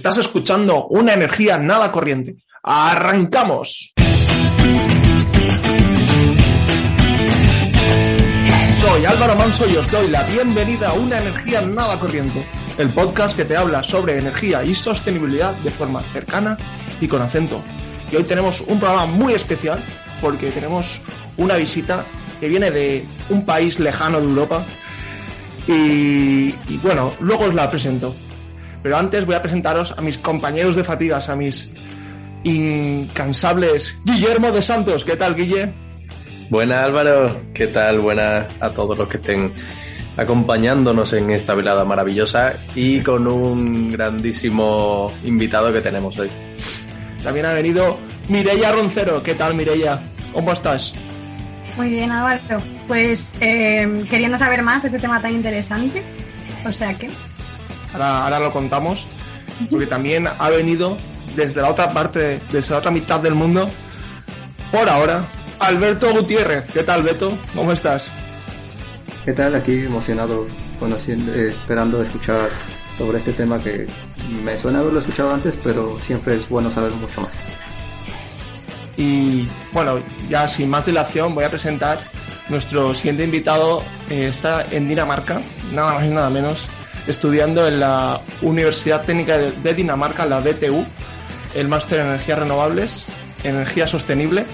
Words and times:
Estás 0.00 0.16
escuchando 0.16 0.86
una 0.86 1.12
energía 1.12 1.58
nada 1.58 1.92
corriente. 1.92 2.36
¡Arrancamos! 2.62 3.92
Soy 8.80 9.04
Álvaro 9.04 9.34
Manso 9.36 9.68
y 9.68 9.76
os 9.76 9.90
doy 9.90 10.08
la 10.08 10.22
bienvenida 10.22 10.88
a 10.88 10.92
Una 10.94 11.18
Energía 11.18 11.60
Nada 11.60 12.00
Corriente, 12.00 12.42
el 12.78 12.88
podcast 12.94 13.36
que 13.36 13.44
te 13.44 13.54
habla 13.54 13.82
sobre 13.82 14.16
energía 14.16 14.64
y 14.64 14.74
sostenibilidad 14.74 15.52
de 15.56 15.70
forma 15.70 16.00
cercana 16.00 16.56
y 16.98 17.06
con 17.06 17.20
acento. 17.20 17.60
Y 18.10 18.16
hoy 18.16 18.24
tenemos 18.24 18.62
un 18.62 18.80
programa 18.80 19.04
muy 19.04 19.34
especial 19.34 19.84
porque 20.22 20.50
tenemos 20.50 20.98
una 21.36 21.56
visita 21.56 22.06
que 22.40 22.48
viene 22.48 22.70
de 22.70 23.04
un 23.28 23.44
país 23.44 23.78
lejano 23.78 24.18
de 24.18 24.24
Europa 24.24 24.64
y, 25.68 26.54
y 26.68 26.80
bueno, 26.82 27.12
luego 27.20 27.44
os 27.44 27.54
la 27.54 27.68
presento. 27.68 28.14
Pero 28.82 28.96
antes 28.96 29.26
voy 29.26 29.34
a 29.34 29.42
presentaros 29.42 29.94
a 29.96 30.00
mis 30.00 30.18
compañeros 30.18 30.76
de 30.76 30.84
fatigas, 30.84 31.28
a 31.28 31.36
mis 31.36 31.72
incansables 32.44 33.98
Guillermo 34.04 34.50
de 34.50 34.62
Santos. 34.62 35.04
¿Qué 35.04 35.16
tal, 35.16 35.34
Guille? 35.34 35.72
Buena 36.48 36.82
Álvaro, 36.82 37.42
¿qué 37.54 37.68
tal? 37.68 38.00
Buena 38.00 38.48
a 38.58 38.70
todos 38.70 38.98
los 38.98 39.08
que 39.08 39.18
estén 39.18 39.52
acompañándonos 40.16 41.12
en 41.12 41.30
esta 41.30 41.54
velada 41.54 41.84
maravillosa 41.84 42.54
y 42.74 43.00
con 43.00 43.26
un 43.28 43.92
grandísimo 43.92 45.12
invitado 45.24 45.72
que 45.72 45.80
tenemos 45.80 46.18
hoy. 46.18 46.30
También 47.22 47.46
ha 47.46 47.52
venido 47.52 47.98
Mireia 48.28 48.72
Roncero. 48.72 49.22
¿Qué 49.22 49.34
tal, 49.34 49.54
Mireia? 49.54 50.00
¿Cómo 50.32 50.52
estás? 50.52 50.92
Muy 51.76 51.90
bien, 51.90 52.10
Álvaro. 52.10 52.62
Pues 52.88 53.34
eh, 53.40 54.04
queriendo 54.10 54.36
saber 54.38 54.62
más 54.62 54.82
de 54.82 54.88
este 54.88 54.98
tema 54.98 55.20
tan 55.20 55.32
interesante. 55.32 56.02
O 56.66 56.72
sea 56.72 56.94
que. 56.94 57.08
Ahora, 57.92 58.24
ahora 58.24 58.38
lo 58.40 58.52
contamos. 58.52 59.06
Porque 59.68 59.86
también 59.86 60.26
ha 60.26 60.48
venido 60.48 60.96
desde 61.36 61.60
la 61.60 61.70
otra 61.70 61.90
parte, 61.90 62.40
desde 62.50 62.70
la 62.70 62.78
otra 62.78 62.90
mitad 62.90 63.20
del 63.20 63.34
mundo, 63.34 63.68
por 64.70 64.88
ahora, 64.88 65.24
Alberto 65.58 66.12
Gutiérrez. 66.12 66.64
¿Qué 66.72 66.82
tal, 66.82 67.02
Beto? 67.02 67.36
¿Cómo 67.54 67.72
estás? 67.72 68.10
¿Qué 69.24 69.32
tal? 69.32 69.54
Aquí 69.54 69.84
emocionado, 69.84 70.46
conociendo, 70.78 71.32
eh, 71.34 71.48
esperando 71.48 72.02
escuchar 72.02 72.48
sobre 72.96 73.18
este 73.18 73.32
tema 73.32 73.58
que 73.58 73.86
me 74.44 74.56
suena 74.56 74.80
haberlo 74.80 75.00
escuchado 75.00 75.34
antes, 75.34 75.58
pero 75.62 75.98
siempre 76.00 76.36
es 76.36 76.48
bueno 76.48 76.70
saber 76.70 76.92
mucho 76.92 77.22
más. 77.22 77.32
Y 78.96 79.48
bueno, 79.72 79.98
ya 80.28 80.46
sin 80.46 80.68
más 80.68 80.84
dilación 80.86 81.34
voy 81.34 81.44
a 81.44 81.50
presentar 81.50 82.00
nuestro 82.48 82.94
siguiente 82.94 83.24
invitado. 83.24 83.82
Eh, 84.08 84.26
está 84.28 84.66
en 84.70 84.88
Dinamarca, 84.88 85.42
nada 85.72 85.94
más 85.94 86.04
y 86.04 86.08
nada 86.08 86.30
menos, 86.30 86.68
estudiando 87.06 87.66
en 87.66 87.80
la 87.80 88.20
Universidad 88.42 89.04
Técnica 89.04 89.38
de, 89.38 89.74
Dinamarca, 89.74 90.26
la 90.26 90.40
DTU, 90.40 90.84
el 91.54 91.68
máster 91.68 92.00
en 92.00 92.06
energías 92.06 92.38
renovables, 92.38 93.06
energía 93.44 93.86
sostenible. 93.86 94.44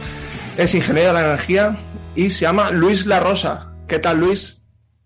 Es 0.57 0.75
ingeniero 0.75 1.09
de 1.09 1.15
la 1.15 1.29
energía 1.29 1.79
y 2.15 2.31
se 2.31 2.41
llama 2.41 2.71
Luis 2.71 3.07
La 3.07 3.21
Rosa. 3.21 3.73
¿Qué 3.87 3.99
tal, 3.99 4.21
Luis? 4.21 4.63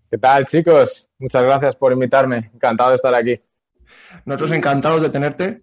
¿Qué 0.09 0.17
tal, 0.17 0.45
chicos? 0.45 1.07
Muchas 1.19 1.43
gracias 1.43 1.75
por 1.75 1.91
invitarme. 1.93 2.51
Encantado 2.53 2.89
de 2.91 2.95
estar 2.95 3.13
aquí. 3.13 3.39
Nosotros 4.25 4.51
encantados 4.51 5.01
de 5.01 5.09
tenerte. 5.09 5.61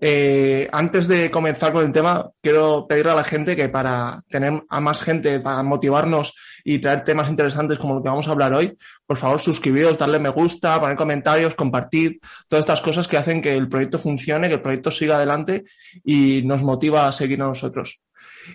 Eh, 0.00 0.68
antes 0.70 1.08
de 1.08 1.30
comenzar 1.30 1.72
con 1.72 1.84
el 1.84 1.92
tema, 1.92 2.30
quiero 2.40 2.86
pedirle 2.86 3.12
a 3.12 3.16
la 3.16 3.24
gente 3.24 3.56
que 3.56 3.68
para 3.68 4.22
tener 4.28 4.62
a 4.68 4.80
más 4.80 5.02
gente, 5.02 5.40
para 5.40 5.62
motivarnos 5.62 6.34
y 6.64 6.78
traer 6.78 7.02
temas 7.02 7.28
interesantes 7.28 7.78
como 7.78 7.94
lo 7.94 8.02
que 8.02 8.08
vamos 8.08 8.28
a 8.28 8.30
hablar 8.30 8.52
hoy, 8.54 8.76
por 9.06 9.16
favor 9.16 9.40
suscribiros, 9.40 9.98
darle 9.98 10.20
me 10.20 10.28
gusta, 10.28 10.80
poner 10.80 10.96
comentarios, 10.96 11.54
compartir, 11.54 12.20
todas 12.46 12.62
estas 12.62 12.80
cosas 12.80 13.08
que 13.08 13.16
hacen 13.16 13.42
que 13.42 13.52
el 13.52 13.68
proyecto 13.68 13.98
funcione, 13.98 14.48
que 14.48 14.54
el 14.54 14.62
proyecto 14.62 14.90
siga 14.90 15.16
adelante 15.16 15.64
y 16.04 16.42
nos 16.42 16.62
motiva 16.62 17.08
a 17.08 17.12
seguir 17.12 17.42
a 17.42 17.46
nosotros. 17.46 18.00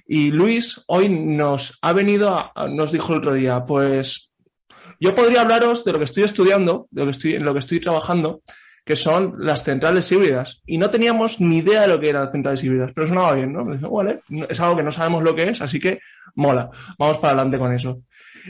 Y 0.07 0.31
Luis 0.31 0.81
hoy 0.87 1.09
nos 1.09 1.77
ha 1.81 1.91
venido, 1.93 2.29
a, 2.29 2.67
nos 2.69 2.91
dijo 2.91 3.11
el 3.11 3.19
otro 3.19 3.33
día, 3.33 3.65
pues 3.65 4.31
yo 4.99 5.13
podría 5.13 5.41
hablaros 5.41 5.83
de 5.83 5.91
lo 5.91 5.97
que 5.97 6.05
estoy 6.05 6.23
estudiando, 6.23 6.87
de 6.89 7.01
lo 7.01 7.05
que 7.07 7.11
estoy, 7.11 7.33
en 7.35 7.43
lo 7.43 7.53
que 7.53 7.59
estoy 7.59 7.79
trabajando, 7.81 8.41
que 8.85 8.95
son 8.95 9.35
las 9.39 9.63
centrales 9.63 10.11
híbridas. 10.11 10.61
Y 10.65 10.77
no 10.77 10.89
teníamos 10.89 11.39
ni 11.39 11.57
idea 11.57 11.81
de 11.81 11.87
lo 11.87 11.99
que 11.99 12.09
eran 12.09 12.23
las 12.23 12.31
centrales 12.31 12.63
híbridas, 12.63 12.91
pero 12.93 13.07
sonaba 13.07 13.33
bien, 13.33 13.53
¿no? 13.53 13.65
Dije, 13.65 13.87
vale, 13.89 14.21
es 14.49 14.59
algo 14.59 14.77
que 14.77 14.83
no 14.83 14.91
sabemos 14.91 15.23
lo 15.23 15.35
que 15.35 15.49
es, 15.49 15.61
así 15.61 15.79
que 15.79 15.99
mola, 16.35 16.69
vamos 16.97 17.17
para 17.17 17.33
adelante 17.33 17.57
con 17.57 17.73
eso. 17.73 18.01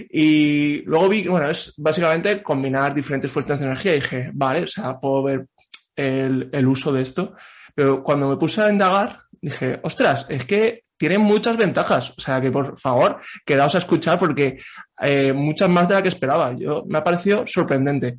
Y 0.09 0.81
luego 0.85 1.07
vi 1.07 1.27
bueno, 1.27 1.49
es 1.49 1.73
básicamente 1.77 2.41
combinar 2.41 2.95
diferentes 2.95 3.29
fuentes 3.29 3.59
de 3.59 3.65
energía 3.67 3.91
y 3.91 3.99
dije, 3.99 4.31
vale, 4.33 4.63
o 4.63 4.67
sea, 4.67 4.99
puedo 4.99 5.21
ver 5.23 5.47
el, 5.95 6.67
uso 6.67 6.91
de 6.91 7.03
esto. 7.03 7.35
Pero 7.75 8.03
cuando 8.03 8.29
me 8.29 8.37
puse 8.37 8.61
a 8.61 8.69
indagar, 8.69 9.21
dije, 9.41 9.79
ostras, 9.83 10.25
es 10.29 10.45
que 10.45 10.85
tiene 10.97 11.19
muchas 11.19 11.57
ventajas. 11.57 12.11
O 12.17 12.21
sea, 12.21 12.41
que 12.41 12.51
por 12.51 12.79
favor, 12.79 13.19
quedaos 13.45 13.75
a 13.75 13.79
escuchar 13.79 14.17
porque 14.17 14.59
eh, 14.99 15.33
muchas 15.33 15.69
más 15.69 15.87
de 15.87 15.93
las 15.93 16.03
que 16.03 16.09
esperaba. 16.09 16.53
Yo, 16.53 16.85
me 16.87 16.97
ha 16.97 17.03
parecido 17.03 17.45
sorprendente. 17.45 18.17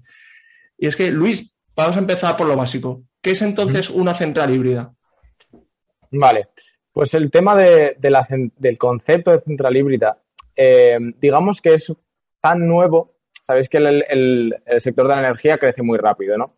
Y 0.78 0.86
es 0.86 0.96
que, 0.96 1.10
Luis, 1.10 1.53
Vamos 1.76 1.96
a 1.96 2.00
empezar 2.00 2.36
por 2.36 2.46
lo 2.46 2.56
básico. 2.56 3.02
¿Qué 3.20 3.32
es 3.32 3.42
entonces 3.42 3.90
una 3.90 4.14
central 4.14 4.54
híbrida? 4.54 4.92
Vale, 6.10 6.48
pues 6.92 7.14
el 7.14 7.30
tema 7.30 7.56
de, 7.56 7.96
de 7.98 8.10
la, 8.10 8.26
del 8.28 8.78
concepto 8.78 9.32
de 9.32 9.40
central 9.40 9.76
híbrida, 9.76 10.18
eh, 10.54 10.98
digamos 11.20 11.60
que 11.60 11.74
es 11.74 11.92
tan 12.40 12.66
nuevo, 12.68 13.16
sabéis 13.42 13.68
que 13.68 13.78
el, 13.78 14.04
el, 14.08 14.56
el, 14.64 14.80
sector 14.80 15.08
de 15.08 15.14
la 15.14 15.20
energía 15.20 15.58
crece 15.58 15.82
muy 15.82 15.98
rápido, 15.98 16.38
¿no? 16.38 16.54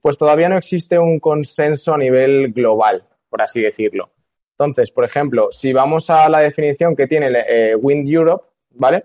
Pues 0.00 0.18
todavía 0.18 0.48
no 0.48 0.58
existe 0.58 0.98
un 0.98 1.20
consenso 1.20 1.94
a 1.94 1.98
nivel 1.98 2.52
global, 2.52 3.04
por 3.28 3.42
así 3.42 3.60
decirlo. 3.60 4.10
Entonces, 4.58 4.90
por 4.90 5.04
ejemplo, 5.04 5.48
si 5.52 5.72
vamos 5.72 6.10
a 6.10 6.28
la 6.28 6.40
definición 6.40 6.96
que 6.96 7.06
tiene 7.06 7.30
eh, 7.48 7.76
Wind 7.76 8.08
Europe, 8.08 8.46
¿vale? 8.70 9.04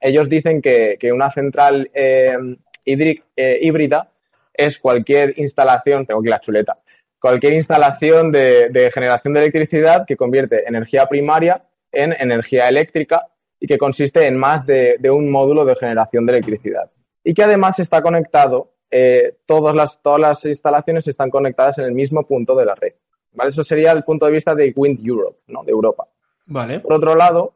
Ellos 0.00 0.28
dicen 0.28 0.60
que, 0.60 0.96
que 0.98 1.12
una 1.12 1.30
central 1.30 1.90
eh, 1.94 2.36
híbrida 2.84 4.10
es 4.54 4.78
cualquier 4.78 5.38
instalación, 5.38 6.06
tengo 6.06 6.20
aquí 6.20 6.28
la 6.28 6.40
chuleta, 6.40 6.78
cualquier 7.20 7.54
instalación 7.54 8.30
de, 8.30 8.68
de, 8.70 8.90
generación 8.90 9.34
de 9.34 9.40
electricidad 9.40 10.06
que 10.06 10.16
convierte 10.16 10.66
energía 10.66 11.06
primaria 11.06 11.64
en 11.90 12.12
energía 12.12 12.68
eléctrica 12.68 13.26
y 13.58 13.66
que 13.66 13.78
consiste 13.78 14.26
en 14.26 14.36
más 14.36 14.66
de, 14.66 14.96
de 14.98 15.10
un 15.10 15.30
módulo 15.30 15.64
de 15.64 15.74
generación 15.74 16.26
de 16.26 16.32
electricidad. 16.32 16.90
Y 17.22 17.32
que 17.32 17.42
además 17.42 17.78
está 17.78 18.02
conectado, 18.02 18.72
eh, 18.90 19.38
todas, 19.46 19.74
las, 19.74 20.02
todas 20.02 20.20
las 20.20 20.44
instalaciones 20.44 21.08
están 21.08 21.30
conectadas 21.30 21.78
en 21.78 21.86
el 21.86 21.92
mismo 21.92 22.26
punto 22.26 22.54
de 22.54 22.66
la 22.66 22.74
red. 22.74 22.92
¿vale? 23.32 23.48
Eso 23.48 23.64
sería 23.64 23.92
el 23.92 24.04
punto 24.04 24.26
de 24.26 24.32
vista 24.32 24.54
de 24.54 24.72
Wind 24.76 25.00
Europe, 25.04 25.38
¿no? 25.46 25.64
de 25.64 25.72
Europa. 25.72 26.06
Vale. 26.46 26.80
Por 26.80 26.92
otro 26.92 27.14
lado, 27.14 27.54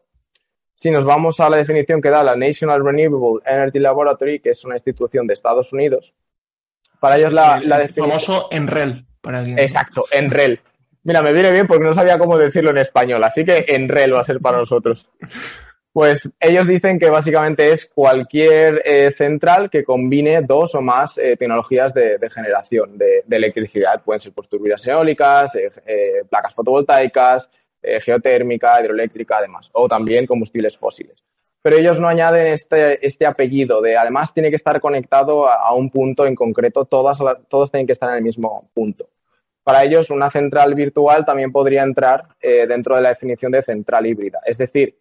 si 0.75 0.91
nos 0.91 1.05
vamos 1.05 1.41
a 1.41 1.51
la 1.51 1.59
definición 1.59 2.01
que 2.01 2.09
da 2.09 2.23
la 2.23 2.37
National 2.37 2.85
Renewable 2.85 3.43
Energy 3.45 3.81
Laboratory, 3.81 4.41
que 4.41 4.51
es 4.51 4.65
una 4.65 4.77
institución 4.77 5.27
de 5.27 5.35
Estados 5.35 5.73
Unidos, 5.73 6.15
para 7.01 7.17
ellos 7.17 7.33
la, 7.33 7.59
el, 7.59 7.69
la 7.69 7.83
el 7.83 7.93
famoso 7.93 8.49
ENREL. 8.51 9.05
Para 9.21 9.41
alguien. 9.41 9.59
Exacto, 9.59 10.05
ENREL. 10.11 10.61
Mira, 11.05 11.23
me 11.23 11.33
viene 11.33 11.53
bien 11.53 11.67
porque 11.67 11.85
no 11.85 11.95
sabía 11.95 12.19
cómo 12.19 12.37
decirlo 12.37 12.71
en 12.71 12.79
español, 12.79 13.23
así 13.25 13.45
que 13.45 13.65
ENREL 13.69 14.15
va 14.15 14.21
a 14.21 14.25
ser 14.25 14.41
para 14.41 14.59
nosotros. 14.59 15.09
Pues 15.93 16.31
ellos 16.39 16.67
dicen 16.67 16.99
que 16.99 17.11
básicamente 17.11 17.73
es 17.73 17.87
cualquier 17.87 18.83
eh, 18.85 19.11
central 19.13 19.71
que 19.71 19.85
combine 19.85 20.43
dos 20.43 20.75
o 20.75 20.83
más 20.83 21.19
eh, 21.19 21.37
tecnologías 21.37 21.95
de, 21.95 22.19
de 22.19 22.31
generación 22.31 22.99
de, 22.99 23.25
de, 23.27 23.37
electricidad. 23.37 24.03
Pueden 24.05 24.21
ser 24.21 24.33
pues, 24.33 24.49
turbinas 24.49 24.87
eólicas, 24.87 25.57
eh, 25.57 26.23
placas 26.29 26.55
fotovoltaicas, 26.55 27.49
geotérmica, 28.01 28.81
hidroeléctrica, 28.81 29.39
además, 29.39 29.71
o 29.73 29.89
también 29.89 30.27
combustibles 30.27 30.77
fósiles 30.77 31.25
pero 31.69 31.81
ellos 31.81 32.01
no 32.01 32.09
añaden 32.09 32.47
este, 32.47 33.07
este 33.07 33.27
apellido 33.27 33.83
de 33.83 33.95
además 33.95 34.33
tiene 34.33 34.49
que 34.49 34.57
estar 34.57 34.81
conectado 34.81 35.47
a, 35.47 35.75
un 35.75 35.91
punto 35.91 36.25
en 36.25 36.35
concreto, 36.35 36.87
todas, 36.87 37.19
todos 37.47 37.71
tienen 37.71 37.87
que 37.87 37.93
estar 37.93 38.09
en 38.09 38.17
el 38.17 38.23
mismo 38.23 38.71
punto. 38.73 39.11
Para 39.65 39.85
ellos, 39.85 40.09
una 40.09 40.31
central 40.31 40.75
virtual 40.75 41.27
también 41.27 41.53
podría 41.53 41.83
entrar 41.83 42.27
eh, 42.41 42.67
dentro 42.67 42.97
de 42.97 43.03
la 43.03 43.11
definición 43.11 43.53
de 43.53 43.63
central 43.63 44.07
híbrida. 44.07 44.41
Es 44.47 44.57
decir, 44.57 44.99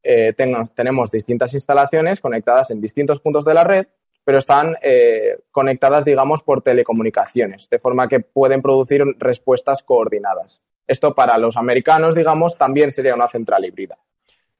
eh, 0.00 0.34
ten, 0.34 0.68
tenemos 0.72 1.10
distintas 1.10 1.52
instalaciones 1.54 2.20
conectadas 2.20 2.70
en 2.70 2.80
distintos 2.80 3.18
puntos 3.18 3.44
de 3.44 3.54
la 3.54 3.64
red, 3.64 3.88
pero 4.22 4.38
están 4.38 4.76
eh, 4.80 5.40
conectadas, 5.50 6.04
digamos, 6.04 6.44
por 6.44 6.62
telecomunicaciones, 6.62 7.68
de 7.68 7.80
forma 7.80 8.06
que 8.06 8.20
pueden 8.20 8.62
producir 8.62 9.02
respuestas 9.18 9.82
coordinadas. 9.82 10.60
Esto 10.86 11.12
para 11.12 11.36
los 11.38 11.56
americanos, 11.56 12.14
digamos, 12.14 12.56
también 12.56 12.92
sería 12.92 13.16
una 13.16 13.28
central 13.28 13.64
híbrida. 13.64 13.98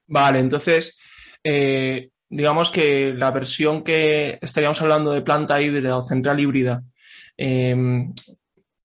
Vale, 0.09 0.39
entonces, 0.39 0.99
eh, 1.45 2.11
digamos 2.29 2.71
que 2.71 3.13
la 3.15 3.31
versión 3.31 3.83
que 3.83 4.39
estaríamos 4.43 4.81
hablando 4.83 5.13
de 5.13 5.23
planta 5.23 5.61
híbrida 5.61 5.97
o 5.97 6.03
central 6.03 6.41
híbrida, 6.41 6.83
eh, 7.37 7.75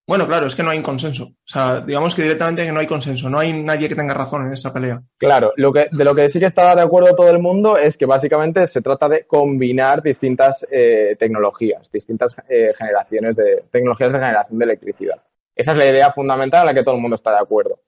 Bueno, 0.06 0.28
claro, 0.28 0.48
es 0.48 0.56
que 0.56 0.64
no 0.64 0.70
hay 0.70 0.78
un 0.78 0.84
consenso. 0.84 1.24
O 1.24 1.36
sea, 1.46 1.80
digamos 1.80 2.14
que 2.14 2.24
directamente 2.24 2.70
no 2.72 2.80
hay 2.82 2.88
consenso, 2.88 3.30
no 3.30 3.40
hay 3.40 3.54
nadie 3.54 3.88
que 3.88 3.96
tenga 3.96 4.14
razón 4.14 4.46
en 4.46 4.54
esa 4.54 4.74
pelea. 4.74 5.02
Claro, 5.18 5.54
lo 5.56 5.72
que, 5.72 5.88
de 5.90 6.04
lo 6.04 6.14
que 6.14 6.28
sí 6.30 6.40
que 6.40 6.46
está 6.46 6.76
de 6.76 6.82
acuerdo 6.82 7.16
todo 7.16 7.30
el 7.30 7.40
mundo 7.40 7.78
es 7.78 7.98
que 7.98 8.06
básicamente 8.06 8.68
se 8.68 8.82
trata 8.82 9.08
de 9.08 9.26
combinar 9.26 10.04
distintas 10.04 10.68
eh, 10.70 11.16
tecnologías, 11.18 11.90
distintas 11.90 12.36
eh, 12.50 12.74
generaciones 12.78 13.38
de 13.38 13.64
tecnologías 13.72 14.12
de 14.12 14.20
generación 14.20 14.60
de 14.60 14.66
electricidad. 14.66 15.22
Esa 15.56 15.72
es 15.72 15.78
la 15.78 15.90
idea 15.90 16.12
fundamental 16.12 16.62
en 16.62 16.68
la 16.68 16.74
que 16.74 16.84
todo 16.84 16.96
el 16.96 17.02
mundo 17.02 17.16
está 17.16 17.32
de 17.32 17.40
acuerdo. 17.40 17.80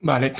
Vale, 0.00 0.32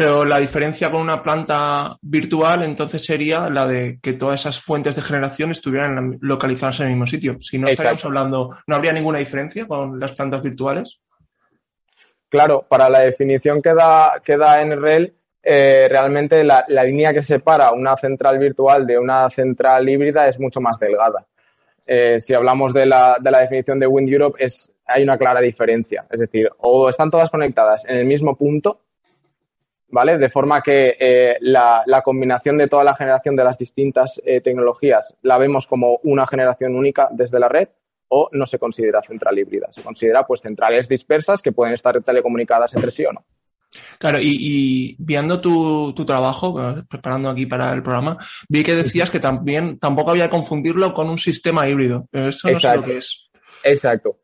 pero 0.00 0.24
la 0.24 0.38
diferencia 0.38 0.90
con 0.90 1.02
una 1.02 1.22
planta 1.22 1.98
virtual 2.00 2.62
entonces 2.62 3.04
sería 3.04 3.50
la 3.50 3.66
de 3.66 3.98
que 4.00 4.14
todas 4.14 4.40
esas 4.40 4.58
fuentes 4.58 4.96
de 4.96 5.02
generación 5.02 5.50
estuvieran 5.50 6.16
localizadas 6.22 6.80
en 6.80 6.86
el 6.86 6.92
mismo 6.92 7.06
sitio. 7.06 7.36
Si 7.38 7.58
no 7.58 7.68
estaríamos 7.68 8.02
hablando, 8.06 8.56
¿no 8.66 8.76
habría 8.76 8.94
ninguna 8.94 9.18
diferencia 9.18 9.66
con 9.66 10.00
las 10.00 10.12
plantas 10.12 10.42
virtuales? 10.42 11.02
Claro, 12.30 12.64
para 12.66 12.88
la 12.88 13.00
definición 13.00 13.60
que 13.60 13.74
da, 13.74 14.22
que 14.24 14.38
da 14.38 14.64
NREL, 14.64 15.12
eh, 15.42 15.86
realmente 15.90 16.44
la, 16.44 16.64
línea 16.66 17.12
que 17.12 17.20
separa 17.20 17.70
una 17.72 17.94
central 17.98 18.38
virtual 18.38 18.86
de 18.86 18.98
una 18.98 19.28
central 19.28 19.86
híbrida 19.86 20.28
es 20.28 20.40
mucho 20.40 20.62
más 20.62 20.78
delgada. 20.78 21.26
Eh, 21.86 22.22
si 22.22 22.32
hablamos 22.32 22.72
de 22.72 22.86
la, 22.86 23.18
de 23.20 23.30
la 23.30 23.40
definición 23.40 23.78
de 23.78 23.86
Wind 23.86 24.08
Europe, 24.08 24.42
es, 24.42 24.72
hay 24.86 25.02
una 25.02 25.18
clara 25.18 25.42
diferencia. 25.42 26.06
Es 26.10 26.20
decir, 26.20 26.48
o 26.56 26.88
están 26.88 27.10
todas 27.10 27.28
conectadas 27.28 27.84
en 27.84 27.98
el 27.98 28.06
mismo 28.06 28.34
punto, 28.34 28.80
¿vale? 29.90 30.18
De 30.18 30.30
forma 30.30 30.62
que 30.62 30.96
eh, 30.98 31.36
la, 31.40 32.02
combinación 32.04 32.58
de 32.58 32.68
toda 32.68 32.84
la 32.84 32.94
generación 32.94 33.36
de 33.36 33.44
las 33.44 33.58
distintas 33.58 34.20
eh, 34.24 34.40
tecnologías 34.40 35.14
la 35.22 35.38
vemos 35.38 35.66
como 35.66 36.00
una 36.02 36.26
generación 36.26 36.74
única 36.74 37.08
desde 37.10 37.38
la 37.38 37.48
red 37.48 37.68
o 38.08 38.28
no 38.32 38.46
se 38.46 38.58
considera 38.58 39.02
central 39.02 39.38
híbrida. 39.38 39.68
Se 39.70 39.82
considera 39.82 40.26
pues 40.26 40.40
centrales 40.40 40.88
dispersas 40.88 41.40
que 41.42 41.52
pueden 41.52 41.74
estar 41.74 42.02
telecomunicadas 42.02 42.74
entre 42.74 42.90
sí 42.90 43.04
o 43.04 43.12
no. 43.12 43.24
Claro, 43.98 44.18
y, 44.20 44.96
viendo 44.98 45.40
tu, 45.40 45.94
trabajo, 46.04 46.60
eh, 46.60 46.82
preparando 46.88 47.30
aquí 47.30 47.46
para 47.46 47.72
el 47.72 47.82
programa, 47.82 48.16
vi 48.48 48.64
que 48.64 48.74
decías 48.74 49.10
que 49.10 49.20
también 49.20 49.78
tampoco 49.78 50.10
había 50.10 50.24
que 50.24 50.30
confundirlo 50.30 50.92
con 50.92 51.08
un 51.08 51.18
sistema 51.18 51.68
híbrido. 51.68 52.08
Pero 52.10 52.28
eso 52.28 52.50
no 52.50 52.58
sé 52.58 52.74
lo 52.74 52.82
que 52.82 52.98
es. 52.98 53.30
Exacto. 53.62 54.18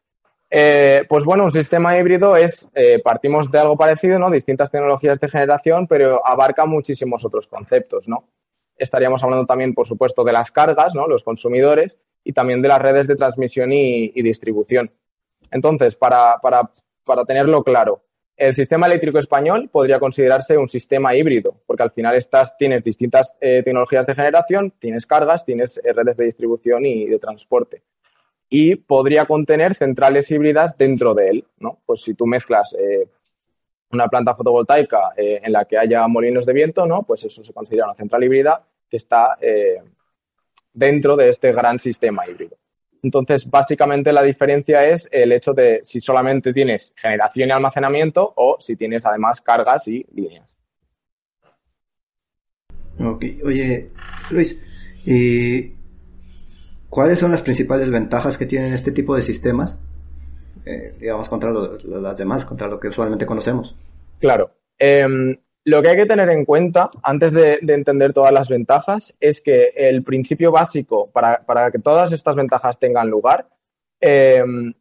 Eh, 0.48 1.04
pues 1.08 1.24
bueno, 1.24 1.44
un 1.44 1.50
sistema 1.50 1.98
híbrido 1.98 2.36
es, 2.36 2.68
eh, 2.74 3.00
partimos 3.02 3.50
de 3.50 3.58
algo 3.58 3.76
parecido, 3.76 4.18
¿no? 4.18 4.30
Distintas 4.30 4.70
tecnologías 4.70 5.18
de 5.18 5.28
generación, 5.28 5.86
pero 5.88 6.24
abarca 6.24 6.66
muchísimos 6.66 7.24
otros 7.24 7.48
conceptos, 7.48 8.06
¿no? 8.08 8.28
Estaríamos 8.76 9.22
hablando 9.24 9.46
también, 9.46 9.74
por 9.74 9.88
supuesto, 9.88 10.22
de 10.22 10.32
las 10.32 10.50
cargas, 10.52 10.94
¿no? 10.94 11.08
Los 11.08 11.24
consumidores 11.24 11.98
y 12.22 12.32
también 12.32 12.62
de 12.62 12.68
las 12.68 12.80
redes 12.80 13.06
de 13.06 13.16
transmisión 13.16 13.72
y, 13.72 14.10
distribución. 14.22 14.90
Entonces, 15.50 15.96
para, 15.96 16.40
tenerlo 17.26 17.64
claro, 17.64 18.02
el 18.36 18.54
sistema 18.54 18.86
eléctrico 18.86 19.18
español 19.18 19.68
podría 19.72 19.98
considerarse 19.98 20.58
un 20.58 20.68
sistema 20.68 21.14
híbrido, 21.16 21.62
porque 21.66 21.84
al 21.84 21.92
final 21.92 22.14
estás, 22.16 22.56
tienes 22.56 22.84
distintas 22.84 23.34
eh, 23.40 23.62
tecnologías 23.64 24.06
de 24.06 24.14
generación, 24.14 24.72
tienes 24.78 25.06
cargas, 25.06 25.44
tienes 25.44 25.80
redes 25.82 26.16
de 26.16 26.26
distribución 26.26 26.84
y 26.84 27.06
de 27.06 27.18
transporte 27.18 27.82
y 28.48 28.76
podría 28.76 29.24
contener 29.24 29.74
centrales 29.74 30.30
híbridas 30.30 30.76
dentro 30.76 31.14
de 31.14 31.30
él, 31.30 31.44
¿no? 31.58 31.78
Pues 31.84 32.02
si 32.02 32.14
tú 32.14 32.26
mezclas 32.26 32.74
eh, 32.78 33.08
una 33.90 34.08
planta 34.08 34.34
fotovoltaica 34.34 35.12
eh, 35.16 35.40
en 35.42 35.52
la 35.52 35.64
que 35.64 35.78
haya 35.78 36.06
molinos 36.06 36.46
de 36.46 36.52
viento, 36.52 36.86
¿no? 36.86 37.02
Pues 37.02 37.24
eso 37.24 37.42
se 37.42 37.52
considera 37.52 37.86
una 37.86 37.94
central 37.94 38.22
híbrida 38.24 38.64
que 38.88 38.96
está 38.96 39.36
eh, 39.40 39.82
dentro 40.72 41.16
de 41.16 41.30
este 41.30 41.52
gran 41.52 41.78
sistema 41.78 42.26
híbrido. 42.28 42.56
Entonces, 43.02 43.48
básicamente 43.48 44.12
la 44.12 44.22
diferencia 44.22 44.82
es 44.82 45.08
el 45.12 45.32
hecho 45.32 45.52
de 45.52 45.80
si 45.82 46.00
solamente 46.00 46.52
tienes 46.52 46.92
generación 46.96 47.48
y 47.48 47.52
almacenamiento 47.52 48.32
o 48.36 48.56
si 48.58 48.76
tienes 48.76 49.04
además 49.06 49.40
cargas 49.40 49.86
y 49.88 50.04
líneas. 50.12 50.48
Ok, 52.98 53.24
oye, 53.44 53.90
Luis, 54.30 54.58
y 55.06 55.75
¿Cuáles 56.96 57.18
son 57.18 57.30
las 57.30 57.42
principales 57.42 57.90
ventajas 57.90 58.38
que 58.38 58.46
tienen 58.46 58.72
este 58.72 58.90
tipo 58.90 59.14
de 59.14 59.20
sistemas, 59.20 59.78
eh, 60.64 60.94
digamos, 60.98 61.28
contra 61.28 61.50
las 61.84 62.16
demás, 62.16 62.46
contra 62.46 62.68
lo 62.68 62.80
que 62.80 62.88
usualmente 62.88 63.26
conocemos? 63.26 63.76
Claro. 64.18 64.52
Em, 64.78 65.36
lo 65.64 65.82
que 65.82 65.90
hay 65.90 65.96
que 65.96 66.06
tener 66.06 66.30
en 66.30 66.46
cuenta, 66.46 66.90
antes 67.02 67.34
de, 67.34 67.58
entender 67.60 68.14
todas 68.14 68.32
las 68.32 68.48
ventajas, 68.48 69.14
es 69.20 69.42
que 69.42 69.74
el 69.76 70.04
principio 70.04 70.50
básico 70.50 71.10
para, 71.10 71.70
que 71.70 71.80
todas 71.80 72.12
estas 72.14 72.34
ventajas 72.34 72.78
tengan 72.78 73.10
lugar, 73.10 73.46
em, 74.00 74.72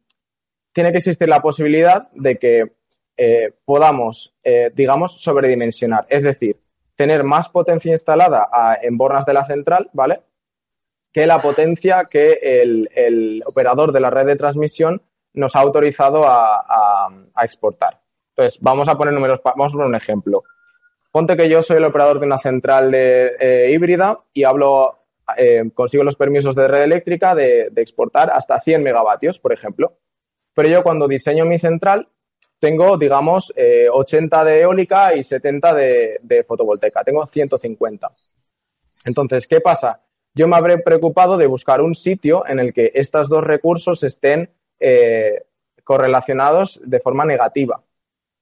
tiene 0.72 0.92
que 0.92 0.98
existir 0.98 1.28
la 1.28 1.42
posibilidad 1.42 2.08
de 2.14 2.38
que 2.38 2.72
eh, 3.18 3.52
podamos, 3.66 4.34
eh, 4.42 4.70
digamos, 4.74 5.20
sobredimensionar. 5.20 6.06
Es 6.08 6.22
decir, 6.22 6.56
tener 6.94 7.24
más 7.24 7.50
potencia 7.50 7.92
instalada 7.92 8.48
en 8.80 8.96
bornas 8.96 9.26
de 9.26 9.34
la 9.34 9.44
central, 9.44 9.90
¿vale? 9.92 10.20
Que 11.16 11.26
la 11.26 11.40
potencia 11.40 12.08
que 12.10 12.38
el, 12.42 13.42
operador 13.46 13.90
de 13.90 14.00
la 14.00 14.10
red 14.10 14.26
de 14.26 14.36
transmisión 14.36 15.00
nos 15.32 15.56
ha 15.56 15.60
autorizado 15.60 16.24
a, 16.26 17.08
exportar. 17.42 17.98
Entonces, 18.34 18.58
vamos 18.60 18.86
a 18.86 18.98
poner 18.98 19.14
números, 19.14 19.40
vamos 19.42 19.72
a 19.72 19.76
poner 19.76 19.86
un 19.86 19.94
ejemplo. 19.94 20.44
Ponte 21.10 21.34
que 21.34 21.48
yo 21.48 21.62
soy 21.62 21.78
el 21.78 21.86
operador 21.86 22.20
de 22.20 22.26
una 22.26 22.38
central 22.38 22.92
eh, 22.94 23.70
híbrida 23.72 24.18
y 24.34 24.44
hablo, 24.44 25.06
eh, 25.38 25.62
consigo 25.72 26.04
los 26.04 26.16
permisos 26.16 26.54
de 26.54 26.68
red 26.68 26.82
eléctrica 26.82 27.34
de, 27.34 27.72
exportar 27.76 28.30
hasta 28.30 28.60
100 28.60 28.82
megavatios, 28.82 29.38
por 29.38 29.54
ejemplo. 29.54 29.94
Pero 30.52 30.68
yo 30.68 30.82
cuando 30.82 31.08
diseño 31.08 31.46
mi 31.46 31.58
central 31.58 32.08
tengo, 32.60 32.98
digamos, 32.98 33.54
80 33.90 34.42
eh, 34.42 34.44
de 34.44 34.60
eólica 34.60 35.14
y 35.14 35.24
70 35.24 35.72
de, 35.72 36.18
de 36.20 36.44
fotovoltaica. 36.44 37.02
Tengo 37.04 37.26
150. 37.26 38.12
Entonces, 39.06 39.46
¿qué 39.46 39.62
pasa? 39.62 40.02
Yo 40.36 40.46
me 40.46 40.56
habré 40.56 40.76
preocupado 40.76 41.38
de 41.38 41.46
buscar 41.46 41.80
un 41.80 41.94
sitio 41.94 42.46
en 42.46 42.58
el 42.60 42.74
que 42.74 42.92
estos 42.94 43.30
dos 43.30 43.42
recursos 43.42 44.02
estén 44.02 44.50
eh, 44.78 45.44
correlacionados 45.82 46.78
de 46.84 47.00
forma 47.00 47.24
negativa. 47.24 47.82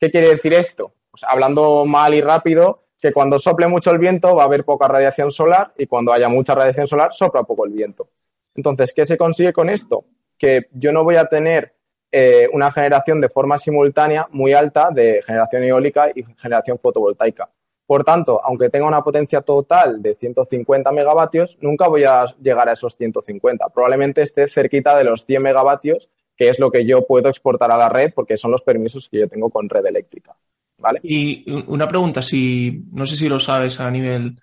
¿Qué 0.01 0.11
quiere 0.11 0.31
decir 0.31 0.55
esto? 0.55 0.93
Pues 1.09 1.23
hablando 1.23 1.85
mal 1.85 2.13
y 2.13 2.21
rápido, 2.21 2.83
que 3.01 3.13
cuando 3.13 3.39
sople 3.39 3.69
mucho 3.69 3.93
el 3.93 3.99
viento 3.99 4.35
va 4.35 4.43
a 4.43 4.47
haber 4.47 4.65
poca 4.65 4.89
radiación 4.89 5.31
solar 5.31 5.73
y 5.79 5.87
cuando 5.87 6.13
haya 6.13 6.29
mucha 6.29 6.57
radiación 6.57 6.89
solar 6.89 7.15
sopla 7.15 7.45
poco 7.45 7.65
el 7.65 7.73
viento. 7.73 8.09
Entonces, 8.57 8.93
¿qué 8.93 9.05
se 9.05 9.17
consigue 9.17 9.53
con 9.53 9.71
esto? 9.71 10.05
Que 10.37 10.67
yo 10.73 10.91
no 10.91 11.05
voy 11.05 11.15
a 11.15 11.27
tener 11.27 11.75
eh, 12.11 12.49
una 12.53 12.73
generación 12.73 13.21
de 13.21 13.29
forma 13.29 13.57
simultánea 13.57 14.27
muy 14.33 14.53
alta 14.53 14.91
de 14.91 15.23
generación 15.25 15.63
eólica 15.63 16.11
y 16.13 16.25
generación 16.39 16.77
fotovoltaica. 16.81 17.49
Por 17.87 18.03
tanto, 18.03 18.41
aunque 18.43 18.71
tenga 18.71 18.87
una 18.87 19.03
potencia 19.03 19.43
total 19.43 20.01
de 20.01 20.15
150 20.15 20.91
megavatios, 20.91 21.59
nunca 21.61 21.87
voy 21.87 22.05
a 22.05 22.25
llegar 22.41 22.69
a 22.69 22.73
esos 22.73 22.97
150. 22.97 23.69
Probablemente 23.69 24.23
esté 24.23 24.49
cerquita 24.49 24.97
de 24.97 25.05
los 25.05 25.27
100 25.27 25.43
megavatios, 25.43 26.09
que 26.37 26.49
es 26.49 26.59
lo 26.59 26.71
que 26.71 26.87
yo 26.87 27.07
puedo 27.07 27.29
exportar 27.29 27.71
a 27.71 27.77
la 27.77 27.89
red 27.89 28.13
porque 28.15 28.37
son 28.37 28.51
los 28.51 28.63
permisos 28.63 29.09
que 29.09 29.21
yo 29.21 29.29
tengo 29.29 29.51
con 29.51 29.69
red 29.69 29.85
eléctrica. 29.85 30.35
¿Vale? 30.79 31.01
Y 31.03 31.45
una 31.69 31.87
pregunta, 31.87 32.21
si 32.23 32.85
no 32.93 33.07
sé 33.07 33.17
si 33.17 33.29
lo 33.29 33.39
sabes 33.39 33.79
a 33.79 33.91
nivel, 33.91 34.41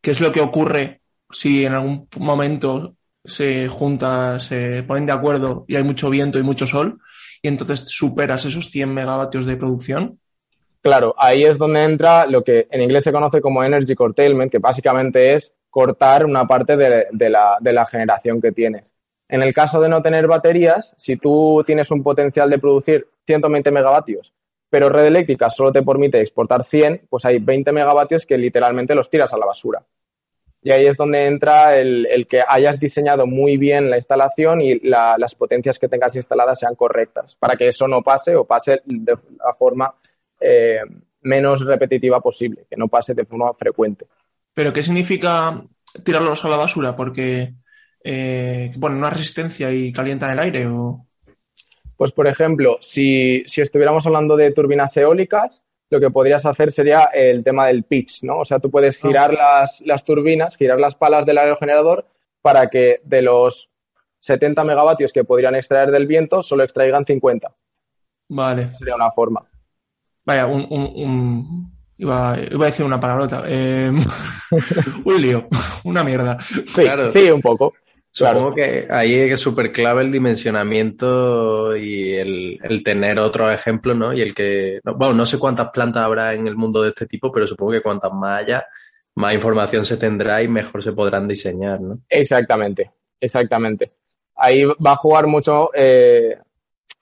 ¿qué 0.00 0.12
es 0.12 0.20
lo 0.20 0.32
que 0.32 0.40
ocurre 0.40 1.00
si 1.30 1.64
en 1.64 1.74
algún 1.74 2.08
momento 2.18 2.94
se 3.24 3.68
juntan, 3.68 4.40
se 4.40 4.82
ponen 4.84 5.06
de 5.06 5.12
acuerdo 5.12 5.64
y 5.66 5.76
hay 5.76 5.82
mucho 5.82 6.10
viento 6.10 6.38
y 6.38 6.42
mucho 6.42 6.66
sol 6.66 7.00
y 7.42 7.48
entonces 7.48 7.84
superas 7.88 8.44
esos 8.44 8.70
100 8.70 8.94
megavatios 8.94 9.46
de 9.46 9.56
producción? 9.56 10.20
Claro, 10.84 11.14
ahí 11.16 11.44
es 11.44 11.56
donde 11.56 11.82
entra 11.82 12.26
lo 12.26 12.44
que 12.44 12.68
en 12.70 12.82
inglés 12.82 13.04
se 13.04 13.12
conoce 13.12 13.40
como 13.40 13.64
energy 13.64 13.94
curtailment, 13.94 14.52
que 14.52 14.58
básicamente 14.58 15.32
es 15.32 15.54
cortar 15.70 16.26
una 16.26 16.46
parte 16.46 16.76
de, 16.76 17.30
la, 17.30 17.86
generación 17.90 18.38
que 18.38 18.52
tienes. 18.52 18.92
En 19.26 19.42
el 19.42 19.54
caso 19.54 19.80
de 19.80 19.88
no 19.88 20.02
tener 20.02 20.26
baterías, 20.26 20.92
si 20.98 21.16
tú 21.16 21.64
tienes 21.66 21.90
un 21.90 22.02
potencial 22.02 22.50
de 22.50 22.58
producir 22.58 23.08
120 23.24 23.70
megavatios, 23.70 24.34
pero 24.68 24.90
red 24.90 25.06
eléctrica 25.06 25.48
solo 25.48 25.72
te 25.72 25.82
permite 25.82 26.20
exportar 26.20 26.66
100, 26.66 27.06
pues 27.08 27.24
hay 27.24 27.38
20 27.38 27.72
megavatios 27.72 28.26
que 28.26 28.36
literalmente 28.36 28.94
los 28.94 29.08
tiras 29.08 29.32
a 29.32 29.38
la 29.38 29.46
basura. 29.46 29.82
Y 30.60 30.70
ahí 30.70 30.84
es 30.84 30.98
donde 30.98 31.24
entra 31.24 31.78
el, 31.78 32.26
que 32.28 32.42
hayas 32.46 32.78
diseñado 32.78 33.26
muy 33.26 33.56
bien 33.56 33.88
la 33.88 33.96
instalación 33.96 34.60
y 34.60 34.80
las 34.80 35.34
potencias 35.34 35.78
que 35.78 35.88
tengas 35.88 36.14
instaladas 36.14 36.58
sean 36.60 36.74
correctas, 36.74 37.36
para 37.36 37.56
que 37.56 37.68
eso 37.68 37.88
no 37.88 38.02
pase 38.02 38.36
o 38.36 38.44
pase 38.44 38.82
de 38.84 39.16
la 39.38 39.54
forma 39.54 39.94
eh, 40.44 40.80
menos 41.22 41.64
repetitiva 41.64 42.20
posible, 42.20 42.66
que 42.68 42.76
no 42.76 42.88
pase 42.88 43.14
de 43.14 43.24
forma 43.24 43.52
frecuente. 43.54 44.06
¿Pero 44.52 44.72
qué 44.72 44.82
significa 44.82 45.64
tirarlos 46.04 46.44
a 46.44 46.48
la 46.48 46.56
basura? 46.56 46.94
Porque 46.94 47.54
eh, 48.06 48.72
bueno, 48.76 48.98
una 48.98 49.08
resistencia 49.08 49.72
y 49.72 49.92
calientan 49.92 50.30
el 50.30 50.38
aire 50.38 50.66
o... 50.66 51.06
Pues 51.96 52.12
por 52.12 52.26
ejemplo, 52.26 52.78
si, 52.80 53.44
estuviéramos 53.56 54.06
hablando 54.06 54.36
de 54.36 54.52
turbinas 54.52 54.96
eólicas, 54.96 55.62
lo 55.90 56.00
que 56.00 56.10
podrías 56.10 56.44
hacer 56.44 56.72
sería 56.72 57.04
el 57.14 57.44
tema 57.44 57.68
del 57.68 57.84
pitch, 57.84 58.24
¿no? 58.24 58.40
O 58.40 58.44
sea, 58.44 58.58
tú 58.58 58.70
puedes 58.70 58.98
girar 58.98 59.30
ah. 59.40 59.60
las, 59.60 59.80
las, 59.80 60.04
turbinas, 60.04 60.56
girar 60.56 60.80
las 60.80 60.96
palas 60.96 61.24
del 61.24 61.38
aerogenerador 61.38 62.06
para 62.42 62.68
que 62.68 63.00
de 63.04 63.22
los 63.22 63.70
70 64.18 64.64
megavatios 64.64 65.12
que 65.12 65.24
podrían 65.24 65.54
extraer 65.54 65.92
del 65.92 66.08
viento, 66.08 66.42
solo 66.42 66.64
extraigan 66.64 67.06
50. 67.06 67.54
Vale. 68.28 68.74
Sería 68.74 68.96
una 68.96 69.12
forma. 69.12 69.48
Vaya, 70.24 70.46
un, 70.46 70.66
un, 70.70 70.92
un- 70.94 71.74
Iba, 71.96 72.36
iba 72.50 72.66
a 72.66 72.70
decir 72.70 72.84
una 72.84 72.98
palabrota. 72.98 73.44
Eh, 73.46 73.88
un 75.04 75.22
lío, 75.22 75.46
una 75.84 76.02
mierda. 76.02 76.38
Sí, 76.40 76.64
Claro. 76.82 77.08
sí, 77.08 77.30
un 77.30 77.40
poco. 77.40 77.72
Supongo 78.10 78.52
Claro. 78.52 78.54
que 78.54 78.86
ahí 78.92 79.14
es 79.14 79.40
súper 79.40 79.70
clave 79.72 80.02
el 80.02 80.10
dimensionamiento 80.12 81.76
y 81.76 82.12
el, 82.14 82.58
el 82.62 82.82
tener 82.82 83.18
otros 83.18 83.52
ejemplos, 83.52 83.96
¿no? 83.96 84.12
Y 84.12 84.22
el 84.22 84.34
que, 84.34 84.80
no, 84.84 84.94
bueno, 84.96 85.14
no 85.14 85.26
sé 85.26 85.38
cuántas 85.38 85.70
plantas 85.70 86.02
habrá 86.04 86.34
en 86.34 86.46
el 86.46 86.56
mundo 86.56 86.82
de 86.82 86.90
este 86.90 87.06
tipo, 87.06 87.30
pero 87.32 87.46
supongo 87.46 87.72
que 87.72 87.82
cuantas 87.82 88.12
más 88.12 88.40
haya, 88.40 88.66
más 89.16 89.34
información 89.34 89.84
se 89.84 89.96
tendrá 89.96 90.42
y 90.42 90.48
mejor 90.48 90.82
se 90.82 90.92
podrán 90.92 91.26
diseñar, 91.28 91.80
¿no? 91.80 91.98
Exactamente, 92.08 92.90
exactamente. 93.20 93.92
Ahí 94.36 94.64
va 94.64 94.92
a 94.92 94.96
jugar 94.96 95.26
mucho 95.26 95.70
eh, 95.74 96.38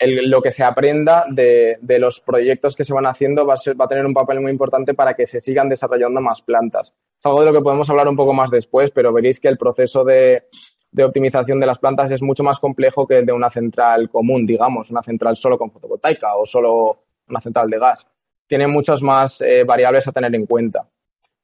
el- 0.02 0.30
lo 0.30 0.40
que 0.42 0.50
se 0.50 0.64
aprenda 0.64 1.24
de, 1.30 1.78
de 1.80 1.98
los 1.98 2.20
proyectos 2.20 2.74
que 2.76 2.84
se 2.84 2.92
van 2.92 3.06
haciendo, 3.06 3.46
va 3.46 3.54
a, 3.54 3.58
ser- 3.58 3.80
va 3.80 3.84
a 3.86 3.88
tener 3.88 4.04
un 4.06 4.14
papel 4.14 4.40
muy 4.40 4.50
importante 4.50 4.94
para 4.94 5.14
que 5.14 5.26
se 5.26 5.40
sigan 5.40 5.68
desarrollando 5.68 6.20
más 6.20 6.42
plantas. 6.42 6.92
Es 7.18 7.26
algo 7.26 7.40
de 7.40 7.46
lo 7.46 7.52
que 7.58 7.62
podemos 7.62 7.88
hablar 7.90 8.08
un 8.08 8.16
poco 8.16 8.32
más 8.32 8.50
después, 8.50 8.90
pero 8.90 9.12
veréis 9.12 9.38
que 9.40 9.48
el 9.48 9.58
proceso 9.58 10.04
de, 10.04 10.44
de 10.90 11.04
optimización 11.04 11.60
de 11.60 11.66
las 11.66 11.78
plantas 11.78 12.10
es 12.10 12.22
mucho 12.22 12.42
más 12.42 12.58
complejo 12.58 13.06
que 13.06 13.18
el 13.18 13.26
de 13.26 13.32
una 13.32 13.50
central 13.50 14.10
común, 14.10 14.46
digamos, 14.46 14.90
una 14.90 15.02
central 15.02 15.36
solo 15.36 15.56
con 15.56 15.70
fotovoltaica 15.70 16.34
o 16.36 16.44
solo 16.46 17.04
una 17.28 17.40
central 17.40 17.70
de 17.70 17.78
gas. 17.78 18.06
Tiene 18.46 18.66
muchas 18.66 19.00
más 19.02 19.40
eh, 19.40 19.64
variables 19.64 20.06
a 20.08 20.12
tener 20.12 20.34
en 20.34 20.46
cuenta. 20.46 20.86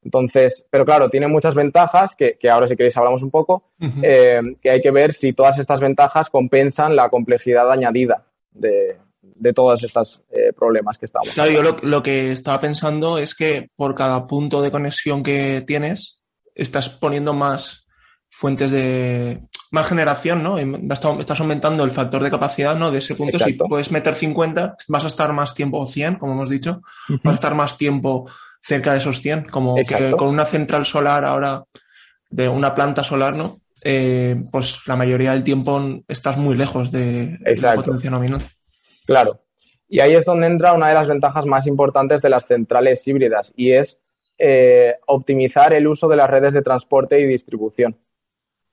Entonces, 0.03 0.65
pero 0.69 0.85
claro, 0.85 1.09
tiene 1.09 1.27
muchas 1.27 1.55
ventajas, 1.55 2.15
que, 2.15 2.37
que 2.37 2.49
ahora 2.49 2.67
si 2.67 2.75
queréis 2.77 2.95
hablamos 2.97 3.21
un 3.21 3.31
poco, 3.31 3.63
Ujú. 3.81 3.99
eh, 4.01 4.41
que 4.61 4.69
hay 4.69 4.81
que 4.81 4.91
ver 4.91 5.11
si 5.11 5.33
todas 5.33 5.59
estas 5.59 5.81
ventajas 5.81 6.29
compensan 6.29 6.95
la 6.95 7.09
complejidad 7.09 7.69
añadida 7.71 8.25
de, 8.59 8.97
de 9.21 9.53
todos 9.53 9.83
estos 9.83 10.21
eh, 10.31 10.53
problemas 10.53 10.97
que 10.97 11.05
estamos. 11.05 11.29
Claro, 11.29 11.51
yo 11.51 11.63
lo, 11.63 11.77
lo 11.81 12.03
que 12.03 12.31
estaba 12.31 12.61
pensando 12.61 13.17
es 13.17 13.35
que 13.35 13.69
por 13.75 13.95
cada 13.95 14.27
punto 14.27 14.61
de 14.61 14.71
conexión 14.71 15.23
que 15.23 15.63
tienes, 15.65 16.21
estás 16.55 16.89
poniendo 16.89 17.33
más 17.33 17.87
fuentes 18.29 18.71
de 18.71 19.41
más 19.71 19.87
generación, 19.87 20.43
¿no? 20.43 20.59
Y 20.59 20.89
Estás 20.89 21.39
aumentando 21.39 21.83
el 21.83 21.91
factor 21.91 22.23
de 22.23 22.29
capacidad, 22.29 22.75
¿no? 22.75 22.91
De 22.91 22.99
ese 22.99 23.15
punto, 23.15 23.37
Exacto. 23.37 23.65
si 23.65 23.69
puedes 23.69 23.91
meter 23.91 24.15
50, 24.15 24.75
vas 24.87 25.03
a 25.03 25.07
estar 25.07 25.33
más 25.33 25.53
tiempo, 25.53 25.79
o 25.79 25.87
100, 25.87 26.15
como 26.15 26.33
hemos 26.33 26.49
dicho, 26.49 26.81
vas 27.23 27.33
a 27.33 27.33
estar 27.33 27.55
más 27.55 27.77
tiempo 27.77 28.29
cerca 28.61 28.93
de 28.93 28.99
esos 28.99 29.21
100, 29.21 29.45
como 29.45 29.75
que 29.75 30.11
con 30.11 30.29
una 30.29 30.45
central 30.45 30.85
solar 30.85 31.25
ahora, 31.25 31.63
de 32.29 32.47
una 32.47 32.73
planta 32.75 33.03
solar, 33.03 33.35
¿no? 33.35 33.61
Eh, 33.81 34.43
pues 34.51 34.81
la 34.87 34.95
mayoría 34.95 35.31
del 35.31 35.43
tiempo 35.43 35.81
estás 36.07 36.37
muy 36.37 36.55
lejos 36.55 36.91
de, 36.91 37.37
de 37.39 37.55
la 37.61 37.75
potencia 37.75 38.11
nominal. 38.11 38.41
Claro. 39.05 39.41
Y 39.87 40.01
ahí 40.01 40.13
es 40.13 40.23
donde 40.23 40.47
entra 40.47 40.73
una 40.73 40.89
de 40.89 40.93
las 40.93 41.07
ventajas 41.07 41.45
más 41.45 41.65
importantes 41.65 42.21
de 42.21 42.29
las 42.29 42.45
centrales 42.45 43.07
híbridas 43.07 43.51
y 43.55 43.71
es 43.71 43.99
eh, 44.37 44.95
optimizar 45.07 45.73
el 45.73 45.87
uso 45.87 46.07
de 46.07 46.15
las 46.15 46.29
redes 46.29 46.53
de 46.53 46.61
transporte 46.61 47.19
y 47.19 47.25
distribución. 47.25 47.97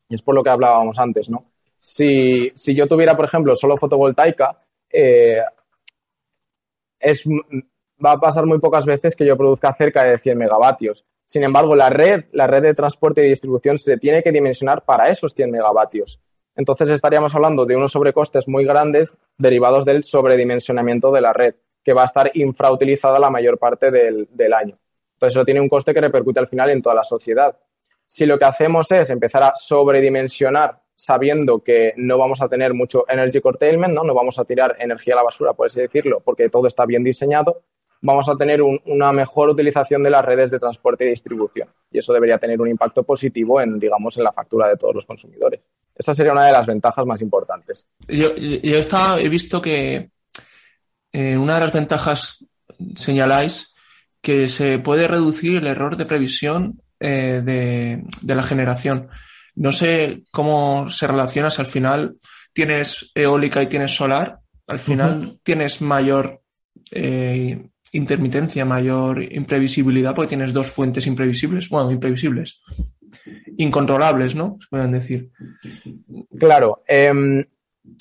Y 0.09 0.15
es 0.15 0.23
por 0.23 0.35
lo 0.35 0.45
que 0.45 0.51
hablábamos 0.51 0.99
antes, 0.99 1.31
¿no? 1.31 1.51
Si, 1.81 2.53
si 2.55 2.75
yo 2.75 2.87
tuviera, 2.87 3.17
por 3.17 3.25
ejemplo, 3.25 3.57
solo 3.57 3.77
fotovoltaica, 3.77 4.61
eh, 4.91 5.41
es, 7.01 7.25
va 7.27 8.13
a 8.13 8.21
pasar 8.21 8.45
muy 8.45 8.59
pocas 8.59 8.85
veces 8.85 9.17
que 9.17 9.25
yo 9.27 9.37
produzca 9.37 9.75
cerca 9.75 10.05
de 10.05 10.19
100 10.19 10.39
megavatios. 10.39 11.05
Sin 11.27 11.43
embargo, 11.43 11.75
la 11.75 11.91
red, 11.91 12.27
la 12.33 12.47
red 12.47 12.63
de 12.63 12.75
transporte 12.75 13.25
y 13.25 13.29
distribución 13.29 13.79
se 13.79 13.99
tiene 13.99 14.23
que 14.23 14.31
dimensionar 14.31 14.85
para 14.85 15.11
esos 15.11 15.35
100 15.35 15.51
megavatios. 15.51 16.21
Entonces 16.55 16.89
estaríamos 16.89 17.35
hablando 17.35 17.67
de 17.67 17.77
unos 17.77 17.93
sobrecostes 17.93 18.49
muy 18.49 18.65
grandes 18.65 19.13
derivados 19.37 19.85
del 19.85 20.05
sobredimensionamiento 20.05 21.11
de 21.11 21.21
la 21.21 21.33
red, 21.33 21.57
que 21.85 21.93
va 21.93 22.03
a 22.03 22.07
estar 22.07 22.31
infrautilizada 22.35 23.19
la 23.19 23.29
mayor 23.29 23.59
parte 23.59 23.91
del, 23.91 24.53
año. 24.55 24.79
Entonces 25.15 25.37
eso 25.37 25.45
tiene 25.45 25.61
un 25.61 25.69
coste 25.69 25.93
que 25.93 26.01
repercute 26.01 26.41
al 26.41 26.49
final 26.49 26.71
en 26.71 26.81
toda 26.81 26.95
la 26.95 27.05
sociedad. 27.05 27.59
Si 28.07 28.25
lo 28.25 28.39
que 28.39 28.45
hacemos 28.45 28.91
es 28.93 29.11
empezar 29.11 29.43
a 29.43 29.57
sobredimensionar 29.57 30.81
sabiendo 30.95 31.59
que 31.63 31.93
no 31.97 32.17
vamos 32.17 32.41
a 32.41 32.49
tener 32.49 32.73
mucho 32.73 33.05
energy 33.09 33.41
curtailment, 33.41 33.93
¿no? 33.93 34.03
no 34.03 34.15
vamos 34.15 34.39
a 34.39 34.45
tirar 34.45 34.77
energía 34.79 35.13
a 35.15 35.17
la 35.19 35.23
basura, 35.25 35.53
por 35.53 35.67
así 35.67 35.81
decirlo, 35.81 36.23
porque 36.25 36.49
todo 36.49 36.69
está 36.69 36.87
bien 36.87 37.05
diseñado, 37.05 37.65
vamos 38.07 38.29
a 38.29 38.37
tener 38.37 38.63
un- 38.63 38.81
una 38.87 39.13
mejor 39.13 39.51
utilización 39.51 40.03
de 40.03 40.11
las 40.11 40.25
redes 40.25 40.51
de 40.51 40.59
transporte 40.59 41.05
y 41.05 41.11
distribución. 41.11 41.69
Y 41.91 41.99
eso 41.99 42.13
debería 42.13 42.39
tener 42.39 42.61
un 42.61 42.69
impacto 42.69 43.03
positivo 43.03 43.61
en, 43.61 43.79
digamos, 43.79 44.17
en 44.17 44.25
la 44.25 44.33
factura 44.33 44.69
de 44.69 44.77
todos 44.77 44.95
los 44.95 45.05
consumidores. 45.05 45.61
Esa 45.95 46.15
sería 46.15 46.33
una 46.33 46.45
de 46.47 46.53
las 46.53 46.67
ventajas 46.67 47.05
más 47.07 47.21
importantes. 47.23 47.87
Yo, 48.09 48.35
yo 48.37 48.79
estaba- 48.79 49.21
he 49.21 49.29
visto 49.29 49.61
que 49.61 50.11
eh, 51.13 51.37
una 51.37 51.55
de 51.55 51.61
las 51.61 51.73
ventajas 51.73 52.45
señaláis 52.95 53.75
que 54.21 54.49
se 54.49 54.79
puede 54.79 55.09
reducir 55.09 55.57
el 55.59 55.67
error 55.67 55.97
de 55.97 56.05
previsión 56.07 56.81
eh, 57.01 57.43
de, 57.45 58.03
de 58.23 58.35
la 58.35 58.43
generación. 58.43 59.09
No 59.55 59.73
sé 59.73 60.25
cómo 60.31 60.89
se 60.91 61.07
relaciona 61.07 61.51
si 61.51 61.61
al 61.63 61.67
final 61.67 62.17
tienes 62.53 63.11
eólica 63.15 63.63
y 63.63 63.67
tienes 63.69 63.95
solar, 63.95 64.39
al 64.67 64.79
final 64.79 65.39
tienes 65.43 65.81
mayor 65.81 66.41
eh, 66.91 67.69
intermitencia, 67.93 68.65
mayor 68.65 69.23
imprevisibilidad 69.33 70.15
porque 70.15 70.31
tienes 70.31 70.53
dos 70.53 70.71
fuentes 70.71 71.07
imprevisibles, 71.07 71.69
bueno, 71.69 71.91
imprevisibles, 71.91 72.61
incontrolables, 73.57 74.35
¿no? 74.35 74.59
Se 74.61 74.67
pueden 74.69 74.93
decir. 74.93 75.31
Claro, 76.39 76.83
em, 76.87 77.45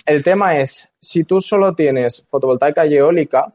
el 0.06 0.24
tema 0.24 0.60
es, 0.60 0.90
si 1.00 1.24
tú 1.24 1.42
solo 1.42 1.74
tienes 1.76 2.26
fotovoltaica 2.28 2.86
y 2.86 2.96
eólica, 2.96 3.54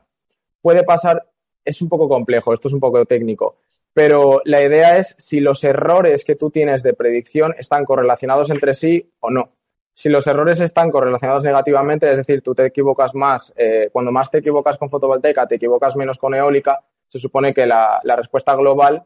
puede 0.63 0.85
pasar, 0.85 1.27
es 1.65 1.83
un 1.83 1.89
poco 1.89 2.09
complejo, 2.09 2.55
esto 2.55 2.69
es 2.69 2.75
un 2.75 2.81
poco 2.81 3.05
técnico, 3.05 3.59
pero 3.93 4.41
la 4.45 4.63
idea 4.63 4.97
es 4.97 5.15
si 5.19 5.41
los 5.41 5.65
errores 5.65 6.25
que 6.25 6.37
tú 6.37 6.51
tienes 6.51 6.83
de 6.83 6.95
predicción 6.95 7.55
están 7.59 7.85
correlacionados 7.85 8.51
entre 8.51 8.75
sí 8.75 9.11
o 9.21 9.31
no. 9.31 9.53
Si 10.01 10.09
los 10.09 10.27
errores 10.27 10.59
están 10.63 10.91
correlacionados 10.91 11.45
negativamente, 11.45 12.11
es 12.11 12.17
decir, 12.17 12.41
tú 12.41 12.55
te 12.55 12.65
equivocas 12.65 13.15
más, 13.15 13.53
eh, 13.55 13.91
cuando 13.93 14.11
más 14.11 14.31
te 14.31 14.39
equivocas 14.39 14.79
con 14.79 14.89
fotovoltaica, 14.89 15.47
te 15.47 15.57
equivocas 15.57 15.95
menos 15.95 16.17
con 16.17 16.35
eólica, 16.35 16.81
se 17.07 17.19
supone 17.19 17.53
que 17.53 17.67
la, 17.67 18.01
la 18.05 18.17
respuesta 18.17 18.55
global, 18.55 19.03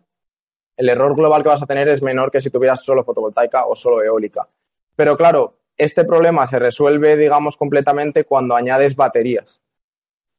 el 0.77 0.89
error 0.89 1.17
global 1.17 1.43
que 1.43 1.49
vas 1.49 1.65
a 1.65 1.67
tener 1.67 1.89
es 1.89 2.01
menor 2.01 2.31
que 2.31 2.41
si 2.41 2.49
tuvieras 2.49 2.85
solo 2.85 3.03
fotovoltaica 3.03 3.67
o 3.67 3.75
solo 3.75 4.05
eólica. 4.05 4.47
Pero 4.95 5.17
claro, 5.17 5.57
este 5.77 6.05
problema 6.05 6.47
se 6.47 6.61
resuelve, 6.61 7.17
digamos, 7.17 7.57
completamente 7.57 8.23
cuando 8.23 8.55
añades 8.55 8.95
baterías. 8.95 9.61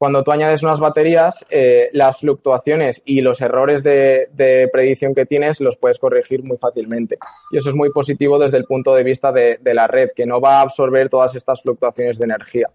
Cuando 0.06 0.24
tú 0.24 0.32
añades 0.32 0.62
unas 0.62 0.80
baterías, 0.80 1.44
eh, 1.50 1.90
las 1.92 2.20
fluctuaciones 2.20 3.02
y 3.06 3.22
los 3.22 3.42
errores 3.42 3.82
de, 3.82 4.70
predicción 4.72 5.16
que 5.16 5.26
tienes 5.26 5.60
los 5.60 5.78
puedes 5.78 5.98
corregir 5.98 6.44
muy 6.44 6.58
fácilmente. 6.58 7.18
Y 7.50 7.58
eso 7.58 7.70
es 7.70 7.76
muy 7.76 7.90
positivo 7.90 8.38
desde 8.38 8.58
el 8.58 8.66
punto 8.66 8.94
de 8.94 9.04
vista 9.04 9.32
de, 9.32 9.58
la 9.64 9.88
red, 9.88 10.10
que 10.16 10.28
no 10.28 10.40
va 10.40 10.60
a 10.60 10.62
absorber 10.62 11.10
todas 11.10 11.34
estas 11.34 11.64
fluctuaciones 11.64 12.20
de 12.20 12.26
energía 12.26 12.70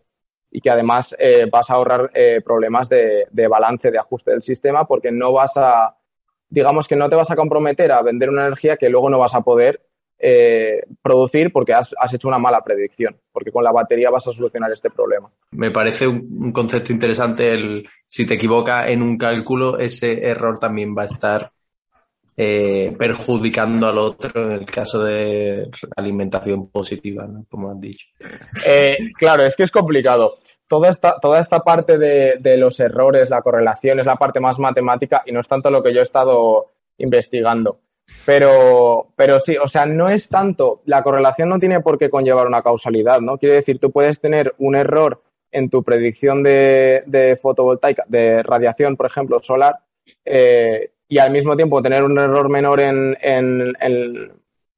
y 0.51 0.61
que 0.61 0.71
además 0.71 1.15
eh, 1.21 1.47
vas 1.49 1.71
a 1.71 1.75
ahorrar 1.75 2.11
eh, 2.15 2.41
problemas 2.45 2.89
de 2.89 3.47
balance, 3.49 3.93
de 3.93 3.99
ajuste 4.01 4.33
del 4.33 4.43
sistema, 4.43 4.85
porque 4.89 5.13
no 5.13 5.33
vas 5.33 5.57
a, 5.57 5.97
digamos 6.49 6.89
que 6.89 6.97
no 6.97 7.09
te 7.09 7.15
vas 7.15 7.31
a 7.31 7.37
comprometer 7.37 7.93
a 7.93 8.03
vender 8.03 8.29
una 8.29 8.49
energía 8.49 8.77
que 8.77 8.89
luego 8.89 9.09
no 9.09 9.21
vas 9.21 9.37
a 9.37 9.43
poder 9.43 9.83
eh, 10.21 10.83
producir 11.01 11.51
porque 11.53 11.73
has, 11.73 11.95
has, 11.99 12.13
hecho 12.13 12.29
una 12.29 12.39
mala 12.39 12.61
predicción, 12.61 13.17
porque 13.33 13.51
con 13.51 13.65
la 13.65 13.73
batería 13.73 14.11
vas 14.11 14.29
a 14.29 14.33
solucionar 14.33 14.71
este 14.73 14.91
problema. 14.91 15.31
Me 15.53 15.71
parece 15.71 16.07
un, 16.07 16.29
un 16.39 16.53
concepto 16.53 16.93
interesante 16.93 17.55
el 17.55 17.89
si 18.07 18.27
te 18.27 18.35
equivocas 18.35 18.89
en 18.89 19.03
un 19.03 19.17
cálculo, 19.17 19.79
ese 19.79 20.27
error 20.27 20.59
también 20.59 20.95
va 20.97 21.03
a 21.03 21.07
estar 21.07 21.53
eh, 22.37 22.95
perjudicando 22.99 23.87
al 23.87 23.99
otro 23.99 24.47
en 24.47 24.53
el 24.53 24.67
caso 24.67 25.03
de 25.03 25.69
alimentación 25.97 26.71
positiva, 26.71 27.27
¿no? 27.27 27.45
como 27.51 27.71
has 27.71 27.81
dicho. 27.81 28.07
Eh, 28.67 28.97
claro, 29.19 29.45
es 29.45 29.55
que 29.55 29.65
es 29.65 29.71
complicado. 29.71 30.39
Toda 30.67 30.89
esta, 30.89 31.19
toda 31.21 31.39
esta 31.39 31.61
parte 31.61 31.99
de, 31.99 32.37
de 32.41 32.57
los 32.57 32.81
errores, 32.81 33.29
la 33.29 33.43
correlación, 33.43 34.01
es 34.01 34.07
la 34.07 34.17
parte 34.17 34.41
más 34.41 34.59
matemática 34.59 35.23
y 35.27 35.33
no 35.33 35.41
es 35.41 35.49
tanto 35.49 35.71
lo 35.71 35.83
que 35.83 35.93
yo 35.93 36.01
he 36.01 36.05
estado 36.05 36.71
investigando. 36.99 37.81
Pero, 38.27 39.09
pero 39.17 39.41
sí, 39.41 39.57
o 39.57 39.67
sea, 39.67 39.87
no 39.87 40.09
es 40.09 40.29
tanto, 40.29 40.83
la 40.85 41.03
correlación 41.03 41.49
no 41.49 41.59
tiene 41.59 41.81
por 41.81 41.99
qué 41.99 42.11
conllevar 42.11 42.47
una 42.47 42.63
causalidad, 42.63 43.21
¿no? 43.21 43.39
Quiere 43.39 43.57
decir, 43.57 43.79
tú 43.79 43.91
puedes 43.91 44.21
tener 44.21 44.55
un 44.59 44.77
error 44.77 45.23
en 45.53 45.69
tu 45.71 45.83
predicción 45.83 46.43
de, 46.43 47.03
de 47.07 47.37
fotovoltaica, 47.37 48.05
de 48.07 48.43
radiación, 48.43 48.97
por 48.97 49.07
ejemplo, 49.07 49.41
solar, 49.41 49.77
eh, 50.25 50.91
y 51.09 51.19
al 51.19 51.33
mismo 51.33 51.57
tiempo 51.57 51.83
tener 51.83 52.05
un 52.05 52.19
error 52.19 52.49
menor 52.49 52.81
en, 52.81 53.17
en, 53.21 53.75
en, 53.81 54.33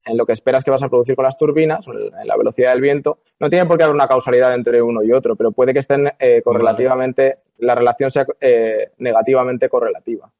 en, 0.05 0.17
lo 0.17 0.25
que 0.25 0.33
esperas 0.33 0.63
que 0.63 0.71
vas 0.71 0.81
a 0.81 0.89
producir 0.89 1.15
con 1.15 1.25
las 1.25 1.37
turbinas, 1.37 1.85
en 1.87 2.27
la 2.27 2.35
velocidad 2.35 2.71
del 2.71 2.81
viento. 2.81 3.19
No 3.39 3.49
tiene 3.49 3.67
por 3.67 3.77
qué 3.77 3.83
haber 3.83 3.95
una 3.95 4.07
causalidad 4.07 4.53
entre 4.55 4.81
uno 4.81 5.03
y 5.03 5.11
otro, 5.11 5.35
pero 5.35 5.51
puede 5.51 5.73
que 5.73 5.79
estén 5.79 6.11
eh, 6.17 6.41
correlativamente, 6.43 7.37
la 7.59 7.75
relación 7.75 8.09
sea 8.09 8.25
eh, 8.41 8.89
negativamente 8.97 9.69
correlativa. 9.69 10.31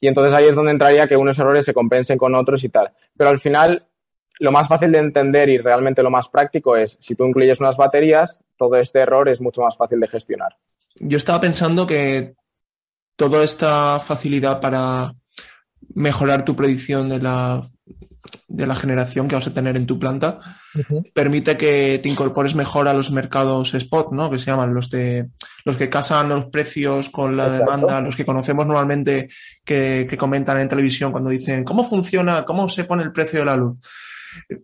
Y 0.00 0.08
entonces 0.08 0.34
ahí 0.34 0.46
es 0.46 0.54
donde 0.54 0.72
entraría 0.72 1.06
que 1.06 1.16
unos 1.16 1.38
errores 1.38 1.64
se 1.64 1.74
compensen 1.74 2.18
con 2.18 2.34
otros 2.34 2.62
y 2.64 2.68
tal. 2.68 2.92
Pero 3.16 3.30
al 3.30 3.40
final, 3.40 3.86
lo 4.38 4.52
más 4.52 4.68
fácil 4.68 4.92
de 4.92 4.98
entender 4.98 5.48
y 5.48 5.58
realmente 5.58 6.02
lo 6.02 6.10
más 6.10 6.28
práctico 6.28 6.76
es, 6.76 6.98
si 7.00 7.14
tú 7.14 7.24
incluyes 7.24 7.60
unas 7.60 7.76
baterías, 7.76 8.40
todo 8.56 8.76
este 8.76 9.00
error 9.00 9.28
es 9.28 9.40
mucho 9.40 9.62
más 9.62 9.76
fácil 9.76 10.00
de 10.00 10.08
gestionar. 10.08 10.56
yo 10.98 11.16
estaba 11.16 11.40
pensando 11.40 11.86
que 11.86 12.34
toda 13.16 13.44
esta 13.44 13.98
facilidad 14.00 14.60
para 14.60 15.14
mejorar 15.94 16.44
tu 16.44 16.54
predicción 16.54 17.08
de 17.08 17.20
la, 17.20 17.70
de 18.48 18.66
la 18.66 18.74
generación 18.74 19.28
que 19.28 19.36
vas 19.36 19.46
a 19.46 19.54
tener 19.54 19.76
en 19.76 19.86
tu 19.86 19.98
planta 19.98 20.40
permite 21.14 21.56
que 21.56 22.00
te 22.02 22.08
incorpores 22.08 22.54
mejor 22.54 22.88
a 22.88 22.94
los 22.94 23.10
mercados 23.10 23.74
spot, 23.74 24.12
¿no? 24.12 24.30
Que 24.30 24.38
se 24.38 24.46
llaman 24.46 24.74
los 24.74 24.90
de 24.90 25.28
los 25.64 25.76
que 25.76 25.88
casan 25.88 26.28
los 26.28 26.46
precios 26.46 27.08
con 27.08 27.36
la 27.36 27.48
demanda, 27.48 28.00
los 28.00 28.16
que 28.16 28.26
conocemos 28.26 28.66
normalmente 28.66 29.28
que, 29.64 30.06
que, 30.08 30.16
comentan 30.16 30.60
en 30.60 30.68
televisión 30.68 31.12
cuando 31.12 31.30
dicen 31.30 31.64
cómo 31.64 31.88
funciona, 31.88 32.44
cómo 32.44 32.68
se 32.68 32.84
pone 32.84 33.04
el 33.04 33.12
precio 33.12 33.40
de 33.40 33.44
la 33.44 33.56
luz. 33.56 33.78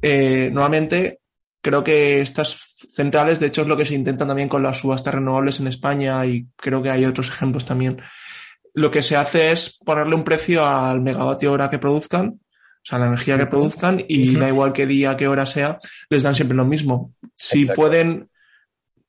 Eh, 0.01 0.51
normalmente 0.53 1.21
creo 1.61 1.83
que 1.85 2.21
estas 2.21 2.77
centrales, 2.89 3.41
de 3.41 3.47
hecho, 3.47 3.63
es 3.63 3.69
lo 3.69 3.77
que 3.77 3.85
se 3.85 3.95
intentan 3.95 4.29
también 4.29 4.49
con 4.49 4.63
las 4.63 4.79
subastas 4.79 5.15
renovables 5.15 5.61
en 5.61 5.69
España 5.69 6.25
y 6.27 6.49
creo 6.57 6.83
que 6.83 6.91
hay 6.91 7.05
otros 7.05 7.29
ejemplos 7.29 7.65
también. 7.65 8.03
Lo 8.75 8.91
que 8.91 9.03
se 9.03 9.17
hace 9.17 9.53
es 9.53 9.79
ponerle 9.85 10.15
un 10.15 10.25
precio 10.25 10.67
al 10.67 11.01
megavatio 11.01 11.53
hora 11.53 11.71
que 11.71 11.79
produzcan, 11.79 12.41
o 12.83 12.85
sea, 12.85 12.99
la 12.99 13.07
energía 13.07 13.39
que 13.39 13.47
produzcan, 13.47 14.05
y 14.09 14.37
da 14.37 14.49
igual 14.49 14.73
qué 14.73 14.87
día, 14.87 15.17
qué 15.17 15.29
hora 15.29 15.47
sea, 15.47 15.79
les 16.11 16.23
dan 16.23 16.35
siempre 16.35 16.57
lo 16.57 16.65
mismo. 16.65 17.13
Si 17.37 17.67
pueden 17.67 18.29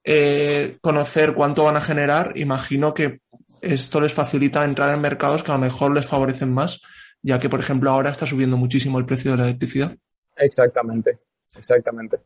eh, 0.03 0.77
conocer 0.81 1.33
cuánto 1.33 1.63
van 1.63 1.77
a 1.77 1.81
generar, 1.81 2.33
imagino 2.35 2.93
que 2.93 3.21
esto 3.61 3.99
les 3.99 4.13
facilita 4.13 4.63
entrar 4.63 4.93
en 4.93 5.01
mercados 5.01 5.43
que 5.43 5.51
a 5.51 5.55
lo 5.55 5.61
mejor 5.61 5.93
les 5.93 6.05
favorecen 6.05 6.53
más, 6.53 6.81
ya 7.21 7.39
que, 7.39 7.49
por 7.49 7.59
ejemplo, 7.59 7.89
ahora 7.89 8.11
está 8.11 8.25
subiendo 8.25 8.57
muchísimo 8.57 8.99
el 8.99 9.05
precio 9.05 9.31
de 9.31 9.37
la 9.37 9.43
electricidad. 9.45 9.95
Exactamente, 10.35 11.19
exactamente 11.55 12.17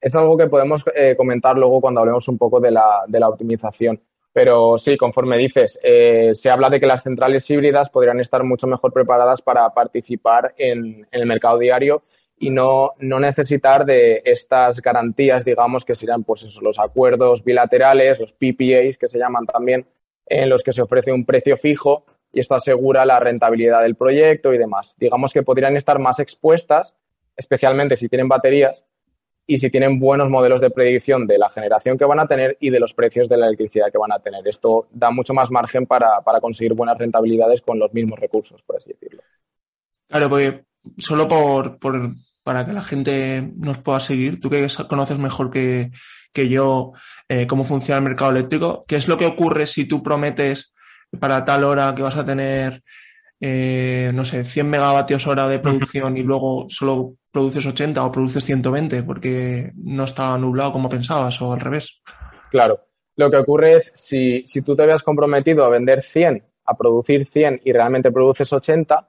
es 0.00 0.14
algo 0.14 0.36
que 0.36 0.46
podemos 0.46 0.84
eh, 0.94 1.14
comentar 1.16 1.56
luego 1.56 1.80
cuando 1.80 2.00
hablemos 2.00 2.26
un 2.28 2.38
poco 2.38 2.60
de 2.60 2.70
la, 2.70 3.04
de 3.06 3.20
la 3.20 3.28
optimización. 3.28 4.00
Pero 4.38 4.78
sí, 4.78 4.96
conforme 4.96 5.36
dices, 5.36 5.80
eh, 5.82 6.30
se 6.32 6.48
habla 6.48 6.70
de 6.70 6.78
que 6.78 6.86
las 6.86 7.02
centrales 7.02 7.50
híbridas 7.50 7.90
podrían 7.90 8.20
estar 8.20 8.44
mucho 8.44 8.68
mejor 8.68 8.92
preparadas 8.92 9.42
para 9.42 9.68
participar 9.70 10.54
en, 10.56 11.08
el 11.10 11.26
mercado 11.26 11.58
diario 11.58 12.04
y 12.38 12.50
no, 12.50 12.92
no, 13.00 13.18
necesitar 13.18 13.84
de 13.84 14.22
estas 14.24 14.80
garantías, 14.80 15.44
digamos, 15.44 15.84
que 15.84 15.96
serían 15.96 16.22
pues 16.22 16.44
los 16.62 16.78
acuerdos 16.78 17.42
bilaterales, 17.42 18.20
los 18.20 18.32
PPAs 18.32 18.96
que 18.96 19.08
se 19.08 19.18
llaman 19.18 19.44
también, 19.44 19.84
en 20.26 20.48
los 20.48 20.62
que 20.62 20.72
se 20.72 20.82
ofrece 20.82 21.10
un 21.10 21.26
precio 21.26 21.56
fijo 21.56 22.04
y 22.32 22.38
esto 22.38 22.54
asegura 22.54 23.04
la 23.04 23.18
rentabilidad 23.18 23.82
del 23.82 23.96
proyecto 23.96 24.54
y 24.54 24.58
demás. 24.58 24.94
Digamos 24.98 25.32
que 25.32 25.42
podrían 25.42 25.76
estar 25.76 25.98
más 25.98 26.20
expuestas, 26.20 26.94
especialmente 27.36 27.96
si 27.96 28.08
tienen 28.08 28.28
baterías, 28.28 28.84
y 29.50 29.56
si 29.56 29.70
tienen 29.70 29.98
buenos 29.98 30.28
modelos 30.28 30.60
de 30.60 30.70
predicción 30.70 31.26
de 31.26 31.38
la 31.38 31.48
generación 31.48 31.96
que 31.96 32.04
van 32.04 32.20
a 32.20 32.26
tener 32.26 32.58
y 32.60 32.68
de 32.68 32.78
los 32.78 32.92
precios 32.92 33.30
de 33.30 33.38
la 33.38 33.46
electricidad 33.46 33.90
que 33.90 33.96
van 33.96 34.12
a 34.12 34.18
tener. 34.18 34.46
Esto 34.46 34.88
da 34.92 35.10
mucho 35.10 35.32
más 35.32 35.50
margen 35.50 35.86
para, 35.86 36.20
conseguir 36.42 36.74
buenas 36.74 36.98
rentabilidades 36.98 37.62
con 37.62 37.78
los 37.78 37.90
mismos 37.94 38.20
recursos, 38.20 38.60
por 38.62 38.76
así 38.76 38.90
decirlo. 38.90 39.22
Claro, 40.06 40.28
porque 40.28 40.64
solo 40.98 41.26
por, 41.26 41.78
para 42.42 42.66
que 42.66 42.74
la 42.74 42.82
gente 42.82 43.50
nos 43.56 43.78
pueda 43.78 44.00
seguir, 44.00 44.38
tú 44.38 44.50
que 44.50 44.66
conoces 44.86 45.18
mejor 45.18 45.50
que, 45.50 45.92
yo 46.34 46.92
eh, 47.26 47.46
cómo 47.46 47.64
funciona 47.64 47.98
el 47.98 48.04
mercado 48.04 48.32
eléctrico, 48.32 48.84
¿qué 48.86 48.96
es 48.96 49.08
lo 49.08 49.16
que 49.16 49.26
ocurre 49.26 49.66
si 49.66 49.86
tú 49.86 50.02
prometes 50.02 50.74
para 51.18 51.42
tal 51.46 51.64
hora 51.64 51.94
que 51.96 52.02
vas 52.02 52.16
a 52.16 52.24
tener 52.24 52.82
eh, 53.40 54.10
no 54.14 54.24
sé, 54.24 54.44
100 54.44 54.68
megavatios 54.68 55.26
hora 55.26 55.48
de 55.48 55.60
producción 55.60 56.16
y 56.16 56.22
luego 56.22 56.66
solo 56.68 57.14
produces 57.38 57.66
80 57.66 58.04
o 58.04 58.10
produces 58.10 58.44
120 58.44 59.04
porque 59.04 59.70
no 59.76 60.04
está 60.04 60.36
nublado 60.38 60.72
como 60.72 60.88
pensabas 60.88 61.40
o 61.40 61.52
al 61.52 61.60
revés. 61.60 62.02
Claro. 62.50 62.80
Lo 63.14 63.30
que 63.30 63.36
ocurre 63.36 63.76
es, 63.76 63.92
si, 63.94 64.44
si 64.46 64.62
tú 64.62 64.74
te 64.74 64.82
habías 64.82 65.04
comprometido 65.04 65.64
a 65.64 65.68
vender 65.68 66.02
100, 66.02 66.42
a 66.64 66.76
producir 66.76 67.26
100 67.26 67.60
y 67.64 67.72
realmente 67.72 68.10
produces 68.10 68.52
80, 68.52 69.08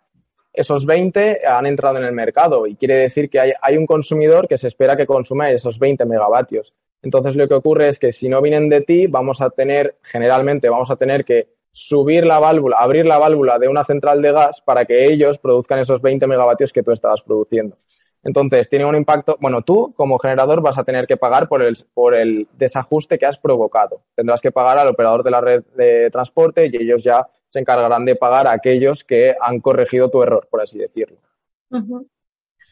esos 0.53 0.85
20 0.85 1.41
han 1.47 1.65
entrado 1.65 1.97
en 1.97 2.03
el 2.03 2.11
mercado 2.11 2.67
y 2.67 2.75
quiere 2.75 2.95
decir 2.95 3.31
que 3.31 3.39
hay, 3.39 3.53
hay 3.61 3.77
un 3.77 3.87
consumidor 3.87 4.47
que 4.47 4.59
se 4.59 4.67
espera 4.67 4.95
que 4.95 5.07
consuma 5.07 5.49
esos 5.49 5.79
20 5.79 6.05
megavatios. 6.05 6.73
Entonces 7.01 7.35
lo 7.35 7.47
que 7.47 7.55
ocurre 7.55 7.87
es 7.87 7.97
que 7.97 8.11
si 8.11 8.29
no 8.29 8.43
vienen 8.43 8.69
de 8.69 8.81
ti, 8.81 9.07
vamos 9.07 9.41
a 9.41 9.49
tener, 9.49 9.97
generalmente 10.03 10.69
vamos 10.69 10.91
a 10.91 10.97
tener 10.97 11.25
que 11.25 11.49
subir 11.71 12.27
la 12.27 12.37
válvula, 12.37 12.77
abrir 12.77 13.07
la 13.07 13.17
válvula 13.17 13.57
de 13.57 13.67
una 13.67 13.85
central 13.85 14.21
de 14.21 14.31
gas 14.31 14.61
para 14.61 14.85
que 14.85 15.05
ellos 15.05 15.39
produzcan 15.39 15.79
esos 15.79 16.01
20 16.01 16.27
megavatios 16.27 16.71
que 16.71 16.83
tú 16.83 16.91
estabas 16.91 17.21
produciendo. 17.23 17.77
Entonces, 18.23 18.67
tiene 18.69 18.85
un 18.85 18.95
impacto, 18.95 19.37
bueno, 19.39 19.61
tú 19.61 19.93
como 19.95 20.19
generador 20.19 20.61
vas 20.61 20.77
a 20.77 20.83
tener 20.83 21.07
que 21.07 21.17
pagar 21.17 21.47
por 21.47 21.61
el, 21.61 21.77
por 21.93 22.13
el 22.13 22.47
desajuste 22.57 23.17
que 23.17 23.25
has 23.25 23.37
provocado. 23.37 24.03
Tendrás 24.15 24.41
que 24.41 24.51
pagar 24.51 24.77
al 24.77 24.89
operador 24.89 25.23
de 25.23 25.31
la 25.31 25.41
red 25.41 25.63
de 25.75 26.09
transporte 26.11 26.69
y 26.71 26.75
ellos 26.75 27.03
ya 27.03 27.25
se 27.49 27.59
encargarán 27.59 28.05
de 28.05 28.15
pagar 28.15 28.47
a 28.47 28.53
aquellos 28.53 29.03
que 29.03 29.35
han 29.41 29.59
corregido 29.59 30.09
tu 30.09 30.21
error, 30.21 30.47
por 30.51 30.61
así 30.61 30.77
decirlo. 30.77 31.17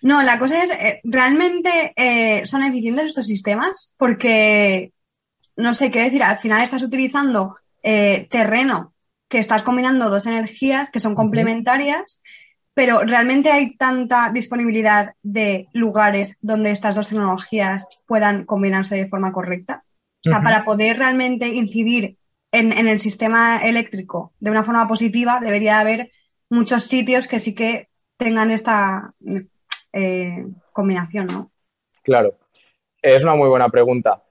No, 0.02 0.22
la 0.22 0.38
cosa 0.38 0.62
es, 0.62 0.72
eh, 0.72 1.02
¿realmente 1.04 1.94
eh, 1.96 2.46
son 2.46 2.64
eficientes 2.64 3.06
estos 3.06 3.28
sistemas? 3.28 3.94
Porque, 3.98 4.92
no 5.56 5.74
sé 5.74 5.90
qué 5.92 6.02
decir, 6.02 6.24
al 6.24 6.38
final 6.38 6.62
estás 6.62 6.84
utilizando 6.84 7.56
eh, 7.82 8.28
terreno 8.30 8.94
que 9.28 9.40
estás 9.40 9.64
combinando 9.64 10.10
dos 10.10 10.26
energías 10.26 10.90
que 10.90 11.00
son 11.00 11.16
complementarias, 11.16 12.22
pero 12.78 13.00
realmente 13.00 13.52
hay 13.52 13.76
tanta 13.76 14.30
disponibilidad 14.32 15.16
de 15.24 15.68
lugares 15.74 16.38
donde 16.42 16.70
estas 16.70 16.94
dos 16.94 17.10
tecnologías 17.10 17.88
puedan 18.06 18.46
combinarse 18.46 18.96
de 18.96 19.08
forma 19.08 19.34
correcta. 19.34 19.84
O 20.24 20.30
sea, 20.30 20.44
para 20.44 20.64
poder 20.64 21.00
realmente 21.00 21.48
incidir 21.48 22.20
en, 22.52 22.72
el 22.88 23.00
sistema 23.00 23.58
eléctrico 23.64 24.32
de 24.40 24.52
una 24.52 24.62
forma 24.62 24.88
positiva, 24.88 25.40
debería 25.40 25.80
haber 25.80 26.12
muchos 26.52 26.84
sitios 26.84 27.28
que 27.28 27.40
sí 27.40 27.56
que 27.56 27.90
tengan 28.16 28.52
esta 28.52 29.12
eh, 29.92 30.46
combinación, 30.72 31.26
¿no? 31.26 31.52
Claro, 32.04 32.38
es 33.02 33.24
una 33.24 33.34
muy 33.34 33.50
buena 33.50 33.70
pregunta. 33.70 34.22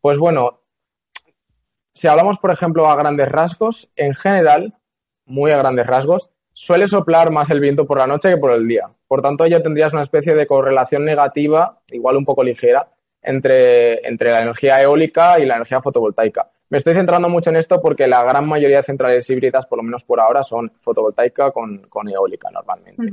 Pues 0.00 0.18
bueno, 0.18 0.60
si 1.94 2.06
hablamos, 2.06 2.38
por 2.38 2.52
ejemplo, 2.52 2.88
a 2.88 2.94
grandes 2.94 3.28
rasgos, 3.28 3.90
en 3.96 4.14
general, 4.14 4.78
muy 5.24 5.50
a 5.50 5.58
grandes 5.58 5.88
rasgos, 5.88 6.30
suele 6.58 6.88
soplar 6.88 7.30
más 7.30 7.50
el 7.50 7.60
viento 7.60 7.86
por 7.86 7.98
la 7.98 8.08
noche 8.08 8.30
que 8.30 8.36
por 8.36 8.50
el 8.50 8.66
día. 8.66 8.90
Por 9.06 9.22
tanto, 9.22 9.46
ya 9.46 9.62
tendrías 9.62 9.92
una 9.92 10.02
especie 10.02 10.34
de 10.34 10.44
correlación 10.44 11.04
negativa, 11.04 11.78
igual 11.92 12.16
un 12.16 12.24
poco 12.24 12.42
ligera, 12.42 12.88
entre, 13.22 14.04
entre 14.04 14.32
la 14.32 14.42
energía 14.42 14.82
eólica 14.82 15.38
y 15.38 15.46
la 15.46 15.54
energía 15.54 15.80
fotovoltaica. 15.80 16.50
Me 16.70 16.78
estoy 16.78 16.94
centrando 16.94 17.28
mucho 17.28 17.50
en 17.50 17.56
esto 17.56 17.80
porque 17.80 18.08
la 18.08 18.24
gran 18.24 18.44
mayoría 18.48 18.78
de 18.78 18.82
centrales 18.82 19.30
híbridas, 19.30 19.66
por 19.66 19.78
lo 19.78 19.84
menos 19.84 20.02
por 20.02 20.18
ahora, 20.18 20.42
son 20.42 20.72
fotovoltaica 20.80 21.52
con, 21.52 21.86
eólica 22.08 22.50
normalmente. 22.50 23.04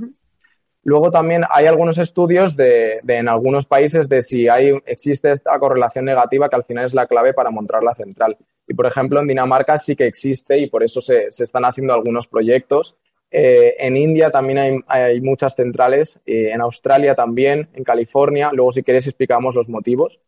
Luego 0.82 1.12
también 1.12 1.44
hay 1.50 1.68
algunos 1.68 2.00
estudios 2.00 2.56
de, 2.56 3.00
en 3.08 3.30
algunos 3.30 3.68
países 3.68 4.10
de 4.10 4.24
si 4.24 4.50
hay, 4.50 4.72
existe 4.88 5.32
esta 5.32 5.58
correlación 5.60 6.06
negativa 6.06 6.50
que 6.50 6.56
al 6.56 6.64
final 6.64 6.86
es 6.86 6.96
la 6.96 7.06
clave 7.06 7.34
para 7.34 7.52
montar 7.52 7.84
la 7.84 7.94
central. 7.94 8.38
Y 8.68 8.74
por 8.74 8.86
ejemplo, 8.88 9.20
en 9.20 9.28
Dinamarca 9.28 9.78
sí 9.78 9.96
que 9.96 10.08
existe 10.08 10.58
y 10.58 10.68
por 10.68 10.84
eso 10.84 11.02
se, 11.02 11.28
están 11.28 11.66
haciendo 11.66 11.94
algunos 11.94 12.28
proyectos. 12.28 12.96
Eh, 13.38 13.76
en 13.80 13.98
India 13.98 14.30
también 14.30 14.84
hay, 14.88 15.20
muchas 15.22 15.56
centrales, 15.56 16.20
eh, 16.26 16.52
en 16.54 16.62
Australia 16.62 17.16
también, 17.16 17.68
en 17.74 17.84
California. 17.84 18.52
Luego, 18.54 18.72
si 18.72 18.84
queréis, 18.84 19.08
explicamos 19.08 19.56
los 19.56 19.68
motivos. 19.68 20.20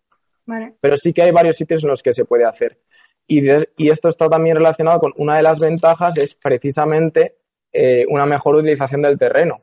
Pero 0.81 0.97
sí 0.97 1.13
que 1.13 1.21
hay 1.21 1.31
varios 1.31 1.57
sitios 1.57 1.83
en 1.83 1.89
los 1.89 2.01
que 2.01 2.13
se 2.13 2.25
puede 2.25 2.45
hacer. 2.45 2.79
Y, 3.27 3.41
y 3.77 3.89
esto 3.89 4.09
está 4.09 4.29
también 4.29 4.55
relacionado 4.55 4.99
con 4.99 5.13
una 5.17 5.35
de 5.35 5.43
las 5.43 5.59
ventajas, 5.59 6.17
es 6.17 6.33
precisamente 6.33 7.35
eh, 7.71 8.05
una 8.09 8.25
mejor 8.25 8.55
utilización 8.55 9.01
del 9.01 9.19
terreno 9.19 9.61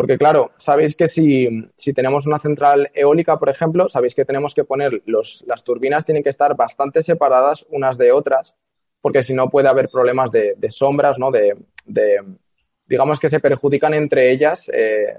porque 0.00 0.16
claro, 0.16 0.52
sabéis 0.56 0.96
que 0.96 1.08
si, 1.08 1.68
tenemos 1.94 2.26
una 2.26 2.38
central 2.38 2.90
eólica, 2.94 3.38
por 3.38 3.50
ejemplo, 3.50 3.86
sabéis 3.90 4.14
que 4.14 4.24
tenemos 4.24 4.54
que 4.54 4.64
poner 4.64 5.02
los, 5.04 5.44
las 5.46 5.62
turbinas 5.62 6.06
tienen 6.06 6.22
que 6.22 6.30
estar 6.30 6.56
bastante 6.56 7.02
separadas 7.02 7.66
unas 7.68 7.98
de 7.98 8.10
otras, 8.10 8.54
porque 9.02 9.22
si 9.22 9.34
no 9.34 9.50
puede 9.50 9.68
haber 9.68 9.90
problemas 9.90 10.30
de, 10.30 10.56
sombras, 10.70 11.18
¿no? 11.18 11.30
De, 11.30 11.54
digamos 12.90 13.18
que 13.18 13.30
se 13.30 13.40
perjudican 13.40 13.94
entre 13.94 14.30
ellas 14.30 14.68
eh, 14.68 15.16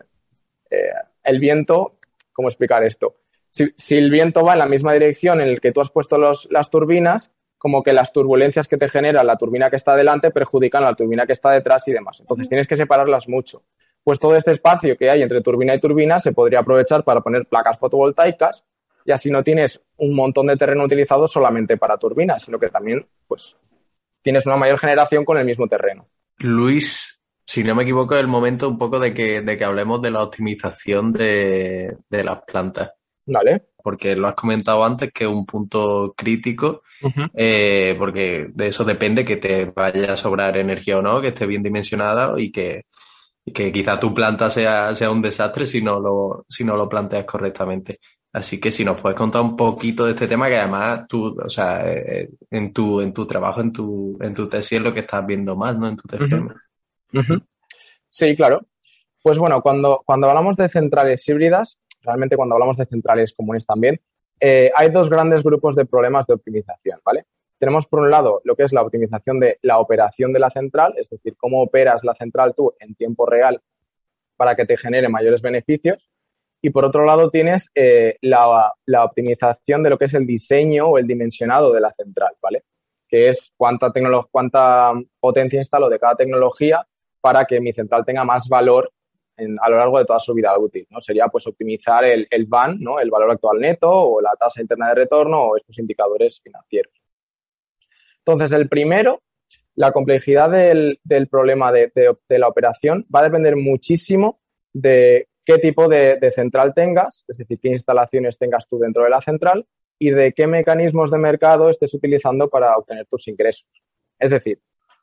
eh, 0.69 0.89
el 1.23 1.39
viento. 1.39 1.95
¿Cómo 2.31 2.49
explicar 2.49 2.83
esto? 2.83 3.15
Si, 3.49 3.97
el 3.97 4.11
viento 4.11 4.45
va 4.45 4.53
en 4.53 4.59
la 4.59 4.67
misma 4.67 4.93
dirección 4.93 5.41
en 5.41 5.47
el 5.47 5.59
que 5.59 5.71
tú 5.71 5.81
has 5.81 5.89
puesto 5.89 6.17
las 6.17 6.69
turbinas, 6.69 7.31
como 7.57 7.81
que 7.83 7.93
las 7.93 8.13
turbulencias 8.13 8.67
que 8.67 8.77
te 8.77 8.87
genera 8.87 9.23
la 9.23 9.35
turbina 9.37 9.69
que 9.69 9.75
está 9.75 9.95
delante 9.95 10.31
perjudican 10.31 10.83
a 10.83 10.91
la 10.91 10.95
turbina 10.95 11.25
que 11.25 11.33
está 11.33 11.51
detrás 11.51 11.87
y 11.87 11.91
demás. 11.91 12.19
Entonces 12.19 12.47
tienes 12.47 12.67
que 12.67 12.77
separarlas 12.77 13.27
mucho 13.27 13.63
pues 14.03 14.19
todo 14.19 14.35
este 14.35 14.51
espacio 14.51 14.97
que 14.97 15.09
hay 15.09 15.21
entre 15.21 15.41
turbina 15.41 15.75
y 15.75 15.79
turbina 15.79 16.19
se 16.19 16.33
podría 16.33 16.59
aprovechar 16.59 17.03
para 17.03 17.21
poner 17.21 17.45
placas 17.45 17.77
fotovoltaicas 17.77 18.63
y 19.05 19.11
así 19.11 19.29
no 19.29 19.43
tienes 19.43 19.81
un 19.97 20.15
montón 20.15 20.47
de 20.47 20.57
terreno 20.57 20.83
utilizado 20.83 21.27
solamente 21.27 21.77
para 21.77 21.97
turbinas, 21.97 22.43
sino 22.43 22.59
que 22.59 22.69
también 22.69 23.05
pues 23.27 23.55
tienes 24.21 24.45
una 24.45 24.57
mayor 24.57 24.79
generación 24.79 25.25
con 25.25 25.37
el 25.37 25.45
mismo 25.45 25.67
terreno. 25.67 26.07
Luis, 26.37 27.20
si 27.45 27.63
no 27.63 27.75
me 27.75 27.83
equivoco, 27.83 28.15
es 28.15 28.21
el 28.21 28.27
momento 28.27 28.69
un 28.69 28.77
poco 28.77 28.99
de 28.99 29.13
que, 29.13 29.41
de 29.41 29.57
que 29.57 29.63
hablemos 29.63 30.01
de 30.01 30.11
la 30.11 30.23
optimización 30.23 31.11
de, 31.11 31.97
las 32.09 32.41
plantas. 32.43 32.91
Vale. 33.25 33.67
Porque 33.83 34.15
lo 34.15 34.27
has 34.27 34.35
comentado 34.35 34.83
antes 34.83 35.11
que 35.11 35.23
es 35.23 35.29
un 35.29 35.45
punto 35.45 36.13
crítico, 36.15 36.83
eh, 37.33 37.95
porque 37.97 38.49
de 38.53 38.67
eso 38.67 38.83
depende 38.83 39.25
que 39.25 39.37
te 39.37 39.65
vaya 39.65 40.13
a 40.13 40.17
sobrar 40.17 40.57
energía 40.57 40.99
o 40.99 41.01
no, 41.01 41.19
que 41.19 41.29
esté 41.29 41.45
bien 41.47 41.63
dimensionada 41.63 42.33
y 42.37 42.51
que, 42.51 42.85
que 43.53 43.71
quizá 43.71 43.99
tu 43.99 44.13
planta 44.13 44.49
sea, 44.49 44.93
sea 44.95 45.09
un 45.09 45.21
desastre 45.21 45.65
si 45.65 45.81
no, 45.81 45.99
lo, 45.99 46.45
si 46.47 46.63
no 46.63 46.75
lo 46.75 46.87
planteas 46.87 47.25
correctamente. 47.25 47.99
Así 48.33 48.61
que 48.61 48.71
si 48.71 48.85
nos 48.85 49.01
puedes 49.01 49.17
contar 49.17 49.41
un 49.41 49.57
poquito 49.57 50.05
de 50.05 50.11
este 50.11 50.27
tema, 50.27 50.47
que 50.47 50.57
además 50.57 51.05
tú, 51.07 51.37
o 51.43 51.49
sea, 51.49 51.81
eh, 51.91 52.29
en 52.49 52.71
tu, 52.71 53.01
en 53.01 53.13
tu 53.13 53.25
trabajo, 53.25 53.59
en 53.59 53.73
tu, 53.73 54.17
en 54.21 54.33
tu 54.33 54.47
tesis 54.47 54.73
es 54.73 54.81
lo 54.81 54.93
que 54.93 55.01
estás 55.01 55.25
viendo 55.25 55.55
más, 55.55 55.77
¿no? 55.77 55.89
En 55.89 55.97
tu 55.97 56.07
Sí, 58.09 58.35
claro. 58.35 58.61
Pues 59.23 59.37
bueno, 59.37 59.61
cuando, 59.61 60.01
cuando 60.05 60.27
hablamos 60.27 60.57
de 60.57 60.67
centrales 60.69 61.27
híbridas, 61.27 61.77
realmente 62.01 62.35
cuando 62.35 62.55
hablamos 62.55 62.77
de 62.77 62.85
centrales 62.85 63.33
comunes 63.33 63.65
también, 63.65 63.99
eh, 64.39 64.71
hay 64.75 64.89
dos 64.89 65.09
grandes 65.09 65.43
grupos 65.43 65.75
de 65.75 65.85
problemas 65.85 66.25
de 66.25 66.33
optimización, 66.33 66.99
¿vale? 67.05 67.25
Tenemos 67.59 67.85
por 67.85 67.99
un 67.99 68.09
lado 68.09 68.41
lo 68.43 68.55
que 68.55 68.63
es 68.63 68.73
la 68.73 68.81
optimización 68.81 69.39
de 69.39 69.59
la 69.61 69.77
operación 69.77 70.33
de 70.33 70.39
la 70.39 70.49
central, 70.49 70.95
es 70.97 71.09
decir, 71.09 71.35
cómo 71.37 71.61
operas 71.61 72.03
la 72.03 72.15
central 72.15 72.55
tú 72.55 72.73
en 72.79 72.95
tiempo 72.95 73.27
real 73.27 73.61
para 74.35 74.55
que 74.55 74.65
te 74.65 74.77
genere 74.77 75.09
mayores 75.09 75.43
beneficios. 75.43 76.09
Y 76.63 76.71
por 76.71 76.85
otro 76.85 77.05
lado 77.05 77.29
tienes 77.29 77.69
eh, 77.75 78.17
la, 78.21 78.73
la, 78.85 79.03
optimización 79.03 79.83
de 79.83 79.91
lo 79.91 79.99
que 79.99 80.05
es 80.05 80.13
el 80.15 80.25
diseño 80.25 80.87
o 80.87 80.97
el 80.97 81.05
dimensionado 81.05 81.71
de 81.71 81.81
la 81.81 81.93
central, 81.93 82.33
¿vale? 82.41 82.63
Que 83.07 83.29
es 83.29 83.53
cuánta, 83.55 83.91
cuánta 84.31 84.93
potencia 85.19 85.59
instalo 85.59 85.89
de 85.89 85.99
cada 85.99 86.15
tecnología 86.15 86.87
para 87.21 87.45
que 87.45 87.61
mi 87.61 87.71
central 87.71 88.03
tenga 88.03 88.23
más 88.23 88.49
valor 88.49 88.91
a 89.59 89.69
lo 89.69 89.77
largo 89.77 89.97
de 89.97 90.05
toda 90.05 90.19
su 90.19 90.33
vida 90.33 90.57
útil, 90.57 90.85
¿no? 90.89 91.01
Sería 91.01 91.27
pues 91.27 91.47
optimizar 91.47 92.03
el, 92.03 92.27
el 92.29 92.45
VAN, 92.45 92.77
¿no? 92.79 92.99
El 92.99 93.09
valor 93.09 93.31
actual 93.31 93.59
neto 93.59 93.89
o 93.89 94.21
la 94.21 94.35
tasa 94.39 94.61
interna 94.61 94.89
de 94.89 94.95
retorno 94.95 95.41
o 95.41 95.57
estos 95.57 95.79
indicadores 95.79 96.39
financieros. 96.41 96.93
Entonces, 98.19 98.51
el 98.51 98.69
primero, 98.69 99.21
la 99.75 99.91
complejidad 99.91 100.51
del, 100.51 100.99
del 101.03 101.27
problema 101.27 101.71
de, 101.71 101.91
de, 101.95 102.39
la 102.39 102.47
operación 102.47 103.05
va 103.13 103.21
a 103.21 103.23
depender 103.23 103.55
muchísimo 103.55 104.39
de 104.73 105.27
qué 105.43 105.57
tipo 105.57 105.87
de, 105.87 106.17
de, 106.19 106.31
central 106.31 106.73
tengas, 106.75 107.25
es 107.27 107.37
decir, 107.37 107.59
qué 107.59 107.69
instalaciones 107.69 108.37
tengas 108.37 108.67
tú 108.67 108.77
dentro 108.77 109.03
de 109.03 109.09
la 109.09 109.21
central 109.21 109.65
y 109.97 110.11
de 110.11 110.33
qué 110.33 110.45
mecanismos 110.45 111.09
de 111.09 111.17
mercado 111.17 111.69
estés 111.69 111.93
utilizando 111.93 112.47
para 112.47 112.75
obtener 112.77 113.07
tus 113.07 113.27
ingresos. 113.27 113.67
Es 114.19 114.29
decir, 114.29 114.59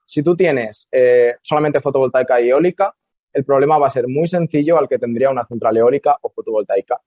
si 0.09 0.23
tú 0.23 0.35
tienes 0.35 0.89
eh, 0.91 1.37
solamente 1.43 1.83
fotovoltaica 1.83 2.41
y 2.41 2.49
eólica, 2.49 2.95
el 3.31 3.45
problema 3.45 3.77
va 3.77 3.89
a 3.89 3.91
ser 3.91 4.09
muy 4.09 4.27
sencillo 4.27 4.79
al 4.79 4.89
que 4.89 4.99
tendría 4.99 5.29
una 5.29 5.45
central 5.45 5.77
eólica 5.77 6.17
o 6.23 6.31
fotovoltaica 6.31 6.99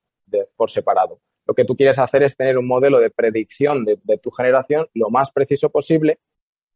por 0.56 0.70
separado. 0.70 1.20
Lo 1.48 1.56
que 1.56 1.66
tú 1.66 1.76
quieres 1.76 1.98
hacer 1.98 2.22
es 2.22 2.38
tener 2.38 2.60
un 2.60 2.68
modelo 2.68 3.00
de 3.00 3.10
predicción 3.10 3.86
de, 3.86 3.98
tu 4.22 4.30
generación 4.30 4.88
lo 4.94 5.10
más 5.10 5.32
preciso 5.32 5.72
posible 5.72 6.20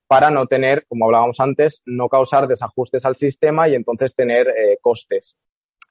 para 0.07 0.31
no 0.31 0.47
tener, 0.47 0.88
como 0.88 1.05
hablábamos 1.05 1.39
antes, 1.39 1.83
no 1.85 2.09
causar 2.09 2.47
desajustes 2.47 3.05
al 3.05 3.15
sistema 3.15 3.69
y 3.69 3.75
entonces 3.75 4.15
tener 4.15 4.47
eh, 4.47 4.79
costes 4.81 5.35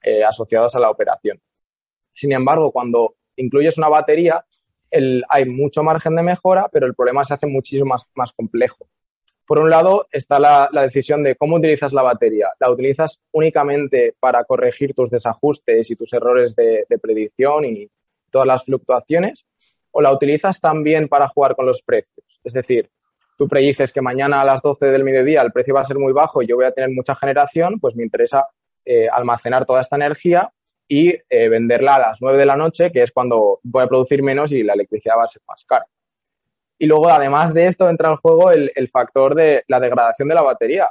eh, 0.03 0.25
asociados 0.25 0.75
a 0.75 0.81
la 0.81 0.89
operación. 0.89 1.39
Sin 2.11 2.33
embargo, 2.33 2.73
cuando 2.73 3.15
incluyes 3.37 3.77
una 3.77 3.87
batería, 3.87 4.45
hay 5.29 5.45
mucho 5.45 5.81
margen 5.81 6.17
de 6.17 6.23
mejora, 6.23 6.67
pero 6.73 6.87
el 6.87 6.93
problema 6.93 7.23
se 7.23 7.35
hace 7.35 7.47
muchísimo 7.47 7.95
más 8.15 8.33
complejo. 8.33 8.85
Por 9.45 9.59
un 9.59 9.69
lado 9.69 10.07
está 10.11 10.39
la, 10.39 10.69
decisión 10.71 11.21
de 11.23 11.35
cómo 11.35 11.57
utilizas 11.57 11.93
la 11.93 12.01
batería. 12.01 12.47
¿La 12.59 12.71
utilizas 12.71 13.19
únicamente 13.31 14.15
para 14.19 14.43
corregir 14.43 14.95
tus 14.95 15.11
desajustes 15.11 15.89
y 15.91 15.95
tus 15.95 16.11
errores 16.13 16.55
de, 16.55 16.85
predicción 16.99 17.65
y 17.65 17.87
todas 18.31 18.47
las 18.47 18.63
fluctuaciones? 18.63 19.45
¿O 19.91 20.01
la 20.01 20.11
utilizas 20.11 20.59
también 20.59 21.07
para 21.07 21.27
jugar 21.27 21.55
con 21.55 21.67
los 21.67 21.83
precios? 21.83 22.25
Es 22.43 22.53
decir, 22.53 22.89
tú 23.37 23.47
predices 23.47 23.93
que 23.93 24.01
mañana 24.01 24.41
a 24.41 24.45
las 24.45 24.61
12 24.63 24.87
del 24.87 25.03
mediodía 25.03 25.41
el 25.41 25.51
precio 25.51 25.75
va 25.75 25.81
a 25.81 25.85
ser 25.85 25.99
muy 25.99 26.11
bajo 26.11 26.41
y 26.41 26.47
yo 26.47 26.55
voy 26.55 26.65
a 26.65 26.71
tener 26.71 26.89
mucha 26.89 27.15
generación, 27.15 27.79
pues 27.79 27.95
me 27.95 28.03
interesa 28.03 28.47
eh, 28.83 29.07
almacenar 29.07 29.65
toda 29.65 29.81
esta 29.81 29.95
energía 29.95 30.51
y 30.87 31.09
eh, 31.29 31.49
venderla 31.49 31.95
a 31.95 31.99
las 31.99 32.17
9 32.19 32.37
de 32.37 32.45
la 32.45 32.55
noche, 32.55 32.91
que 32.91 33.03
es 33.03 33.11
cuando 33.11 33.59
voy 33.63 33.83
a 33.83 33.87
producir 33.87 34.23
menos 34.23 34.51
y 34.51 34.63
la 34.63 34.73
electricidad 34.73 35.17
va 35.17 35.25
a 35.25 35.27
ser 35.27 35.43
más 35.47 35.63
cara. 35.65 35.85
Y 36.77 36.87
luego, 36.87 37.09
además 37.09 37.53
de 37.53 37.67
esto, 37.67 37.89
entra 37.89 38.09
en 38.09 38.17
juego 38.17 38.51
el, 38.51 38.89
factor 38.89 39.33
de 39.33 39.63
la 39.67 39.79
degradación 39.79 40.27
de 40.27 40.35
la 40.35 40.41
batería, 40.41 40.89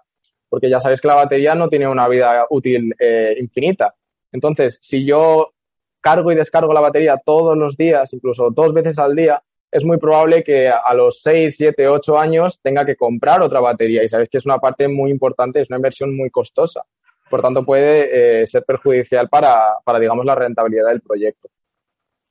porque 0.48 0.70
ya 0.70 0.80
sabéis 0.80 1.00
que 1.00 1.08
la 1.08 1.16
batería 1.16 1.54
no 1.54 1.68
tiene 1.68 1.86
una 1.86 2.08
vida 2.08 2.46
útil 2.50 2.94
eh, 2.98 3.36
infinita. 3.38 3.94
Entonces, 4.32 4.78
si 4.80 5.04
yo 5.04 5.52
cargo 6.00 6.32
y 6.32 6.34
descargo 6.34 6.72
la 6.72 6.80
batería 6.80 7.20
todos 7.24 7.56
los 7.56 7.76
días, 7.76 8.12
incluso 8.12 8.50
dos 8.50 8.72
veces 8.72 8.98
al 8.98 9.14
día, 9.14 9.42
es 9.70 9.84
muy 9.84 9.98
probable 9.98 10.44
que 10.44 10.68
a 10.68 10.94
los 10.94 11.20
6, 11.22 11.56
7, 11.56 11.88
8 11.88 12.18
años 12.18 12.60
tenga 12.62 12.86
que 12.86 12.94
comprar 12.94 13.42
otra 13.42 13.60
batería. 13.60 14.04
Y 14.04 14.08
sabéis 14.08 14.28
que 14.28 14.38
es 14.38 14.46
una 14.46 14.58
parte 14.58 14.86
muy 14.86 15.10
importante, 15.10 15.60
es 15.60 15.68
una 15.68 15.78
inversión 15.78 16.16
muy 16.16 16.30
costosa. 16.30 16.84
Por 17.28 17.42
tanto, 17.42 17.64
puede 17.64 18.42
eh, 18.42 18.46
ser 18.46 18.64
perjudicial 18.64 19.28
para, 19.28 19.78
para, 19.82 19.98
digamos, 19.98 20.24
la 20.24 20.36
rentabilidad 20.36 20.90
del 20.90 21.00
proyecto. 21.00 21.48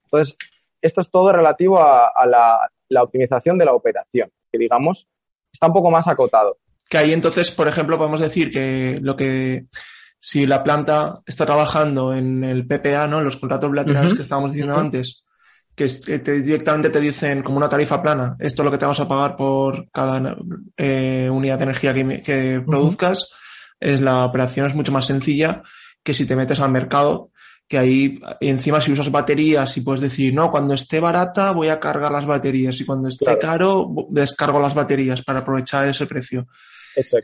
Entonces, 0.05 0.37
esto 0.81 1.01
es 1.01 1.09
todo 1.09 1.31
relativo 1.31 1.79
a, 1.81 2.25
la, 2.25 2.59
la 2.89 3.03
optimización 3.03 3.57
de 3.57 3.65
la 3.65 3.73
operación, 3.73 4.31
que 4.51 4.59
digamos 4.59 5.07
está 5.51 5.67
un 5.67 5.73
poco 5.73 5.91
más 5.91 6.07
acotado. 6.07 6.57
Que 6.89 6.97
ahí 6.97 7.13
entonces, 7.13 7.51
por 7.51 7.67
ejemplo, 7.67 7.97
podemos 7.97 8.19
decir 8.19 8.51
que 8.51 8.99
lo 9.01 9.15
que 9.15 9.65
si 10.19 10.47
la 10.47 10.63
planta 10.63 11.21
está 11.25 11.45
trabajando 11.45 12.13
en 12.13 12.43
el 12.43 12.65
PPA, 12.65 13.07
¿no? 13.07 13.19
En 13.19 13.25
los 13.25 13.35
contratos 13.35 13.69
bilaterales 13.69 14.13
que 14.13 14.21
estábamos 14.21 14.53
diciendo 14.53 14.77
antes, 14.77 15.25
que, 15.75 15.87
directamente 15.87 16.89
te 16.89 17.01
dicen 17.01 17.43
como 17.43 17.57
una 17.57 17.67
tarifa 17.67 18.01
plana, 18.01 18.37
esto 18.39 18.61
es 18.61 18.65
lo 18.65 18.71
que 18.71 18.77
te 18.77 18.85
vas 18.85 18.99
a 19.01 19.07
pagar 19.07 19.35
por 19.35 19.89
cada 19.91 20.37
eh, 20.77 21.29
unidad 21.29 21.57
de 21.57 21.63
energía 21.63 21.93
que, 21.93 22.63
produzcas, 22.65 23.29
es 23.79 23.99
la 23.99 24.23
operación 24.23 24.67
es 24.67 24.75
mucho 24.75 24.93
más 24.93 25.07
sencilla 25.07 25.63
que 26.03 26.13
si 26.13 26.25
te 26.25 26.37
metes 26.37 26.61
al 26.61 26.71
mercado 26.71 27.31
que 27.73 27.79
ahí 27.79 28.21
encima 28.39 28.79
si 28.79 28.91
usas 28.91 29.09
baterías 29.09 29.75
y 29.77 29.81
puedes 29.81 30.01
decir, 30.01 30.31
no, 30.31 30.51
cuando 30.51 30.75
esté 30.75 30.99
barata 30.99 31.53
voy 31.53 31.69
a 31.69 31.79
cargar 31.79 32.11
las 32.11 32.27
baterías 32.27 32.79
y 32.79 32.85
cuando 32.85 33.09
esté 33.09 33.35
caro 33.39 33.89
descargo 34.11 34.59
las 34.59 34.75
baterías 34.75 35.23
para 35.23 35.39
aprovechar 35.39 35.87
ese 35.87 36.05
precio. 36.05 36.45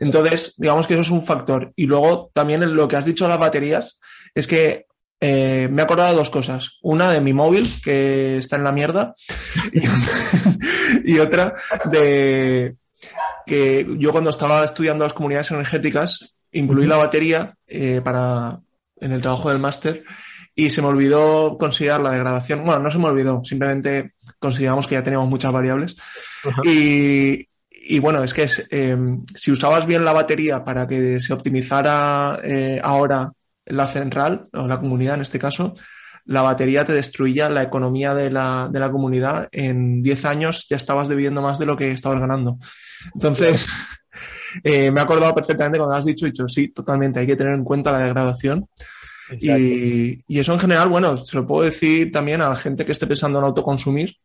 Entonces, 0.00 0.54
digamos 0.56 0.88
que 0.88 0.94
eso 0.94 1.02
es 1.02 1.10
un 1.10 1.22
factor. 1.22 1.72
Y 1.76 1.86
luego 1.86 2.32
también 2.34 2.74
lo 2.74 2.88
que 2.88 2.96
has 2.96 3.04
dicho 3.04 3.26
de 3.26 3.30
las 3.30 3.38
baterías 3.38 3.96
es 4.34 4.48
que 4.48 4.86
eh, 5.20 5.68
me 5.70 5.82
he 5.82 5.84
acordado 5.84 6.10
de 6.10 6.16
dos 6.16 6.30
cosas. 6.30 6.78
Una 6.82 7.12
de 7.12 7.20
mi 7.20 7.32
móvil, 7.32 7.70
que 7.80 8.38
está 8.38 8.56
en 8.56 8.64
la 8.64 8.72
mierda, 8.72 9.14
y, 11.04 11.16
otra 11.20 11.54
de 11.84 12.74
que 13.46 13.86
yo 13.98 14.10
cuando 14.10 14.30
estaba 14.30 14.64
estudiando 14.64 15.04
las 15.04 15.14
comunidades 15.14 15.52
energéticas, 15.52 16.34
incluí 16.50 16.88
la 16.88 16.96
batería 16.96 17.54
eh, 17.68 18.00
para 18.02 18.58
en 19.00 19.12
el 19.12 19.22
trabajo 19.22 19.48
del 19.48 19.60
máster 19.60 20.02
y 20.60 20.68
se 20.68 20.82
me 20.82 20.88
olvidó 20.88 21.56
considerar 21.56 22.02
la 22.02 22.10
degradación. 22.10 22.66
Bueno, 22.66 22.80
no 22.80 22.90
se 22.90 22.98
me 22.98 23.06
olvidó, 23.06 23.42
simplemente 23.42 24.12
consideramos 24.38 24.86
que 24.86 24.94
ya 24.94 25.02
teníamos 25.02 25.30
muchas 25.30 25.50
variables. 25.50 25.96
Y, 26.64 27.48
y, 27.70 27.98
bueno, 27.98 28.22
es 28.22 28.34
que 28.34 28.42
es, 28.42 28.62
eh, 28.70 28.94
si 29.34 29.52
usabas 29.52 29.86
bien 29.86 30.04
la 30.04 30.12
batería 30.12 30.62
para 30.62 30.86
que 30.86 31.18
se 31.18 31.32
optimizara 31.32 32.40
eh, 32.44 32.78
ahora 32.82 33.32
la 33.64 33.88
central, 33.88 34.48
o 34.52 34.66
la 34.66 34.78
comunidad 34.78 35.14
en 35.14 35.22
este 35.22 35.38
caso, 35.38 35.76
la 36.26 36.42
batería 36.42 36.84
te 36.84 36.92
destruía 36.92 37.48
la 37.48 37.62
economía 37.62 38.14
de 38.14 38.30
la, 38.30 38.68
de 38.70 38.80
la 38.80 38.90
comunidad. 38.90 39.48
En 39.52 40.02
10 40.02 40.24
años 40.26 40.66
ya 40.68 40.76
estabas 40.76 41.08
debiendo 41.08 41.40
más 41.40 41.58
de 41.58 41.64
lo 41.64 41.74
que 41.74 41.90
estabas 41.90 42.20
ganando. 42.20 42.58
Entonces, 43.14 43.66
eh, 44.62 44.90
me 44.90 45.00
he 45.00 45.02
acordado 45.02 45.34
perfectamente 45.34 45.78
cuando 45.78 45.96
has 45.96 46.04
dicho, 46.04 46.26
dicho, 46.26 46.46
sí, 46.48 46.68
totalmente, 46.68 47.18
hay 47.18 47.26
que 47.26 47.36
tener 47.36 47.54
en 47.54 47.64
cuenta 47.64 47.92
la 47.92 48.00
degradación. 48.00 48.68
Y, 49.38 50.24
y, 50.26 50.40
eso 50.40 50.52
en 50.52 50.60
general, 50.60 50.88
bueno, 50.88 51.18
se 51.18 51.36
lo 51.36 51.46
puedo 51.46 51.62
decir 51.62 52.10
también 52.10 52.40
a 52.40 52.48
la 52.48 52.56
gente 52.56 52.84
que 52.84 52.92
esté 52.92 53.06
pensando 53.06 53.38
en 53.38 53.44
autoconsumir, 53.44 54.16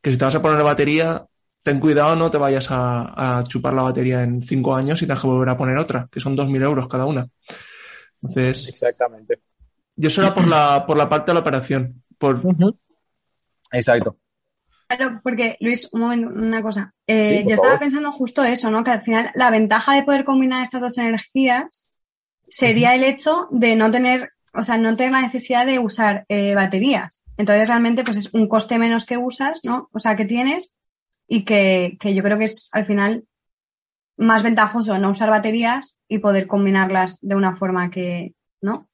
que 0.00 0.10
si 0.10 0.16
te 0.16 0.24
vas 0.24 0.34
a 0.34 0.42
poner 0.42 0.62
batería, 0.62 1.26
ten 1.64 1.80
cuidado, 1.80 2.14
no 2.14 2.30
te 2.30 2.38
vayas 2.38 2.66
a, 2.70 3.42
chupar 3.48 3.72
la 3.72 3.82
batería 3.82 4.22
en 4.22 4.42
cinco 4.42 4.76
años 4.76 5.00
y 5.02 5.06
te 5.06 5.14
que 5.14 5.26
volver 5.26 5.48
a 5.48 5.56
poner 5.56 5.78
otra, 5.78 6.08
que 6.12 6.20
son 6.20 6.36
2.000 6.36 6.62
euros 6.62 6.88
cada 6.88 7.06
una. 7.06 7.26
Entonces. 8.22 8.68
Exactamente. 8.68 9.40
Y 9.96 10.06
eso 10.06 10.20
era 10.20 10.34
por 10.34 10.46
la, 10.46 10.84
por 10.86 10.96
la 10.96 11.08
parte 11.08 11.30
de 11.30 11.34
la 11.34 11.40
operación. 11.40 12.02
Por... 12.18 12.42
Exacto. 13.72 14.18
Claro, 14.88 15.20
porque 15.22 15.56
Luis, 15.60 15.88
un 15.92 16.00
momento, 16.00 16.28
una 16.28 16.60
cosa. 16.60 16.92
Eh, 17.06 17.44
yo 17.48 17.54
estaba 17.54 17.78
pensando 17.78 18.12
justo 18.12 18.44
eso, 18.44 18.70
¿no? 18.70 18.84
Que 18.84 18.90
al 18.90 19.02
final 19.02 19.30
la 19.34 19.50
ventaja 19.50 19.94
de 19.94 20.02
poder 20.02 20.24
combinar 20.24 20.62
estas 20.62 20.82
dos 20.82 20.98
energías 20.98 21.88
sería 22.42 22.94
el 22.94 23.04
hecho 23.04 23.48
de 23.50 23.74
no 23.74 23.90
tener 23.90 24.32
o 24.54 24.64
sea, 24.64 24.78
no 24.78 24.96
tener 24.96 25.12
la 25.12 25.22
necesidad 25.22 25.66
de 25.66 25.78
usar 25.78 26.24
eh, 26.28 26.54
baterías. 26.54 27.24
Entonces, 27.36 27.68
realmente, 27.68 28.04
pues 28.04 28.16
es 28.16 28.34
un 28.34 28.48
coste 28.48 28.78
menos 28.78 29.06
que 29.06 29.16
usas, 29.16 29.60
¿no? 29.64 29.88
O 29.92 29.98
sea, 29.98 30.16
que 30.16 30.24
tienes 30.24 30.70
y 31.26 31.44
que, 31.44 31.96
que 32.00 32.14
yo 32.14 32.22
creo 32.22 32.38
que 32.38 32.44
es 32.44 32.68
al 32.72 32.86
final 32.86 33.24
más 34.16 34.42
ventajoso 34.42 34.98
no 34.98 35.10
usar 35.10 35.30
baterías 35.30 36.00
y 36.08 36.18
poder 36.18 36.46
combinarlas 36.46 37.18
de 37.20 37.34
una 37.34 37.54
forma 37.56 37.90
que, 37.90 38.34
¿no? 38.60 38.88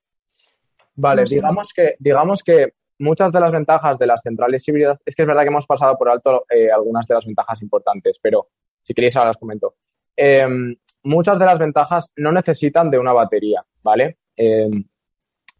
Vale, 0.94 1.24
digamos 1.24 1.72
que, 1.74 1.94
digamos 1.98 2.42
que 2.42 2.74
muchas 2.98 3.32
de 3.32 3.40
las 3.40 3.52
ventajas 3.52 3.98
de 3.98 4.06
las 4.06 4.20
centrales 4.22 4.66
híbridas, 4.66 5.02
es 5.04 5.14
que 5.14 5.22
es 5.22 5.28
verdad 5.28 5.42
que 5.42 5.48
hemos 5.48 5.66
pasado 5.66 5.96
por 5.96 6.10
alto 6.10 6.44
eh, 6.48 6.70
algunas 6.70 7.06
de 7.06 7.14
las 7.14 7.24
ventajas 7.24 7.62
importantes, 7.62 8.18
pero 8.22 8.48
si 8.82 8.94
queréis 8.94 9.16
ahora 9.16 9.30
las 9.30 9.36
comento. 9.36 9.74
Em, 10.16 10.74
muchas 11.04 11.38
de 11.38 11.44
las 11.46 11.58
ventajas 11.58 12.10
no 12.16 12.32
necesitan 12.32 12.90
de 12.90 12.98
una 12.98 13.12
batería, 13.12 13.64
¿vale? 13.82 14.18
Em, 14.36 14.84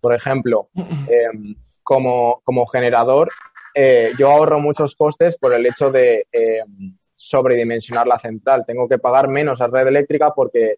por 0.01 0.15
ejemplo, 0.15 0.69
em, 0.75 1.55
como, 1.83 2.41
como, 2.45 2.67
generador, 2.67 3.31
eh, 3.75 4.13
yo 4.19 4.31
ahorro 4.31 4.61
muchos 4.61 4.95
costes 4.95 5.37
por 5.37 5.55
el 5.55 5.67
hecho 5.67 5.91
de 5.91 6.27
sobredimensionar 7.17 8.07
la 8.07 8.19
central. 8.19 8.65
Tengo 8.67 8.89
que 8.89 8.99
pagar 8.99 9.29
menos 9.29 9.61
a 9.61 9.67
red 9.67 9.87
eléctrica 9.87 10.33
porque 10.35 10.77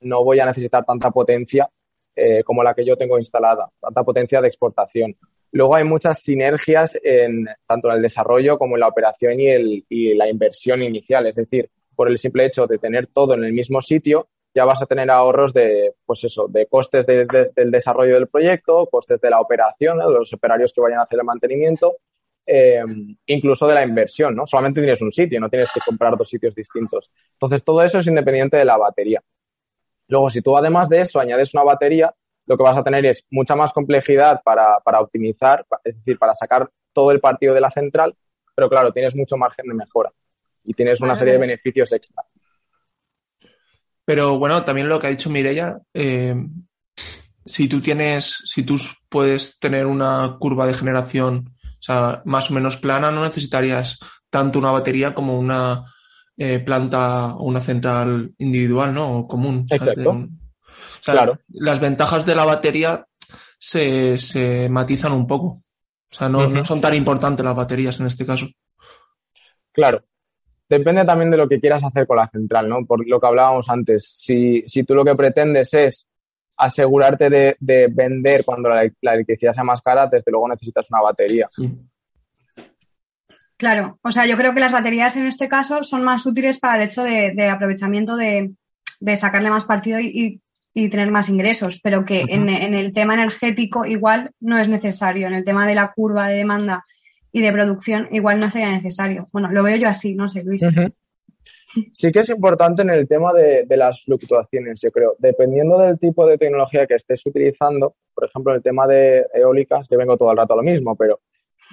no 0.00 0.22
voy 0.22 0.38
a 0.38 0.46
necesitar 0.46 0.84
tanta 0.84 1.10
potencia 1.10 1.68
eh, 2.14 2.42
como 2.44 2.62
la 2.62 2.74
que 2.74 2.84
yo 2.84 2.96
tengo 2.96 3.18
instalada, 3.18 3.70
tanta 3.80 4.04
potencia 4.04 4.40
de 4.40 4.48
exportación. 4.48 5.16
Luego 5.52 5.74
hay 5.74 5.84
muchas 5.84 6.22
sinergias 6.22 6.98
en, 7.02 7.46
tanto 7.66 7.88
en 7.88 7.96
el 7.96 8.02
desarrollo 8.02 8.58
como 8.58 8.76
en 8.76 8.80
la 8.80 8.88
operación 8.88 9.40
y, 9.40 9.48
el, 9.48 9.84
y 9.88 10.14
la 10.14 10.28
inversión 10.28 10.82
inicial. 10.82 11.26
Es 11.26 11.34
decir, 11.34 11.70
por 11.96 12.08
el 12.08 12.18
simple 12.18 12.46
hecho 12.46 12.66
de 12.66 12.78
tener 12.78 13.06
todo 13.08 13.34
en 13.34 13.44
el 13.44 13.52
mismo 13.52 13.80
sitio, 13.80 14.28
ya 14.54 14.64
vas 14.64 14.82
a 14.82 14.86
tener 14.86 15.10
ahorros 15.10 15.52
de, 15.52 15.94
pues 16.04 16.24
eso, 16.24 16.48
de 16.48 16.66
costes 16.66 17.06
del 17.06 17.70
desarrollo 17.70 18.14
del 18.14 18.28
proyecto, 18.28 18.86
costes 18.86 19.20
de 19.20 19.30
la 19.30 19.40
operación, 19.40 19.98
de 19.98 20.04
los 20.04 20.32
operarios 20.32 20.72
que 20.72 20.80
vayan 20.80 20.98
a 21.00 21.02
hacer 21.04 21.18
el 21.18 21.24
mantenimiento, 21.24 21.96
eh, 22.46 22.82
incluso 23.26 23.66
de 23.66 23.74
la 23.74 23.84
inversión, 23.84 24.34
¿no? 24.34 24.46
Solamente 24.46 24.80
tienes 24.80 25.00
un 25.02 25.12
sitio, 25.12 25.40
no 25.40 25.48
tienes 25.48 25.70
que 25.72 25.80
comprar 25.80 26.16
dos 26.16 26.28
sitios 26.28 26.54
distintos. 26.54 27.10
Entonces, 27.34 27.62
todo 27.62 27.82
eso 27.82 27.98
es 27.98 28.06
independiente 28.06 28.56
de 28.56 28.64
la 28.64 28.76
batería. 28.76 29.22
Luego, 30.08 30.30
si 30.30 30.42
tú 30.42 30.56
además 30.56 30.88
de 30.88 31.02
eso 31.02 31.20
añades 31.20 31.54
una 31.54 31.62
batería, 31.62 32.12
lo 32.46 32.56
que 32.56 32.64
vas 32.64 32.76
a 32.76 32.82
tener 32.82 33.06
es 33.06 33.24
mucha 33.30 33.54
más 33.54 33.72
complejidad 33.72 34.42
para, 34.42 34.78
optimizar, 35.00 35.64
es 35.84 35.94
decir, 35.94 36.18
para 36.18 36.34
sacar 36.34 36.68
todo 36.92 37.12
el 37.12 37.20
partido 37.20 37.54
de 37.54 37.60
la 37.60 37.70
central, 37.70 38.16
pero 38.56 38.68
claro, 38.68 38.92
tienes 38.92 39.14
mucho 39.14 39.36
margen 39.36 39.68
de 39.68 39.74
mejora 39.74 40.10
y 40.64 40.74
tienes 40.74 41.00
una 41.00 41.14
serie 41.14 41.34
de 41.34 41.38
beneficios 41.38 41.92
extra. 41.92 42.24
Pero 44.10 44.40
bueno, 44.40 44.64
también 44.64 44.88
lo 44.88 44.98
que 44.98 45.06
ha 45.06 45.10
dicho 45.10 45.30
Mireia, 45.30 45.78
eh, 45.94 46.34
si 47.44 47.68
tú 47.68 47.80
tienes, 47.80 48.42
si 48.44 48.64
tú 48.64 48.76
puedes 49.08 49.60
tener 49.60 49.86
una 49.86 50.36
curva 50.40 50.66
de 50.66 50.74
generación, 50.74 51.54
o 51.62 51.80
sea, 51.80 52.20
más 52.24 52.50
o 52.50 52.54
menos 52.54 52.76
plana, 52.76 53.12
no 53.12 53.22
necesitarías 53.22 54.00
tanto 54.28 54.58
una 54.58 54.72
batería 54.72 55.14
como 55.14 55.38
una 55.38 55.84
eh, 56.36 56.58
planta 56.58 57.36
o 57.36 57.44
una 57.44 57.60
central 57.60 58.34
individual, 58.38 58.92
¿no? 58.92 59.18
O 59.18 59.28
común. 59.28 59.64
Exacto. 59.70 60.26
claro. 61.04 61.38
Las 61.46 61.78
ventajas 61.78 62.26
de 62.26 62.34
la 62.34 62.44
batería 62.44 63.06
se, 63.60 64.18
se 64.18 64.68
matizan 64.68 65.12
un 65.12 65.28
poco. 65.28 65.46
O 65.46 65.62
sea, 66.16 66.28
no, 66.28 66.48
no 66.48 66.64
son 66.64 66.80
tan 66.80 66.94
importantes 66.94 67.46
las 67.46 67.54
baterías 67.54 68.00
en 68.00 68.08
este 68.08 68.26
caso. 68.26 68.48
Claro, 69.70 70.02
depende 70.70 71.04
también 71.04 71.30
de 71.30 71.36
lo 71.36 71.48
que 71.48 71.60
quieras 71.60 71.82
hacer 71.84 72.06
con 72.06 72.16
la 72.16 72.28
central, 72.28 72.68
¿no? 72.68 72.86
Por 72.86 73.06
lo 73.06 73.20
que 73.20 73.26
hablábamos 73.26 73.68
antes. 73.68 74.08
Si, 74.14 74.62
si 74.66 74.84
tú 74.84 74.94
lo 74.94 75.04
que 75.04 75.16
pretendes 75.16 75.74
es 75.74 76.06
asegurarte 76.56 77.28
de, 77.28 77.56
de 77.58 77.88
vender 77.88 78.44
cuando 78.44 78.68
la, 78.68 78.88
electricidad 79.02 79.52
sea 79.52 79.64
más 79.64 79.82
cara, 79.82 80.06
desde 80.06 80.30
luego 80.30 80.48
necesitas 80.48 80.86
una 80.90 81.02
batería. 81.02 81.48
Sí. 81.50 81.68
Claro, 83.56 83.98
o 84.02 84.12
sea, 84.12 84.26
yo 84.26 84.36
creo 84.36 84.54
que 84.54 84.60
las 84.60 84.72
baterías 84.72 85.16
en 85.16 85.26
este 85.26 85.48
caso 85.48 85.82
son 85.82 86.02
más 86.02 86.24
útiles 86.24 86.58
para 86.58 86.76
el 86.76 86.88
hecho 86.88 87.02
de, 87.02 87.48
aprovechamiento 87.50 88.16
de, 88.16 88.54
sacarle 89.16 89.50
más 89.50 89.66
partido 89.66 89.98
y, 90.00 90.40
tener 90.72 91.10
más 91.10 91.28
ingresos, 91.28 91.80
pero 91.82 92.04
que 92.04 92.24
en, 92.28 92.48
el 92.48 92.92
tema 92.94 93.14
energético 93.14 93.84
igual 93.84 94.30
no 94.40 94.58
es 94.58 94.68
necesario. 94.68 95.26
En 95.26 95.34
el 95.34 95.44
tema 95.44 95.66
de 95.66 95.74
la 95.74 95.92
curva 95.92 96.28
de 96.28 96.36
demanda 96.36 96.86
y 97.32 97.40
de 97.40 97.52
producción 97.52 98.08
igual 98.12 98.40
no 98.40 98.50
sería 98.50 98.70
necesario. 98.70 99.24
Bueno, 99.32 99.50
lo 99.52 99.62
veo 99.62 99.76
yo 99.76 99.88
así, 99.88 100.14
no 100.14 100.28
sé, 100.28 100.42
Luis. 100.42 100.62
Sí 101.92 102.10
que 102.10 102.20
es 102.20 102.28
importante 102.30 102.82
en 102.82 102.90
el 102.90 103.06
tema 103.06 103.32
de, 103.32 103.64
las 103.76 104.02
fluctuaciones, 104.02 104.80
yo 104.82 104.90
creo. 104.90 105.14
Dependiendo 105.18 105.78
del 105.78 105.98
tipo 105.98 106.26
de 106.26 106.36
tecnología 106.36 106.86
que 106.86 106.94
estés 106.94 107.24
utilizando, 107.24 107.94
por 108.12 108.24
ejemplo, 108.26 108.54
el 108.54 108.60
tema 108.62 108.88
de 108.88 109.24
eólicas, 109.32 109.86
que 109.88 109.96
vengo 109.96 110.16
todo 110.16 110.32
el 110.32 110.36
rato 110.36 110.54
a 110.54 110.56
lo 110.56 110.62
mismo, 110.62 110.96
pero 110.96 111.20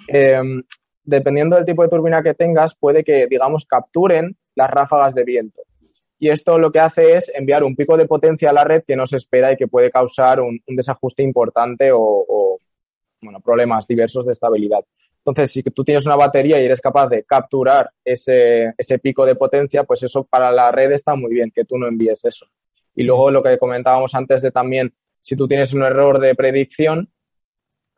em, 0.07 0.61
dependiendo 1.03 1.55
del 1.55 1.65
tipo 1.65 1.81
de 1.81 1.89
turbina 1.89 2.21
que 2.21 2.35
tengas, 2.35 2.75
puede 2.75 3.03
que, 3.03 3.25
digamos, 3.27 3.65
capturen 3.65 4.37
las 4.55 4.69
ráfagas 4.69 5.15
de 5.15 5.23
viento. 5.23 5.63
Y 6.19 6.29
esto 6.29 6.57
lo 6.57 6.71
que 6.71 6.79
hace 6.79 7.15
es 7.17 7.31
enviar 7.33 7.63
un 7.63 7.75
pico 7.75 7.95
de 7.95 8.07
potencia 8.07 8.49
a 8.49 8.53
la 8.53 8.63
red 8.63 8.83
que 8.85 8.95
no 8.95 9.05
se 9.05 9.17
espera 9.17 9.51
y 9.51 9.57
que 9.57 9.67
puede 9.67 9.91
causar 9.91 10.41
un, 10.41 10.59
desajuste 10.67 11.21
importante 11.21 11.91
o, 11.93 12.59
bueno, 13.21 13.39
problemas 13.39 13.87
diversos 13.87 14.25
de 14.25 14.31
estabilidad. 14.31 14.83
Entonces, 15.27 15.51
si 15.51 15.61
tú 15.61 15.83
tienes 15.83 16.05
una 16.05 16.15
batería 16.15 16.57
y 16.61 16.63
eres 16.63 16.79
capaz 16.79 17.09
de 17.09 17.25
capturar 17.25 17.91
ese, 18.05 18.73
ese 18.77 18.97
pico 18.97 19.25
de 19.25 19.35
potencia, 19.35 19.83
pues 19.83 20.01
eso 20.03 20.23
para 20.23 20.53
la 20.53 20.71
red 20.71 20.93
está 20.93 21.15
muy 21.15 21.33
bien, 21.33 21.51
que 21.53 21.65
tú 21.65 21.77
no 21.77 21.85
envíes 21.85 22.23
eso. 22.23 22.47
Y 22.95 23.03
luego 23.03 23.29
lo 23.29 23.43
que 23.43 23.57
comentábamos 23.57 24.15
antes 24.15 24.41
de 24.41 24.51
también, 24.51 24.93
si 25.19 25.35
tú 25.35 25.45
tienes 25.45 25.73
un 25.73 25.83
error 25.83 26.19
de 26.19 26.33
predicción, 26.33 27.09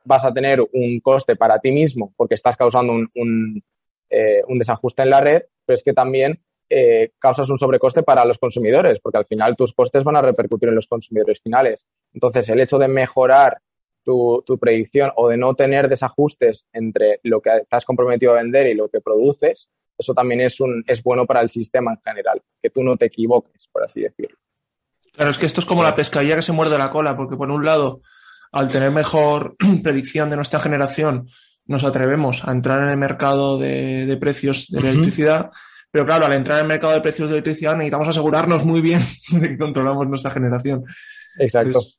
vas 0.06 0.26
a 0.26 0.34
tener 0.34 0.60
un 0.74 1.00
coste 1.02 1.36
para 1.36 1.60
ti 1.60 1.72
mismo 1.72 2.16
porque 2.18 2.34
estás 2.34 2.58
causando 2.58 2.94
un, 2.94 3.64
eh, 4.10 4.42
desajuste 4.48 5.04
en 5.04 5.12
la 5.12 5.22
red, 5.22 5.44
pero 5.68 5.76
es 5.76 5.84
que 5.84 5.94
también 5.94 6.42
eh, 6.68 7.12
causas 7.20 7.48
un 7.50 7.60
sobrecoste 7.60 8.02
para 8.02 8.26
los 8.26 8.40
consumidores, 8.40 9.00
porque 9.04 9.20
al 9.20 9.26
final 9.28 9.56
tus 9.56 9.74
costes 9.74 10.04
van 10.04 10.16
a 10.16 10.24
repercutir 10.24 10.70
en 10.70 10.76
los 10.76 10.88
consumidores 10.88 11.40
finales. 11.42 11.86
Entonces, 12.12 12.50
el 12.50 12.60
hecho 12.60 12.80
de 12.80 12.88
mejorar 12.88 13.60
tu, 14.46 14.58
predicción 14.58 15.12
o 15.16 15.30
de 15.30 15.38
no 15.38 15.54
tener 15.56 15.88
desajustes 15.88 16.66
entre 16.74 17.20
lo 17.24 17.42
que 17.42 17.58
estás 17.58 17.86
comprometido 17.86 18.32
a 18.32 18.42
vender 18.42 18.68
y 18.68 18.74
lo 18.74 18.90
que 18.90 19.02
produces, 19.02 19.70
eso 19.98 20.14
también 20.14 20.42
es, 20.42 20.60
un, 20.60 20.84
es 20.88 21.04
bueno 21.04 21.26
para 21.26 21.42
el 21.42 21.50
sistema 21.50 21.92
en 21.92 22.02
general, 22.02 22.42
que 22.62 22.70
tú 22.70 22.84
no 22.84 22.98
te 22.98 23.06
equivoques, 23.06 23.68
por 23.72 23.84
así 23.84 24.02
decirlo. 24.02 24.38
Claro, 25.14 25.32
es 25.32 25.38
que 25.38 25.46
esto 25.46 25.60
es 25.60 25.66
como 25.66 25.84
la 25.84 25.96
pescadilla 25.96 26.36
que 26.36 26.42
se 26.42 26.54
muerde 26.54 26.78
la 26.78 26.92
cola, 26.92 27.16
porque 27.18 27.36
por 27.36 27.52
un 27.52 27.66
lado 27.66 28.02
al 28.52 28.70
tener 28.70 28.92
mejor 28.92 29.56
predicción 29.84 30.30
de 30.30 30.38
nuestra 30.38 30.60
generación, 30.60 31.28
nos 31.66 31.84
atrevemos 31.84 32.48
a 32.48 32.52
entrar 32.52 32.82
en 32.82 32.90
el 32.90 32.98
mercado 32.98 33.60
de, 33.60 34.18
precios 34.20 34.68
de 34.70 34.82
la 34.82 34.90
electricidad. 34.90 35.52
Pero 35.92 36.06
claro, 36.06 36.26
al 36.26 36.34
entrar 36.34 36.58
en 36.58 36.66
el 36.66 36.68
mercado 36.68 36.94
de 36.94 37.02
precios 37.02 37.30
de 37.30 37.36
electricidad 37.36 37.76
necesitamos 37.76 38.08
asegurarnos 38.08 38.66
muy 38.66 38.82
bien 38.82 39.02
de 39.32 39.50
que 39.50 39.58
controlamos 39.58 40.08
nuestra 40.08 40.32
generación. 40.32 40.84
Exacto. 41.38 41.68
Entonces, 41.68 41.99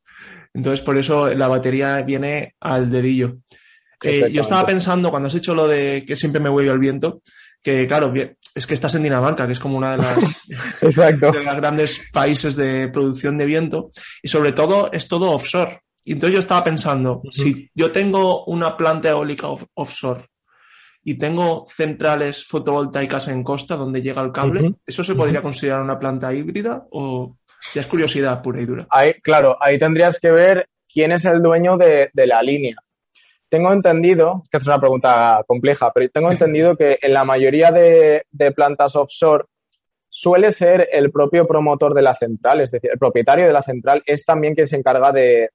por 0.84 0.98
eso 0.98 1.32
la 1.34 1.48
batería 1.48 2.02
viene 2.02 2.54
al 2.60 2.90
dedillo. 2.90 3.38
Eh, 4.02 4.30
yo 4.32 4.42
estaba 4.42 4.66
pensando, 4.66 5.10
cuando 5.10 5.26
has 5.26 5.34
hecho 5.34 5.54
lo 5.54 5.68
de 5.68 6.04
que 6.06 6.16
siempre 6.16 6.40
me 6.40 6.48
voy 6.48 6.68
al 6.68 6.78
viento, 6.78 7.22
que 7.62 7.86
claro, 7.86 8.12
es 8.54 8.66
que 8.66 8.74
estás 8.74 8.94
en 8.94 9.02
Dinamarca, 9.02 9.46
que 9.46 9.52
es 9.52 9.60
como 9.60 9.76
una 9.76 9.92
de 9.92 9.98
las, 9.98 10.18
Exacto. 10.82 11.32
de 11.32 11.44
los 11.44 11.56
grandes 11.56 12.00
países 12.12 12.56
de 12.56 12.88
producción 12.88 13.36
de 13.36 13.46
viento, 13.46 13.90
y 14.22 14.28
sobre 14.28 14.52
todo 14.52 14.90
es 14.92 15.06
todo 15.06 15.32
offshore. 15.32 15.80
Y 16.02 16.12
entonces 16.12 16.34
yo 16.34 16.40
estaba 16.40 16.64
pensando, 16.64 17.22
si 17.30 17.70
yo 17.74 17.92
tengo 17.92 18.44
una 18.46 18.76
planta 18.76 19.10
eólica 19.10 19.48
offshore 19.74 20.26
y 21.04 21.14
tengo 21.14 21.66
centrales 21.68 22.44
fotovoltaicas 22.46 23.28
en 23.28 23.44
costa 23.44 23.76
donde 23.76 24.00
llega 24.00 24.22
el 24.22 24.32
cable, 24.32 24.74
¿eso 24.86 25.04
se 25.04 25.14
podría 25.14 25.42
considerar 25.42 25.82
una 25.82 25.98
planta 25.98 26.32
híbrida 26.32 26.86
o 26.90 27.36
ya 27.74 27.80
es 27.80 27.86
curiosidad 27.86 28.42
pura 28.42 28.60
y 28.60 28.66
dura? 28.66 28.86
Ahí, 28.90 29.14
claro, 29.22 29.56
ahí 29.60 29.78
tendrías 29.78 30.18
que 30.18 30.30
ver 30.30 30.68
quién 30.92 31.12
es 31.12 31.24
el 31.24 31.42
dueño 31.42 31.76
de, 31.76 32.10
la 32.14 32.42
línea. 32.42 32.76
Tengo 33.48 33.72
entendido, 33.72 34.44
que 34.50 34.58
es 34.58 34.66
una 34.66 34.78
pregunta 34.80 35.42
compleja, 35.46 35.92
pero 35.92 36.08
tengo 36.10 36.30
entendido 36.30 36.76
que 36.76 36.98
en 37.02 37.12
la 37.12 37.24
mayoría 37.24 37.72
de 37.72 38.52
plantas 38.54 38.96
offshore 38.96 39.44
suele 40.10 40.50
ser 40.50 40.88
el 40.92 41.10
propio 41.12 41.46
promotor 41.46 41.94
de 41.94 42.02
la 42.02 42.14
central, 42.16 42.60
es 42.60 42.72
decir, 42.72 42.90
el 42.92 42.98
propietario 42.98 43.46
de 43.46 43.52
la 43.52 43.62
central 43.62 44.02
es 44.04 44.24
también 44.26 44.54
quien 44.54 44.66
se 44.66 44.76
encarga 44.76 45.12
de, 45.12 45.50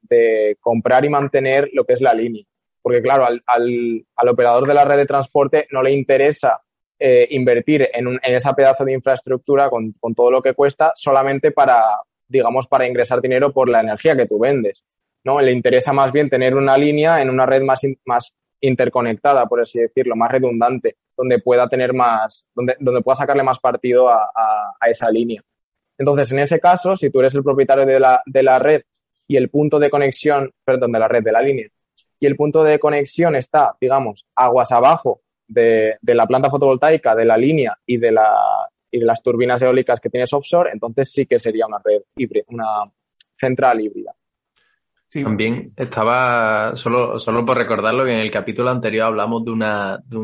comprar 0.61 1.03
y 1.05 1.09
mantener 1.09 1.69
lo 1.73 1.83
que 1.83 1.93
es 1.93 2.01
la 2.01 2.13
línea. 2.13 2.43
Porque 2.81 3.01
claro, 3.01 3.25
al, 3.25 4.05
operador 4.29 4.67
de 4.67 4.73
la 4.73 4.85
red 4.85 4.97
de 4.97 5.05
transporte 5.05 5.67
no 5.71 5.83
le 5.83 5.91
interesa 5.91 6.61
eh, 6.97 7.27
invertir 7.31 7.89
en, 7.93 8.07
un, 8.07 8.19
en, 8.23 8.35
esa 8.35 8.53
pedazo 8.53 8.85
de 8.85 8.93
infraestructura 8.93 9.69
con, 9.69 9.93
todo 10.15 10.31
lo 10.31 10.41
que 10.41 10.53
cuesta 10.53 10.93
solamente 10.95 11.51
para, 11.51 11.83
digamos, 12.27 12.67
para 12.67 12.87
ingresar 12.87 13.21
dinero 13.21 13.51
por 13.51 13.67
la 13.67 13.81
energía 13.81 14.15
que 14.15 14.27
tú 14.27 14.39
vendes. 14.39 14.83
¿no? 15.25 15.41
Le 15.41 15.51
interesa 15.51 15.91
más 15.91 16.11
bien 16.13 16.29
tener 16.29 16.55
una 16.55 16.77
línea 16.77 17.21
en 17.21 17.29
una 17.29 17.45
red 17.45 17.63
más, 17.63 17.81
más 18.05 18.33
interconectada, 18.61 19.45
por 19.45 19.61
así 19.61 19.79
decirlo, 19.79 20.15
más 20.15 20.31
redundante, 20.31 20.95
donde 21.17 21.39
pueda 21.39 21.67
tener 21.67 21.93
más, 21.93 22.45
donde, 22.55 22.77
donde 22.79 23.01
pueda 23.01 23.17
sacarle 23.17 23.43
más 23.43 23.59
partido 23.59 24.07
a, 24.09 24.31
esa 24.87 25.09
línea. 25.09 25.41
Entonces, 25.97 26.31
en 26.31 26.39
ese 26.39 26.59
caso, 26.59 26.95
si 26.95 27.09
tú 27.09 27.19
eres 27.19 27.35
el 27.35 27.43
propietario 27.43 27.85
de 27.85 27.99
la, 27.99 28.21
de 28.25 28.43
la 28.43 28.57
red 28.59 28.83
y 29.27 29.35
el 29.35 29.49
punto 29.49 29.79
de 29.79 29.89
conexión, 29.89 30.51
perdón, 30.63 30.91
de 30.93 30.99
la 30.99 31.07
red, 31.07 31.23
de 31.23 31.31
la 31.31 31.41
línea, 31.41 31.67
y 32.19 32.25
el 32.25 32.35
punto 32.37 32.63
de 32.63 32.79
conexión 32.79 33.35
está, 33.35 33.75
digamos, 33.81 34.25
aguas 34.35 34.71
abajo 34.71 35.21
de, 35.47 35.97
la 36.01 36.25
planta 36.25 36.49
fotovoltaica, 36.49 37.15
de 37.15 37.25
la 37.25 37.37
línea 37.37 37.77
y 37.85 37.97
de, 37.97 38.11
la, 38.11 38.33
y 38.91 38.99
de 38.99 39.05
las 39.05 39.21
turbinas 39.21 39.61
eólicas 39.61 39.99
que 39.99 40.09
tienes 40.09 40.31
offshore, 40.33 40.71
entonces 40.71 41.11
sí 41.11 41.25
que 41.25 41.39
sería 41.39 41.67
una 41.67 41.79
red 41.83 42.01
híbrida, 42.15 42.45
una 42.49 42.65
central 43.37 43.81
híbrida. 43.81 44.13
También 45.11 45.71
estaba, 45.77 46.75
solo, 46.75 47.19
solo 47.19 47.45
por 47.45 47.57
recordarlo, 47.57 48.03
que 48.03 48.11
en 48.11 48.19
el 48.19 48.31
capítulo 48.31 48.69
anterior 48.69 49.05
hablamos 49.05 49.45
de 49.45 49.51
una, 49.51 49.97
de, 50.05 50.17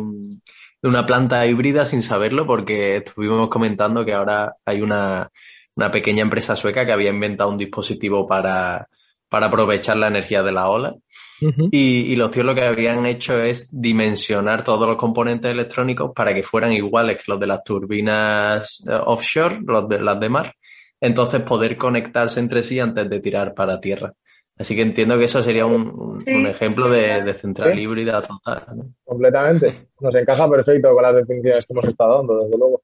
de 0.82 0.90
una 0.90 1.06
planta 1.06 1.46
híbrida 1.46 1.86
sin 1.86 2.04
saberlo, 2.04 2.46
porque 2.46 2.98
estuvimos 2.98 3.50
comentando 3.50 4.04
que 4.04 4.14
ahora 4.14 4.58
hay 4.66 4.82
una, 4.82 5.32
una 5.76 5.92
pequeña 5.92 6.24
empresa 6.24 6.58
sueca 6.58 6.86
que 6.86 6.92
había 6.92 7.12
inventado 7.12 7.50
un 7.50 7.58
dispositivo 7.58 8.28
para, 8.28 8.90
para 9.32 9.46
aprovechar 9.46 9.96
la 9.96 10.08
energía 10.08 10.44
de 10.44 10.52
la 10.52 10.68
ola. 10.68 10.94
y, 11.40 12.12
y, 12.12 12.16
los 12.18 12.32
tíos 12.32 12.46
lo 12.46 12.54
que 12.54 12.66
habían 12.66 13.06
hecho 13.06 13.42
es 13.42 13.70
dimensionar 13.72 14.62
todos 14.64 14.86
los 14.86 14.98
componentes 14.98 15.50
electrónicos 15.50 16.12
para 16.14 16.34
que 16.34 16.44
fueran 16.44 16.74
iguales 16.74 17.18
que 17.18 17.32
los 17.32 17.40
de 17.40 17.48
las 17.48 17.64
turbinas 17.64 18.86
eh, 18.88 18.94
offshore, 19.06 19.62
los 19.66 19.88
de 19.88 20.02
las 20.02 20.20
de 20.20 20.28
mar. 20.28 20.54
Entonces 21.00 21.42
poder 21.44 21.78
conectarse 21.78 22.42
entre 22.42 22.62
sí 22.62 22.78
antes 22.82 23.10
de 23.10 23.22
tirar 23.22 23.54
para 23.54 23.80
tierra. 23.80 24.14
Así 24.58 24.76
que 24.76 24.82
entiendo 24.82 25.18
que 25.18 25.24
eso 25.24 25.42
sería 25.42 25.66
un, 25.66 26.18
un 26.28 26.46
ejemplo 26.46 26.90
de, 26.90 27.24
de, 27.24 27.34
central 27.34 27.80
híbrida 27.80 28.22
total. 28.22 28.66
¿no? 28.76 28.94
Completamente. 29.06 29.88
Nos 30.02 30.14
encaja 30.14 30.48
perfecto 30.50 30.94
con 30.94 31.02
las 31.02 31.16
definiciones 31.16 31.66
que 31.66 31.74
hemos 31.74 31.86
estado 31.86 32.18
dando, 32.18 32.44
desde 32.44 32.58
luego. 32.58 32.82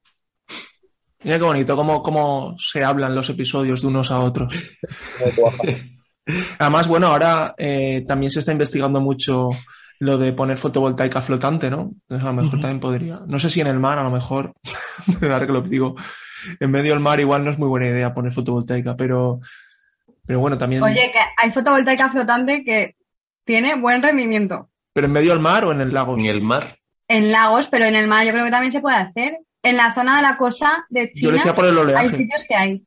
Mira 1.24 1.38
qué 1.38 1.44
bonito 1.44 1.76
cómo, 1.76 2.02
cómo 2.02 2.56
se 2.58 2.86
hablan 2.86 3.14
los 3.14 3.30
episodios 3.30 3.82
de 3.82 3.88
unos 3.88 4.12
a 4.12 4.20
otros. 4.20 4.56
Además, 6.60 6.88
bueno, 6.88 7.08
ahora 7.08 7.56
eh, 7.58 8.04
también 8.08 8.32
se 8.32 8.40
está 8.40 8.52
investigando 8.52 9.02
mucho 9.02 9.50
lo 10.00 10.18
de 10.18 10.34
poner 10.34 10.58
fotovoltaica 10.58 11.22
flotante, 11.22 11.70
¿no? 11.70 11.92
Entonces 12.02 12.24
a 12.24 12.32
lo 12.32 12.34
mejor 12.34 12.56
uh 12.56 12.58
-huh. 12.58 12.62
también 12.62 12.80
podría. 12.80 13.20
No 13.26 13.40
sé 13.40 13.50
si 13.50 13.62
en 13.62 13.68
el 13.68 13.80
mar, 13.80 13.98
a 13.98 14.04
lo 14.04 14.12
mejor, 14.12 14.54
ahora 15.22 15.46
que 15.46 15.54
lo 15.54 15.62
digo, 15.62 15.96
en 16.60 16.72
medio 16.72 16.92
del 16.94 17.00
mar 17.00 17.20
igual 17.20 17.44
no 17.44 17.52
es 17.52 17.58
muy 17.58 17.68
buena 17.68 17.88
idea 17.88 18.14
poner 18.14 18.32
fotovoltaica, 18.32 18.96
pero, 18.96 19.40
pero 20.26 20.40
bueno, 20.40 20.58
también. 20.58 20.84
Oye, 20.84 21.12
que 21.12 21.20
hay 21.38 21.52
fotovoltaica 21.52 22.10
flotante 22.10 22.64
que 22.64 22.96
tiene 23.44 23.76
buen 23.76 24.02
rendimiento. 24.02 24.70
¿Pero 24.94 25.08
en 25.08 25.14
medio 25.14 25.32
del 25.32 25.40
mar 25.40 25.66
o 25.66 25.72
en 25.72 25.82
el 25.82 25.94
lago? 25.94 26.18
En 26.18 26.26
el 26.26 26.42
mar. 26.42 26.78
En 27.08 27.32
lagos, 27.32 27.70
pero 27.70 27.86
en 27.86 27.96
el 27.96 28.08
mar 28.08 28.26
yo 28.26 28.34
creo 28.34 28.46
que 28.46 28.52
también 28.52 28.72
se 28.72 28.82
puede 28.82 28.98
hacer. 28.98 29.40
En 29.64 29.78
la 29.78 29.94
zona 29.94 30.18
de 30.18 30.22
la 30.22 30.38
costa 30.38 30.86
de 30.90 31.12
China 31.12 31.32
yo 31.32 31.38
decía 31.38 31.56
por 31.56 31.66
el 31.66 31.78
oleaje. 31.78 32.06
hay 32.06 32.12
sitios 32.12 32.44
que 32.48 32.56
hay. 32.56 32.84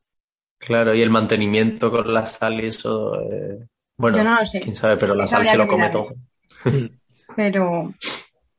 Claro, 0.61 0.94
y 0.94 1.03
el 1.03 1.11
mantenimiento 1.11 1.90
con 1.90 2.12
la 2.14 2.27
sal 2.27 2.62
y 2.62 2.66
eso. 2.68 3.20
Eh... 3.20 3.66
Bueno, 3.96 4.18
yo 4.18 4.25
no 4.25 4.37
lo 4.37 4.46
sé. 4.46 4.61
quién 4.61 4.77
sabe, 4.77 4.96
pero 4.96 5.14
la 5.14 5.27
sal 5.27 5.44
se 5.44 5.57
lo 5.57 5.66
come 5.66 5.90
todo. 5.90 6.09
Pero 7.37 7.94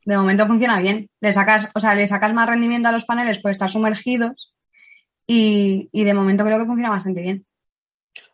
de 0.06 0.18
momento 0.18 0.48
funciona 0.48 0.80
bien. 0.80 1.10
Le 1.20 1.32
sacas, 1.32 1.70
o 1.76 1.80
sea, 1.80 1.94
le 1.94 2.08
sacas 2.08 2.34
más 2.34 2.48
rendimiento 2.50 2.88
a 2.90 2.92
los 2.92 3.06
paneles 3.06 3.40
por 3.40 3.52
estar 3.52 3.70
sumergidos 3.70 4.54
y, 5.28 5.90
y 5.92 6.04
de 6.06 6.14
momento 6.14 6.44
creo 6.46 6.58
que 6.58 6.66
funciona 6.66 6.90
bastante 6.90 7.22
bien. 7.22 7.46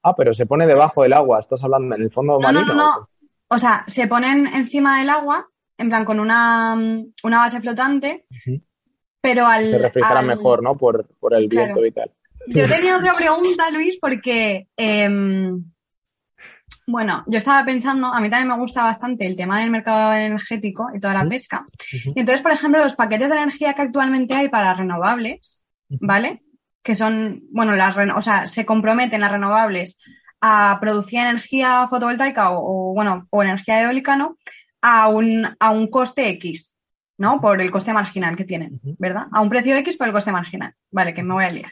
Ah, 0.03 0.15
pero 0.15 0.33
se 0.33 0.45
pone 0.45 0.65
debajo 0.67 1.03
del 1.03 1.13
agua. 1.13 1.39
¿Estás 1.39 1.63
hablando 1.63 1.95
en 1.95 2.01
el 2.03 2.11
fondo 2.11 2.39
No, 2.39 2.51
no, 2.51 2.59
marino? 2.59 2.73
no, 2.75 2.95
no. 2.99 3.09
O 3.49 3.57
sea, 3.59 3.83
se 3.87 4.07
ponen 4.07 4.47
encima 4.47 4.99
del 4.99 5.09
agua, 5.09 5.47
en 5.77 5.89
plan 5.89 6.05
con 6.05 6.19
una, 6.19 6.75
una 7.23 7.37
base 7.37 7.59
flotante, 7.61 8.25
pero 9.21 9.47
al. 9.47 9.69
Se 9.71 9.77
refrigeran 9.79 10.17
al- 10.19 10.25
mejor, 10.27 10.61
¿no? 10.63 10.77
Por, 10.77 11.07
por 11.19 11.33
el 11.33 11.47
viento 11.47 11.73
Claro. 11.75 11.85
y 11.87 11.91
tal. 11.91 12.11
Yo 12.47 12.67
tenía 12.67 12.97
otra 12.97 13.13
pregunta, 13.13 13.69
Luis, 13.71 13.97
porque. 13.99 14.67
em, 14.75 15.63
bueno, 16.85 17.25
yo 17.27 17.37
estaba 17.37 17.65
pensando, 17.65 18.07
a 18.07 18.21
mí 18.21 18.29
también 18.29 18.47
me 18.47 18.57
gusta 18.57 18.83
bastante 18.83 19.25
el 19.25 19.35
tema 19.35 19.59
del 19.59 19.69
mercado 19.69 20.13
energético 20.13 20.87
y 20.95 20.99
toda 21.01 21.13
la 21.13 21.27
pesca. 21.27 21.65
Y 21.91 22.19
entonces, 22.19 22.41
por 22.41 22.51
ejemplo, 22.51 22.81
los 22.81 22.95
paquetes 22.95 23.29
de 23.29 23.35
energía 23.35 23.73
que 23.73 23.81
actualmente 23.81 24.35
hay 24.35 24.47
para 24.47 24.73
renovables. 24.73 25.61
¿vale? 25.89 26.43
Que 26.83 26.95
son, 26.95 27.43
bueno, 27.51 27.73
las, 27.73 27.95
o 27.97 28.21
sea, 28.21 28.47
se 28.47 28.65
comprometen 28.65 29.21
las 29.21 29.31
renovables 29.31 29.99
a 30.39 30.77
producir 30.79 31.19
energía 31.19 31.87
fotovoltaica 31.87 32.51
o, 32.51 32.91
o, 32.91 32.93
bueno, 32.93 33.27
o 33.29 33.43
energía 33.43 33.81
eólica, 33.81 34.15
¿no? 34.15 34.37
A 34.81 35.07
un, 35.09 35.47
a 35.59 35.71
un 35.71 35.87
coste 35.87 36.29
X, 36.29 36.75
¿no? 37.17 37.41
Por 37.41 37.59
el 37.61 37.71
coste 37.71 37.93
marginal 37.93 38.35
que 38.35 38.45
tienen. 38.45 38.79
¿verdad? 38.99 39.27
A 39.31 39.41
un 39.41 39.49
precio 39.49 39.75
X 39.77 39.97
por 39.97 40.07
el 40.07 40.13
coste 40.13 40.31
marginal. 40.31 40.73
Vale, 40.91 41.13
que 41.13 41.23
me 41.23 41.33
voy 41.33 41.45
a 41.45 41.51
liar. 41.51 41.71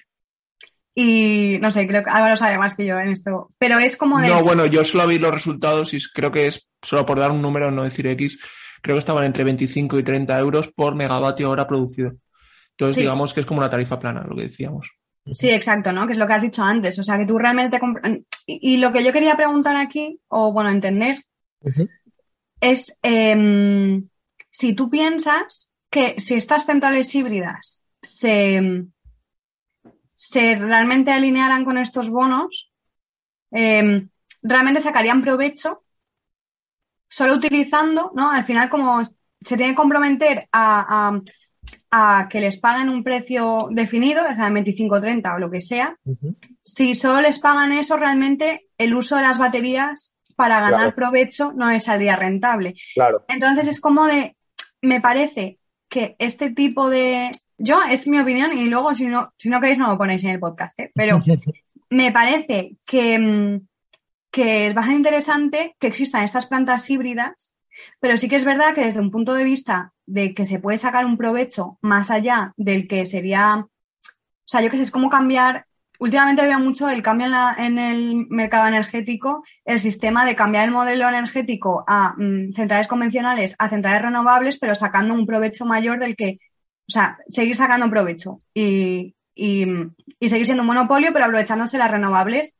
Y 0.97 1.57
no 1.59 1.71
sé, 1.71 1.85
creo 1.87 2.03
que 2.03 2.09
Álvaro 2.09 2.37
sabe 2.37 2.57
más 2.57 2.73
que 2.75 2.85
yo 2.85 2.97
en 2.99 3.09
esto. 3.09 3.51
Pero 3.57 3.79
es 3.79 3.97
como 3.97 4.19
de. 4.19 4.29
No, 4.29 4.43
bueno, 4.43 4.65
yo 4.65 4.85
solo 4.85 5.05
vi 5.07 5.19
los 5.19 5.31
resultados 5.33 5.93
y 5.93 5.99
creo 6.13 6.31
que 6.31 6.47
es, 6.47 6.67
solo 6.81 7.05
por 7.05 7.19
dar 7.19 7.31
un 7.31 7.41
número, 7.41 7.69
no 7.69 7.83
decir 7.83 8.07
X, 8.07 8.39
creo 8.81 8.95
que 8.95 8.99
estaban 8.99 9.25
entre 9.25 9.43
25 9.43 9.99
y 9.99 10.03
30 10.03 10.37
euros 10.39 10.69
por 10.69 10.95
megavatio 10.95 11.49
hora 11.51 11.67
producido. 11.67 12.13
Entonces, 12.71 12.95
Sí. 12.95 13.01
digamos 13.01 13.33
que 13.33 13.41
es 13.41 13.45
como 13.45 13.59
una 13.59 13.69
tarifa 13.69 13.99
plana, 13.99 14.25
lo 14.27 14.35
que 14.35 14.43
decíamos. 14.43 14.89
Sí, 15.31 15.49
exacto, 15.49 15.91
¿no? 15.91 16.05
Que 16.05 16.13
es 16.13 16.19
lo 16.19 16.27
que 16.27 16.33
has 16.33 16.41
dicho 16.41 16.63
antes. 16.63 16.97
O 16.99 17.03
sea, 17.03 17.17
que 17.17 17.25
tú 17.25 17.37
realmente... 17.37 17.79
comp- 17.79 18.23
Y, 18.45 18.75
y 18.75 18.77
lo 18.77 18.91
que 18.93 19.03
yo 19.03 19.11
quería 19.11 19.35
preguntar 19.35 19.75
aquí, 19.75 20.19
o 20.27 20.53
bueno, 20.53 20.69
entender, 20.69 21.23
es 22.61 22.97
em, 23.01 24.07
si 24.51 24.73
tú 24.75 24.89
piensas 24.89 25.69
que 25.89 26.15
si 26.19 26.35
estas 26.35 26.65
centrales 26.65 27.13
híbridas 27.15 27.83
se, 28.01 28.85
se 30.29 30.55
realmente 30.55 31.11
alinearan 31.11 31.65
con 31.65 31.77
estos 31.77 32.09
bonos, 32.09 32.71
em, 33.51 34.09
realmente 34.41 34.81
sacarían 34.81 35.21
provecho 35.21 35.83
solo 37.07 37.33
utilizando, 37.35 38.11
¿no? 38.15 38.31
Al 38.31 38.43
final, 38.43 38.69
como 38.69 39.03
se 39.03 39.57
tiene 39.57 39.69
que 39.73 39.75
comprometer 39.75 40.47
a, 40.51 41.11
a- 41.11 41.21
a 41.91 42.27
que 42.29 42.39
les 42.41 42.57
paguen 42.59 42.89
un 42.89 43.03
precio 43.03 43.57
definido, 43.71 44.23
o 44.29 44.35
sea, 44.35 44.49
25 44.49 44.99
30 45.01 45.35
o 45.35 45.39
lo 45.39 45.49
que 45.49 45.61
sea, 45.61 45.97
si 46.61 46.93
solo 46.95 47.21
les 47.21 47.39
pagan 47.39 47.71
eso, 47.71 47.95
realmente 47.97 48.61
el 48.77 48.93
uso 48.95 49.15
de 49.15 49.21
las 49.23 49.37
baterías 49.37 50.13
para 50.35 50.59
ganar 50.59 50.79
Claro. 50.79 50.95
provecho 50.95 51.53
no 51.55 51.69
les 51.71 51.85
saldría 51.85 52.15
rentable. 52.17 52.75
Claro. 52.93 53.23
Entonces 53.29 53.67
es 53.67 53.79
como 53.79 54.05
de, 54.05 54.35
me 54.81 54.99
parece 54.99 55.57
que 55.87 56.15
este 56.19 56.51
tipo 56.51 56.89
de, 56.89 57.31
yo 57.57 57.79
es 57.89 58.07
mi 58.07 58.19
opinión 58.19 58.57
y 58.57 58.65
luego 58.69 58.93
si 58.95 59.05
no, 59.07 59.33
si 59.37 59.49
no 59.49 59.59
queréis 59.61 59.77
no 59.79 59.87
lo 59.87 59.97
ponéis 59.97 60.23
en 60.23 60.31
el 60.31 60.39
podcast, 60.39 60.79
¿eh? 60.79 60.91
pero 60.93 61.21
me 61.89 62.11
parece 62.11 62.77
que, 62.85 63.19
mm, 63.19 63.67
que 64.31 64.67
es 64.67 64.73
bastante 64.73 64.97
interesante 64.97 65.75
que 65.79 65.87
existan 65.87 66.23
estas 66.23 66.45
plantas 66.47 66.89
híbridas, 66.89 67.55
pero 67.99 68.17
sí 68.17 68.27
que 68.29 68.35
es 68.37 68.45
verdad 68.45 68.73
que 68.73 68.85
desde 68.85 68.99
un 69.01 69.11
punto 69.11 69.33
de 69.33 69.43
vista 69.43 69.93
de 70.05 70.33
que 70.33 70.45
se 70.45 70.59
puede 70.59 70.77
sacar 70.77 71.05
un 71.05 71.17
provecho 71.17 71.77
más 71.81 72.11
allá 72.11 72.53
del 72.57 72.87
que 72.87 73.05
sería, 73.05 73.55
o 73.57 73.69
sea, 74.45 74.61
yo 74.61 74.69
que 74.69 74.77
sé, 74.77 74.83
es 74.83 74.91
como 74.91 75.09
cambiar, 75.09 75.65
últimamente 75.99 76.43
veo 76.45 76.59
mucho 76.59 76.89
el 76.89 77.01
cambio 77.01 77.27
en, 77.27 77.31
la- 77.31 77.55
en 77.57 77.79
el 77.79 78.27
mercado 78.29 78.67
energético, 78.67 79.43
el 79.63 79.79
sistema 79.79 80.25
de 80.25 80.35
cambiar 80.35 80.65
el 80.65 80.71
modelo 80.71 81.07
energético 81.07 81.83
a 81.87 82.13
mm, 82.17 82.53
centrales 82.53 82.87
convencionales 82.87 83.55
a 83.59 83.69
centrales 83.69 84.01
renovables, 84.01 84.57
pero 84.59 84.75
sacando 84.75 85.13
un 85.13 85.25
provecho 85.25 85.65
mayor 85.65 85.99
del 85.99 86.15
que, 86.15 86.39
o 86.87 86.91
sea, 86.91 87.17
seguir 87.29 87.55
sacando 87.55 87.89
provecho 87.89 88.41
y, 88.53 89.15
y, 89.35 89.65
y 90.19 90.29
seguir 90.29 90.45
siendo 90.45 90.63
un 90.63 90.67
monopolio, 90.67 91.11
pero 91.13 91.25
aprovechándose 91.25 91.77
las 91.77 91.91
renovables 91.91 92.55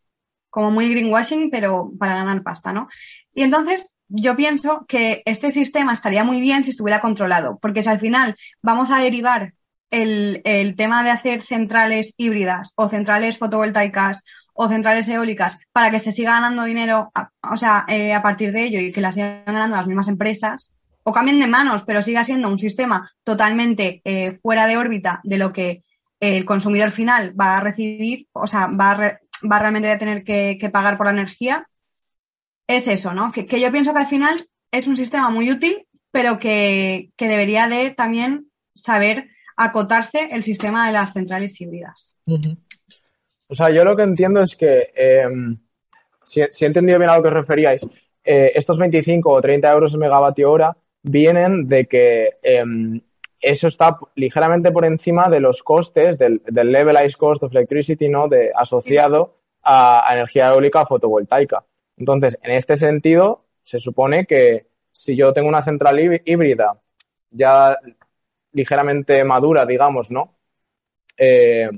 como 0.49 0.71
muy 0.71 0.89
greenwashing, 0.89 1.49
pero 1.51 1.91
para 1.99 2.15
ganar 2.15 2.41
pasta, 2.43 2.73
¿no? 2.73 2.87
Y 3.33 3.43
entonces 3.43 3.93
yo 4.07 4.35
pienso 4.35 4.85
que 4.87 5.21
este 5.25 5.51
sistema 5.51 5.93
estaría 5.93 6.23
muy 6.23 6.39
bien 6.39 6.63
si 6.63 6.69
estuviera 6.69 7.01
controlado, 7.01 7.59
porque 7.61 7.83
si 7.83 7.89
al 7.89 7.99
final 7.99 8.35
vamos 8.63 8.91
a 8.91 8.99
derivar 8.99 9.53
el, 9.91 10.41
el 10.45 10.75
tema 10.75 11.03
de 11.03 11.09
hacer 11.09 11.41
centrales 11.43 12.13
híbridas 12.17 12.71
o 12.75 12.89
centrales 12.89 13.37
fotovoltaicas 13.37 14.23
o 14.53 14.69
centrales 14.69 15.07
eólicas 15.09 15.59
para 15.73 15.91
que 15.91 15.99
se 15.99 16.11
siga 16.13 16.31
ganando 16.33 16.63
dinero, 16.63 17.11
a- 17.13 17.31
o 17.51 17.57
sea, 17.57 17.85
eh, 17.89 18.13
a 18.13 18.21
partir 18.21 18.51
de 18.53 18.63
ello 18.63 18.79
y 18.79 18.91
que 18.91 19.01
las 19.01 19.15
sigan 19.15 19.43
ganando 19.45 19.75
las 19.75 19.87
mismas 19.87 20.07
empresas, 20.07 20.74
o 21.07 21.13
cambien 21.13 21.39
de 21.39 21.45
manos, 21.47 21.83
pero 21.83 22.01
siga 22.01 22.23
siendo 22.23 22.49
un 22.49 22.57
sistema 22.57 23.11
totalmente 23.23 24.01
eh, 24.03 24.31
fuera 24.41 24.65
de 24.65 24.75
órbita 24.75 25.21
de 25.23 25.37
lo 25.37 25.53
que 25.53 25.83
el 26.19 26.45
consumidor 26.45 26.89
final 26.89 27.39
va 27.39 27.57
a 27.57 27.61
recibir, 27.61 28.27
o 28.33 28.47
sea, 28.47 28.67
va 28.67 28.91
a, 28.91 28.93
re- 28.95 29.19
va 29.49 29.59
realmente 29.59 29.91
a 29.91 29.99
tener 29.99 30.23
que, 30.23 30.57
pagar 30.73 30.97
por 30.97 31.05
la 31.05 31.11
energía, 31.11 31.63
es 32.67 32.87
eso, 32.87 33.13
¿no? 33.13 33.31
Que, 33.31 33.45
yo 33.45 33.71
pienso 33.71 33.93
que 33.93 33.99
al 33.99 34.07
final 34.07 34.35
es 34.71 34.87
un 34.87 34.97
sistema 34.97 35.29
muy 35.29 35.51
útil, 35.51 35.85
pero 36.09 36.39
que, 36.39 37.11
que 37.15 37.27
debería 37.27 37.67
de 37.67 37.91
también 37.91 38.47
saber 38.73 39.29
acotarse 39.55 40.29
el 40.31 40.41
sistema 40.41 40.87
de 40.87 40.93
las 40.93 41.13
centrales 41.13 41.61
híbridas. 41.61 42.15
O 43.47 43.53
sea, 43.53 43.69
yo 43.69 43.83
lo 43.83 43.95
que 43.95 44.03
entiendo 44.03 44.41
es 44.41 44.55
que, 44.55 44.89
si, 46.23 46.41
si 46.49 46.65
he 46.65 46.67
entendido 46.67 46.97
bien 46.97 47.11
a 47.11 47.17
lo 47.17 47.21
que 47.21 47.27
os 47.27 47.33
referíais, 47.35 47.85
eh, 48.23 48.53
estos 48.55 48.79
25 48.79 49.29
o 49.29 49.39
30 49.39 49.71
euros 49.71 49.93
el 49.93 49.99
megavatio 49.99 50.51
hora 50.51 50.75
vienen 51.05 51.67
de 51.67 51.85
que 51.85 52.37
eh, 52.41 52.63
eso 53.39 53.67
está 53.67 53.97
ligeramente 54.15 54.71
por 54.71 54.85
encima 54.85 55.29
de 55.29 55.39
los 55.39 55.61
costes 55.61 56.17
del, 56.17 56.41
del 56.45 56.71
levelized 56.71 57.17
cost 57.17 57.43
of 57.43 57.51
electricity, 57.51 58.09
¿no? 58.09 58.27
De, 58.27 58.51
asociado 58.55 59.37
a, 59.63 60.07
energía 60.11 60.47
eólica 60.47 60.85
fotovoltaica. 60.85 61.63
Entonces, 61.97 62.37
en 62.41 62.51
este 62.51 62.75
sentido, 62.75 63.45
se 63.63 63.79
supone 63.79 64.25
que 64.25 64.67
si 64.91 65.15
yo 65.15 65.31
tengo 65.33 65.47
una 65.47 65.63
central 65.63 65.99
hí- 65.99 66.21
híbrida 66.25 66.81
ya 67.29 67.77
ligeramente 68.53 69.23
madura, 69.23 69.65
digamos, 69.65 70.09
¿no? 70.11 70.37
Eh, 71.17 71.69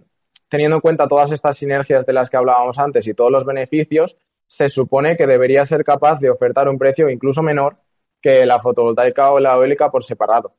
teniendo 0.48 0.78
en 0.78 0.82
cuenta 0.82 1.08
todas 1.08 1.32
estas 1.32 1.58
sinergias 1.58 2.06
de 2.06 2.14
las 2.14 2.30
que 2.30 2.38
hablábamos 2.38 2.80
antes 2.80 3.06
y 3.08 3.14
todos 3.14 3.32
los 3.32 3.46
beneficios, 3.46 4.16
se 4.46 4.70
supone 4.70 5.18
que 5.18 5.28
debería 5.28 5.66
ser 5.66 5.84
capaz 5.84 6.20
de 6.20 6.30
ofertar 6.30 6.70
un 6.70 6.78
precio 6.78 7.10
incluso 7.10 7.44
menor 7.44 7.76
que 8.22 8.46
la 8.46 8.60
fotovoltaica 8.60 9.32
o 9.32 9.40
la 9.40 9.56
eólica 9.56 9.90
por 9.92 10.04
separado. 10.04 10.54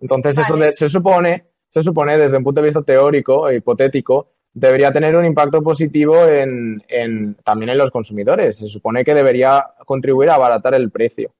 Entonces, 0.00 0.38
eso 0.38 0.56
se 0.72 0.88
supone, 0.88 1.46
se 1.68 1.82
supone 1.82 2.18
desde 2.18 2.36
un 2.36 2.44
punto 2.44 2.60
de 2.60 2.66
vista 2.66 2.82
teórico 2.82 3.48
e 3.48 3.56
hipotético, 3.56 4.28
debería 4.52 4.92
tener 4.92 5.16
un 5.16 5.24
impacto 5.24 5.62
positivo 5.62 6.26
en, 6.26 6.82
en, 6.88 7.34
también 7.36 7.70
en 7.70 7.78
los 7.78 7.90
consumidores. 7.90 8.58
Se 8.58 8.66
supone 8.66 9.04
que 9.04 9.14
debería 9.14 9.64
contribuir 9.84 10.30
a 10.30 10.34
abaratar 10.34 10.74
el 10.74 10.90
precio. 10.90 11.32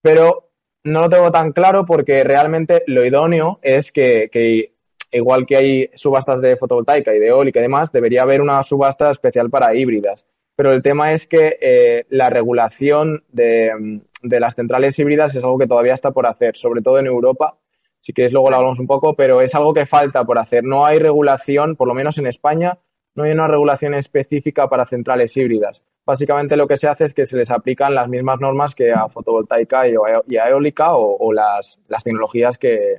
Pero 0.00 0.50
no 0.84 1.00
lo 1.00 1.10
tengo 1.10 1.30
tan 1.30 1.52
claro 1.52 1.84
porque 1.84 2.24
realmente 2.24 2.84
lo 2.86 3.04
idóneo 3.04 3.58
es 3.62 3.92
que, 3.92 4.30
que 4.30 4.72
igual 5.12 5.46
que 5.46 5.56
hay 5.56 5.90
subastas 5.94 6.40
de 6.40 6.56
fotovoltaica 6.56 7.14
y 7.14 7.18
de 7.18 7.28
eólica 7.28 7.58
y 7.58 7.62
demás, 7.62 7.92
debería 7.92 8.22
haber 8.22 8.40
una 8.40 8.62
subasta 8.62 9.10
especial 9.10 9.50
para 9.50 9.74
híbridas. 9.74 10.24
Pero 10.54 10.72
el 10.72 10.82
tema 10.82 11.12
es 11.12 11.26
que 11.26 11.58
eh, 11.60 12.06
la 12.08 12.30
regulación 12.30 13.24
de, 13.28 14.00
de 14.28 14.40
las 14.40 14.54
centrales 14.54 14.98
híbridas 14.98 15.34
es 15.34 15.42
algo 15.42 15.58
que 15.58 15.66
todavía 15.66 15.94
está 15.94 16.10
por 16.10 16.26
hacer, 16.26 16.56
sobre 16.56 16.82
todo 16.82 16.98
en 16.98 17.06
Europa. 17.06 17.56
Si 18.00 18.12
quieres, 18.12 18.32
luego 18.32 18.50
lo 18.50 18.56
hablamos 18.56 18.78
un 18.78 18.86
poco, 18.86 19.14
pero 19.14 19.40
es 19.40 19.54
algo 19.54 19.74
que 19.74 19.86
falta 19.86 20.24
por 20.24 20.38
hacer. 20.38 20.64
No 20.64 20.86
hay 20.86 20.98
regulación, 20.98 21.76
por 21.76 21.88
lo 21.88 21.94
menos 21.94 22.18
en 22.18 22.26
España, 22.26 22.78
no 23.14 23.24
hay 23.24 23.32
una 23.32 23.48
regulación 23.48 23.94
específica 23.94 24.68
para 24.68 24.86
centrales 24.86 25.36
híbridas. 25.36 25.82
Básicamente 26.04 26.56
lo 26.56 26.68
que 26.68 26.76
se 26.76 26.86
hace 26.86 27.04
es 27.04 27.14
que 27.14 27.26
se 27.26 27.36
les 27.36 27.50
aplican 27.50 27.94
las 27.94 28.08
mismas 28.08 28.38
normas 28.38 28.74
que 28.74 28.92
a 28.92 29.08
fotovoltaica 29.08 29.88
y 29.88 30.36
a 30.36 30.48
eólica 30.48 30.94
o, 30.94 31.32
las, 31.32 31.80
las, 31.88 32.04
tecnologías 32.04 32.58
que, 32.58 32.98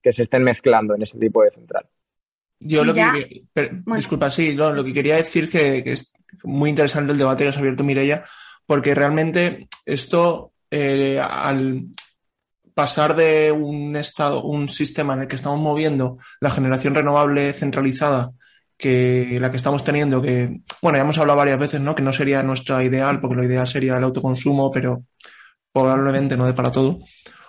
que 0.00 0.12
se 0.12 0.22
estén 0.22 0.44
mezclando 0.44 0.94
en 0.94 1.02
ese 1.02 1.18
tipo 1.18 1.42
de 1.42 1.50
central. 1.50 1.86
Yo 2.60 2.84
lo 2.84 2.94
que, 2.94 3.44
disculpa, 3.96 4.30
sí, 4.30 4.52
lo 4.52 4.84
que 4.84 4.92
quería 4.92 5.16
decir 5.16 5.48
que, 5.48 5.82
que, 5.82 5.92
es 5.92 6.12
muy 6.44 6.70
interesante 6.70 7.12
el 7.12 7.18
debate 7.18 7.44
que 7.44 7.50
has 7.50 7.56
abierto, 7.56 7.82
Mireia, 7.82 8.24
porque 8.66 8.94
realmente 8.94 9.68
esto, 9.84 10.52
eh, 10.70 11.20
al 11.20 11.84
pasar 12.74 13.16
de 13.16 13.52
un 13.52 13.96
estado, 13.96 14.42
un 14.42 14.68
sistema 14.68 15.14
en 15.14 15.22
el 15.22 15.28
que 15.28 15.36
estamos 15.36 15.60
moviendo 15.60 16.18
la 16.40 16.50
generación 16.50 16.94
renovable 16.94 17.52
centralizada, 17.52 18.32
que 18.76 19.38
la 19.40 19.50
que 19.50 19.56
estamos 19.56 19.82
teniendo, 19.82 20.20
que, 20.20 20.60
bueno, 20.82 20.98
ya 20.98 21.02
hemos 21.02 21.16
hablado 21.16 21.38
varias 21.38 21.58
veces, 21.58 21.80
¿no? 21.80 21.94
Que 21.94 22.02
no 22.02 22.12
sería 22.12 22.42
nuestra 22.42 22.84
ideal, 22.84 23.20
porque 23.20 23.36
lo 23.36 23.44
ideal 23.44 23.66
sería 23.66 23.96
el 23.96 24.04
autoconsumo, 24.04 24.70
pero 24.70 25.04
probablemente 25.72 26.36
no 26.36 26.46
de 26.46 26.52
para 26.52 26.70
todo, 26.70 26.98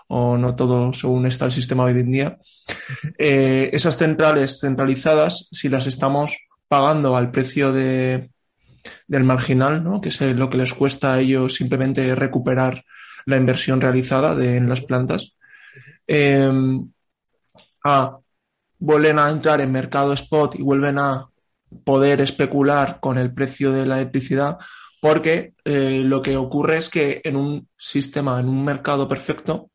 o 0.07 0.37
no 0.37 0.55
todo 0.55 0.93
según 0.93 1.25
está 1.25 1.45
el 1.45 1.51
sistema 1.51 1.83
hoy 1.83 1.91
en 1.93 2.11
día. 2.11 2.37
Eh, 3.17 3.69
esas 3.73 3.97
centrales 3.97 4.59
centralizadas, 4.61 5.49
si 5.51 5.67
las 5.67 5.87
estamos 5.87 6.37
pagando 6.67 7.17
al 7.17 7.31
precio 7.31 7.73
de, 7.73 8.29
del 9.07 9.23
marginal, 9.23 9.83
¿no? 9.83 10.01
que 10.01 10.09
es 10.09 10.21
lo 10.21 10.49
que 10.49 10.57
les 10.57 10.73
cuesta 10.73 11.13
a 11.13 11.19
ellos 11.19 11.55
simplemente 11.55 12.15
recuperar 12.15 12.83
la 13.25 13.37
inversión 13.37 13.81
realizada 13.81 14.41
en 14.43 14.69
las 14.69 14.81
plantas. 14.81 15.35
Eh, 16.07 16.49
a, 17.83 18.19
vuelven 18.79 19.19
a 19.19 19.29
entrar 19.29 19.61
en 19.61 19.71
mercado 19.71 20.13
spot 20.13 20.55
y 20.55 20.61
vuelven 20.61 20.99
a 20.99 21.29
poder 21.83 22.21
especular 22.21 22.99
con 22.99 23.17
el 23.17 23.33
precio 23.33 23.71
de 23.71 23.85
la 23.85 23.99
electricidad, 23.99 24.57
porque 25.01 25.53
eh, 25.65 26.01
lo 26.03 26.21
que 26.21 26.37
ocurre 26.37 26.77
es 26.77 26.89
que 26.89 27.21
en 27.23 27.35
un 27.35 27.67
sistema, 27.77 28.39
en 28.39 28.47
un 28.47 28.63
mercado 28.63 29.07
perfecto, 29.07 29.69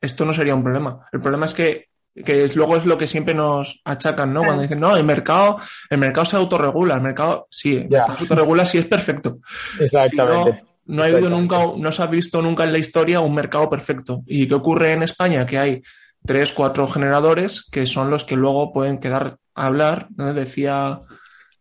esto 0.00 0.24
no 0.24 0.34
sería 0.34 0.54
un 0.54 0.62
problema. 0.62 1.06
El 1.12 1.20
problema 1.20 1.46
es 1.46 1.54
que 1.54 1.88
que 2.24 2.48
luego 2.54 2.76
es 2.76 2.86
lo 2.86 2.96
que 2.96 3.06
siempre 3.06 3.34
nos 3.34 3.80
achacan, 3.84 4.32
¿no? 4.32 4.42
Cuando 4.42 4.62
dicen, 4.62 4.80
no, 4.80 4.96
el 4.96 5.04
mercado, 5.04 5.58
el 5.90 5.98
mercado 5.98 6.24
se 6.24 6.36
autorregula, 6.36 6.94
el 6.94 7.02
mercado, 7.02 7.46
sí, 7.50 7.76
el 7.76 7.88
mercado 7.88 8.14
se 8.14 8.22
autorregula 8.22 8.64
si 8.64 8.78
es 8.78 8.86
perfecto. 8.86 9.38
Exactamente. 9.80 10.64
no, 10.86 11.02
ha 11.02 11.06
habido 11.06 11.28
nunca, 11.28 11.58
no 11.76 11.92
se 11.92 12.02
ha 12.02 12.06
visto 12.06 12.40
nunca 12.40 12.64
en 12.64 12.72
la 12.72 12.78
historia 12.78 13.20
un 13.20 13.34
mercado 13.34 13.68
perfecto. 13.68 14.22
¿Y 14.26 14.48
qué 14.48 14.54
ocurre 14.54 14.92
en 14.92 15.02
España? 15.02 15.44
Que 15.44 15.58
hay 15.58 15.82
tres, 16.24 16.52
cuatro 16.52 16.88
generadores 16.88 17.64
que 17.70 17.86
son 17.86 18.10
los 18.10 18.24
que 18.24 18.36
luego 18.36 18.72
pueden 18.72 18.98
quedar 18.98 19.36
a 19.54 19.66
hablar. 19.66 20.08
¿no? 20.16 20.32
Decía, 20.32 21.00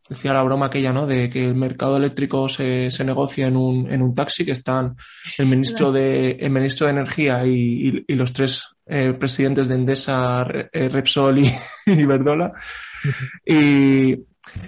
decía 0.07 0.31
la 0.31 0.43
broma 0.43 0.67
aquella, 0.67 0.93
¿no? 0.93 1.05
De 1.05 1.29
que 1.29 1.43
el 1.43 1.55
mercado 1.55 1.97
eléctrico 1.97 2.47
se, 2.47 2.91
se 2.91 3.03
negocia 3.03 3.47
en 3.47 3.57
un, 3.57 3.91
en 3.91 4.01
un 4.01 4.15
taxi, 4.15 4.45
que 4.45 4.53
están 4.53 4.95
el 5.37 5.47
ministro 5.47 5.91
de, 5.91 6.31
el 6.31 6.49
ministro 6.49 6.87
de 6.87 6.93
Energía 6.93 7.45
y, 7.45 8.05
y 8.07 8.15
los 8.15 8.31
tres 8.31 8.74
eh, 8.88 9.13
presidentes 9.13 9.67
de 9.67 9.75
Endesa, 9.75 10.45
eh, 10.71 10.89
Repsol 10.89 11.39
y, 11.39 11.51
Verdola. 12.05 12.53
Y 13.45 14.15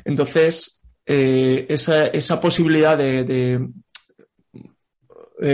entonces, 0.05 0.81
eh, 1.05 1.65
esa, 1.69 2.07
esa, 2.07 2.41
posibilidad 2.41 2.97
de, 2.97 3.69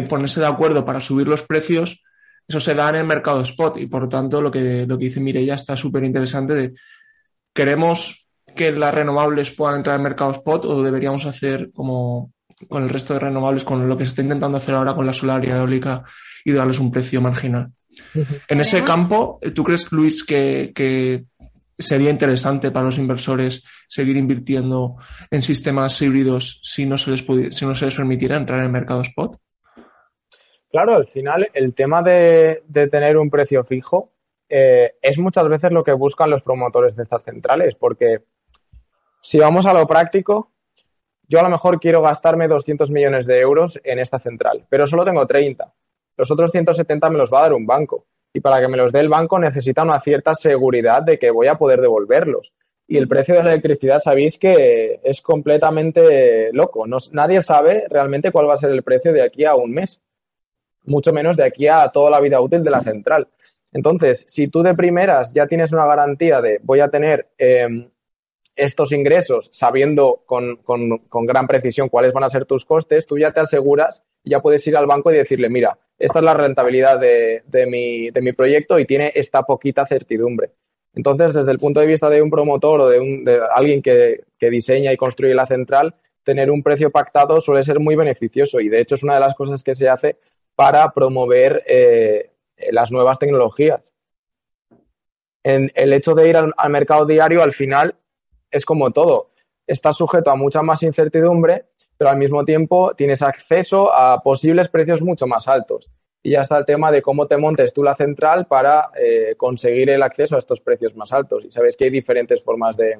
ponerse 0.09 0.39
de 0.39 0.45
acuerdo 0.45 0.86
para 0.86 1.01
subir 1.01 1.28
los 1.28 1.43
precios, 1.43 2.01
eso 2.47 2.59
se 2.59 2.74
da 2.74 2.89
en 2.89 2.95
el 2.95 3.05
mercado 3.05 3.41
spot 3.41 3.78
y 3.78 3.88
por 3.88 4.03
lo 4.03 4.09
tanto 4.09 4.41
lo 4.41 4.51
que, 4.51 4.86
lo 4.86 4.97
que 4.97 5.05
dice 5.05 5.20
Mireia 5.20 5.55
está 5.55 5.78
súper 5.78 6.03
interesante 6.03 6.53
de 6.53 6.74
queremos 7.53 8.28
que 8.55 8.72
las 8.72 8.93
renovables 8.93 9.51
puedan 9.51 9.78
entrar 9.78 9.95
en 9.95 10.01
el 10.01 10.09
mercado 10.09 10.32
spot 10.32 10.66
o 10.66 10.84
deberíamos 10.84 11.26
hacer 11.26 11.72
como 11.72 12.34
con 12.70 12.84
el 12.84 12.89
resto 12.89 13.14
de 13.14 13.20
renovables, 13.20 13.64
con 13.64 13.88
lo 13.88 13.97
que 13.97 14.05
se 14.05 14.09
está 14.09 14.22
intentando 14.22 14.57
hacer 14.57 14.76
ahora 14.76 14.93
con 14.93 15.05
la 15.05 15.14
solar 15.14 15.43
y 15.43 15.49
eólica 15.49 16.03
y 16.45 16.51
darles 16.51 16.80
un 16.80 16.91
precio 16.91 17.22
marginal. 17.22 17.72
En 18.48 18.60
ese 18.60 18.84
campo, 18.84 19.39
¿tú 19.54 19.64
crees, 19.64 19.91
Luis, 19.91 20.24
que, 20.24 21.26
sería 21.78 22.12
interesante 22.12 22.72
para 22.72 22.86
los 22.86 22.98
inversores 22.98 23.64
seguir 23.88 24.16
invirtiendo 24.16 24.96
en 25.32 25.41
sistemas 25.41 26.00
híbridos 26.02 26.60
si 26.64 26.86
no 26.86 26.98
se 26.98 27.12
les, 27.12 27.26
si 27.50 27.66
no 27.66 27.76
se 27.76 27.86
les 27.86 27.96
permitiera 27.96 28.38
entrar 28.38 28.60
en 28.60 28.66
el 28.66 28.72
mercado 28.72 29.02
spot? 29.02 29.38
Claro, 30.70 30.96
al 30.96 31.08
final 31.08 31.50
el 31.54 31.74
tema 31.74 32.02
de, 32.02 32.64
tener 32.91 33.18
un 33.18 33.30
precio 33.30 33.64
fijo 33.64 34.12
eh, 34.50 34.94
es 35.02 35.20
muchas 35.20 35.48
veces 35.48 35.72
lo 35.72 35.84
que 35.84 35.94
buscan 35.94 36.30
los 36.30 36.44
promotores 36.44 36.96
de 36.96 37.04
estas 37.04 37.24
centrales, 37.24 37.76
porque 37.76 38.20
si 39.22 39.39
vamos 39.39 39.66
a 39.66 39.74
lo 39.74 39.86
práctico, 39.88 40.52
yo 41.28 41.39
a 41.39 41.44
lo 41.44 41.50
mejor 41.50 41.80
quiero 41.80 42.02
gastarme 42.02 42.48
200 42.48 42.91
millones 42.91 43.26
de 43.26 43.39
euros 43.39 43.80
en 43.84 44.00
esta 44.00 44.20
central, 44.20 44.66
pero 44.70 44.86
solo 44.86 45.06
tengo 45.06 45.26
30 45.26 45.74
los 46.18 46.30
otros 46.32 46.51
170 46.51 47.09
me 47.09 47.18
los 47.18 47.32
va 47.32 47.39
a 47.39 47.43
dar 47.43 47.53
un 47.53 47.66
banco. 47.66 48.05
Y 48.34 48.39
para 48.39 48.59
que 48.59 48.68
me 48.68 48.78
los 48.78 48.91
dé 48.91 48.99
el 48.99 49.09
banco 49.09 49.38
necesita 49.38 49.84
una 49.84 49.99
cierta 49.99 50.34
seguridad 50.34 51.03
de 51.03 51.20
que 51.20 51.32
voy 51.32 51.47
a 51.47 51.55
poder 51.55 51.82
devolverlos. 51.82 52.51
Y 52.88 52.97
el 52.97 53.07
precio 53.07 53.36
de 53.36 53.43
la 53.43 53.51
electricidad, 53.51 53.99
sabéis 53.99 54.38
que 54.38 54.99
es 55.03 55.22
completamente 55.22 56.51
loco. 56.51 56.86
nadie 57.11 57.41
sabe 57.41 57.86
realmente 57.89 58.32
cuál 58.32 58.49
va 58.49 58.55
a 58.55 58.57
ser 58.57 58.72
el 58.72 58.84
precio 58.84 59.14
de 59.14 59.24
aquí 59.24 59.45
a 59.45 59.55
un 59.55 59.72
mes, 59.72 60.01
mucho 60.86 61.14
menos 61.14 61.38
de 61.38 61.45
aquí 61.45 61.68
a 61.68 61.88
toda 61.89 62.09
la 62.09 62.20
vida 62.20 62.41
útil 62.41 62.64
de 62.64 62.72
la 62.72 62.82
central. 62.82 63.28
Entonces, 63.72 64.26
si 64.28 64.47
tú 64.47 64.61
de 64.61 64.76
primeras 64.76 65.34
ya 65.34 65.47
tienes 65.47 65.72
una 65.72 65.86
garantía 65.86 66.41
de 66.41 66.59
voy 66.61 66.82
a 66.82 66.89
tener 66.89 67.30
eh, 67.38 67.89
estos 68.55 68.91
ingresos 68.91 69.49
sabiendo 69.51 70.24
con, 70.26 70.57
con, 70.57 70.99
con, 71.09 71.26
gran 71.26 71.47
precisión 71.47 71.89
cuáles 71.89 72.14
van 72.14 72.24
a 72.24 72.30
ser 72.30 72.45
tus 72.45 72.66
costes, 72.66 73.07
tú 73.07 73.18
ya 73.18 73.32
te 73.32 73.39
aseguras 73.39 74.03
y 74.24 74.32
ya 74.32 74.41
puedes 74.41 74.66
ir 74.68 74.78
al 74.78 74.86
banco 74.86 75.11
y 75.11 75.18
decirle, 75.18 75.49
mira, 75.49 75.80
esta 75.98 76.20
es 76.20 76.26
la 76.26 76.34
rentabilidad 76.34 77.00
de, 77.00 77.44
mi, 77.68 78.34
proyecto 78.34 78.80
y 78.80 78.86
tiene 78.86 79.12
esta 79.16 79.44
poquita 79.44 79.86
certidumbre. 79.86 80.52
Entonces, 80.96 81.34
desde 81.34 81.52
el 81.52 81.60
punto 81.60 81.80
de 81.80 81.88
vista 81.88 82.10
de 82.10 82.22
un 82.22 82.30
promotor 82.30 82.82
o 82.82 82.89
de, 82.89 83.00
un, 83.00 83.24
de 83.24 83.39
alguien 83.54 83.82
que, 83.82 84.26
que 84.38 84.50
diseña 84.50 84.91
y 84.94 84.98
construye 84.98 85.34
la 85.34 85.48
central, 85.48 85.94
tener 86.24 86.52
un 86.52 86.64
precio 86.64 86.91
pactado 86.91 87.41
suele 87.41 87.64
ser 87.64 87.80
muy 87.80 87.96
beneficioso 87.96 88.60
y 88.60 88.70
de 88.70 88.82
hecho 88.82 88.96
es 88.96 89.04
una 89.04 89.16
de 89.16 89.20
las 89.20 89.36
cosas 89.36 89.64
que 89.64 89.76
se 89.76 89.89
hace 89.89 90.18
para 90.56 90.91
promover 90.91 91.64
eh, 91.68 92.32
las 92.72 92.91
nuevas 92.91 93.20
tecnologías. 93.20 93.82
En 95.44 95.72
el 95.76 95.91
hecho 95.94 96.14
de 96.14 96.30
ir 96.30 96.38
al, 96.38 96.54
al 96.56 96.72
mercado 96.72 97.06
diario, 97.06 97.44
al 97.44 97.54
final, 97.54 97.96
es 98.50 98.66
como 98.66 98.91
todo. 98.91 99.32
Está 99.68 99.91
sujeto 99.91 100.32
a 100.32 100.36
mucha 100.36 100.62
más 100.62 100.84
incertidumbre, 100.84 101.66
pero 102.04 102.12
al 102.12 102.20
mismo 102.20 102.43
tiempo 102.43 102.93
tienes 102.97 103.22
acceso 103.22 103.93
a 103.93 104.22
posibles 104.22 104.68
precios 104.68 105.01
mucho 105.01 105.26
más 105.26 105.47
altos. 105.47 105.89
Y 106.22 106.32
ya 106.32 106.41
está 106.41 106.58
el 106.58 106.66
tema 106.66 106.91
de 106.91 107.01
cómo 107.01 107.28
te 107.28 107.38
montes 107.38 107.72
tú 107.72 107.82
la 107.82 107.95
central 107.95 108.45
para 108.45 108.89
eh, 108.93 109.36
conseguir 109.38 109.89
el 109.89 110.04
acceso 110.04 110.36
a 110.36 110.39
estos 110.39 110.60
precios 110.60 110.97
más 110.97 111.14
altos. 111.14 111.45
Y 111.45 111.51
sabes 111.51 111.78
que 111.78 111.86
hay 111.86 111.91
diferentes 111.91 112.43
formas 112.43 112.76
de, 112.76 112.99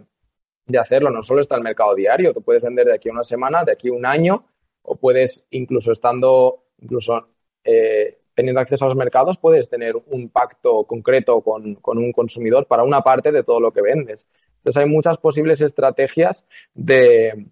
hacerlo. 0.80 1.10
No 1.10 1.22
solo 1.22 1.42
está 1.42 1.58
el 1.58 1.64
mercado 1.64 1.94
diario, 1.96 2.34
tú 2.34 2.42
puedes 2.42 2.64
vender 2.64 2.86
de 2.86 2.94
aquí 2.94 3.10
a 3.10 3.12
una 3.12 3.26
semana, 3.26 3.66
de 3.66 3.74
aquí 3.74 3.90
a 3.90 3.92
un 3.92 4.06
año, 4.06 4.46
o 4.84 4.96
puedes, 4.96 5.48
incluso 5.50 5.92
estando, 5.92 6.64
incluso 6.80 7.28
eh, 7.66 8.20
teniendo 8.34 8.62
acceso 8.62 8.86
a 8.86 8.88
los 8.88 8.96
mercados, 8.96 9.38
puedes 9.38 9.68
tener 9.68 9.98
un 9.98 10.30
pacto 10.30 10.86
concreto 10.86 11.42
con, 11.42 11.76
con, 11.76 11.98
un 11.98 12.14
consumidor 12.14 12.68
para 12.68 12.84
una 12.84 13.02
parte 13.02 13.34
de 13.34 13.44
todo 13.44 13.60
lo 13.60 13.74
que 13.74 13.82
vendes. 13.82 14.26
Entonces 14.60 14.82
hay 14.82 14.88
muchas 14.88 15.18
posibles 15.18 15.60
estrategias 15.60 16.46
de, 16.74 17.48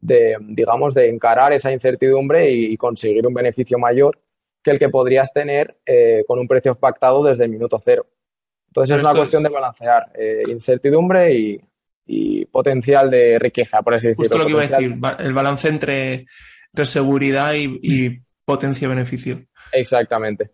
digamos, 0.00 0.94
de 0.94 1.08
encarar 1.08 1.52
esa 1.52 1.72
incertidumbre 1.72 2.50
y, 2.50 2.76
conseguir 2.76 3.26
un 3.26 3.34
beneficio 3.34 3.78
mayor 3.78 4.18
que 4.62 4.70
el 4.70 4.78
que 4.78 4.88
podrías 4.88 5.32
tener 5.32 5.78
eh, 5.86 6.22
con 6.26 6.38
un 6.38 6.46
precio 6.46 6.74
pactado 6.74 7.24
desde 7.24 7.44
el 7.44 7.50
minuto 7.50 7.80
cero. 7.84 8.06
Entonces 8.68 8.96
es 8.96 9.02
una 9.02 9.14
cuestión 9.14 9.42
de 9.42 9.48
balancear 9.48 10.12
eh, 10.14 10.42
incertidumbre 10.48 11.34
y, 11.34 11.60
y 12.06 12.44
potencial 12.46 13.10
de 13.10 13.38
riqueza, 13.38 13.82
por 13.82 13.94
así 13.94 14.08
decirlo. 14.08 14.28
Justo 14.28 14.38
lo 14.38 14.44
que 14.46 14.52
iba 14.52 14.62
a 14.62 14.78
decir, 14.78 14.96
el 15.18 15.32
balance 15.32 15.68
entre, 15.68 16.26
entre 16.72 16.86
seguridad 16.86 17.54
y, 17.54 17.80
y 17.82 18.20
potencia-beneficio. 18.44 19.44
Exactamente. 19.72 20.50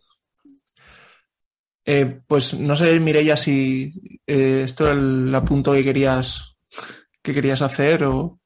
Eh, 1.89 2.21
pues 2.27 2.53
no 2.55 2.75
sé, 2.75 2.99
Mireia, 2.99 3.37
si 3.37 4.21
eh, 4.27 4.63
esto 4.65 4.87
era 4.87 4.95
el 4.95 5.33
apunto 5.33 5.73
que 5.73 5.85
querías, 5.85 6.57
que 7.23 7.33
querías 7.33 7.63
hacer 7.63 8.05
o... 8.05 8.41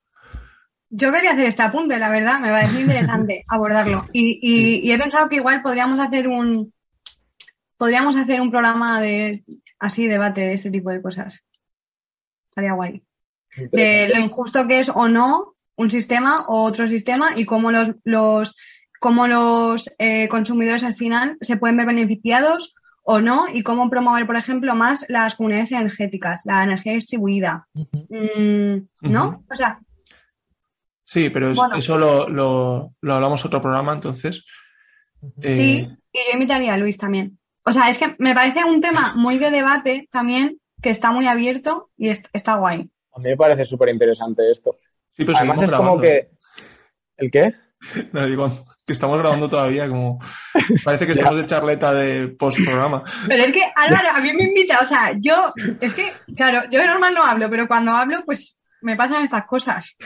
Yo 0.90 1.12
quería 1.12 1.32
hacer 1.32 1.46
este 1.46 1.62
apunte, 1.62 1.98
la 1.98 2.10
verdad, 2.10 2.40
me 2.40 2.50
parece 2.50 2.80
interesante 2.80 3.44
abordarlo. 3.48 4.06
Y, 4.12 4.38
y- 4.42 4.80
y 4.88 4.92
he 4.92 4.98
pensado 4.98 5.28
que 5.28 5.36
igual 5.36 5.62
podríamos 5.62 5.98
hacer 6.00 6.28
un 6.28 6.72
podríamos 7.76 8.16
hacer 8.16 8.40
un 8.40 8.50
programa 8.50 9.00
de 9.00 9.42
así 9.78 10.06
debate 10.06 10.42
de 10.42 10.52
este 10.54 10.70
tipo 10.70 10.90
de 10.90 11.00
cosas. 11.00 11.42
Estaría 12.50 12.72
guay. 12.74 13.02
De 13.72 14.08
lo 14.12 14.18
injusto 14.20 14.66
que 14.68 14.80
es 14.80 14.90
o 14.90 15.08
no 15.08 15.54
un 15.76 15.90
sistema 15.90 16.34
o 16.48 16.62
otro 16.64 16.86
sistema 16.88 17.28
y 17.36 17.44
cómo 17.46 17.70
los, 17.72 17.92
los 18.04 18.54
cómo 19.00 19.26
los 19.26 19.90
eh, 19.98 20.28
consumidores 20.28 20.84
al 20.84 20.94
final 20.94 21.38
se 21.40 21.56
pueden 21.56 21.78
ver 21.78 21.86
beneficiados 21.86 22.74
o 23.02 23.20
no 23.22 23.46
y 23.52 23.62
cómo 23.62 23.88
promover, 23.88 24.26
por 24.26 24.36
ejemplo, 24.36 24.74
más 24.74 25.06
las 25.08 25.34
comunidades 25.36 25.72
energéticas, 25.72 26.42
la 26.44 26.62
energía 26.64 26.92
distribuida. 26.92 27.66
Mm, 27.74 28.76
¿No? 29.00 29.42
O 29.50 29.54
sea, 29.54 29.80
Sí, 31.12 31.28
pero 31.28 31.50
es- 31.50 31.56
Bueno. 31.56 31.74
eso 31.74 31.98
lo, 31.98 32.28
lo, 32.28 32.94
lo 33.00 33.14
hablamos 33.14 33.44
otro 33.44 33.60
programa, 33.60 33.92
entonces. 33.94 34.44
Eh, 35.42 35.54
Sí, 35.56 35.88
y 36.12 36.18
yo 36.18 36.32
invitaría 36.34 36.72
a 36.74 36.76
Luis 36.76 36.98
también. 36.98 37.36
O 37.64 37.72
sea, 37.72 37.88
es 37.88 37.98
que 37.98 38.14
me 38.18 38.32
parece 38.32 38.62
un 38.64 38.80
tema 38.80 39.14
muy 39.16 39.38
de 39.38 39.50
debate 39.50 40.08
también, 40.12 40.60
que 40.80 40.90
está 40.90 41.10
muy 41.10 41.26
abierto 41.26 41.90
y 41.96 42.10
es- 42.10 42.22
está 42.32 42.54
guay. 42.54 42.88
A 43.12 43.18
mí 43.18 43.24
me 43.24 43.36
parece 43.36 43.64
súper 43.66 43.88
interesante 43.88 44.48
esto. 44.52 44.76
sí, 45.08 45.24
pero 45.24 45.38
Además 45.38 45.62
es 45.62 45.72
como 45.72 46.00
que... 46.00 46.30
¿El 47.16 47.30
qué? 47.32 47.54
No, 48.12 48.26
digo, 48.26 48.64
que 48.86 48.92
estamos 48.92 49.18
grabando 49.18 49.48
todavía, 49.50 49.88
como... 49.88 50.20
Parece 50.84 51.06
que 51.06 51.12
estamos 51.18 51.36
de 51.38 51.46
charleta 51.46 51.92
de 51.92 52.28
post-programa. 52.28 53.02
Pero 53.26 53.42
es 53.42 53.52
que 53.52 53.62
Álvaro 53.74 54.08
a 54.14 54.20
mí 54.20 54.32
me 54.32 54.44
invita, 54.44 54.78
o 54.80 54.86
sea, 54.86 55.12
yo, 55.18 55.52
es 55.80 55.92
que, 55.94 56.04
claro, 56.36 56.70
yo 56.70 56.78
de 56.78 56.86
normal 56.86 57.14
no 57.14 57.24
hablo, 57.24 57.50
pero 57.50 57.66
cuando 57.66 57.90
hablo, 57.92 58.22
pues 58.24 58.56
me 58.82 58.94
pasan 58.96 59.24
estas 59.24 59.46
cosas. 59.46 59.96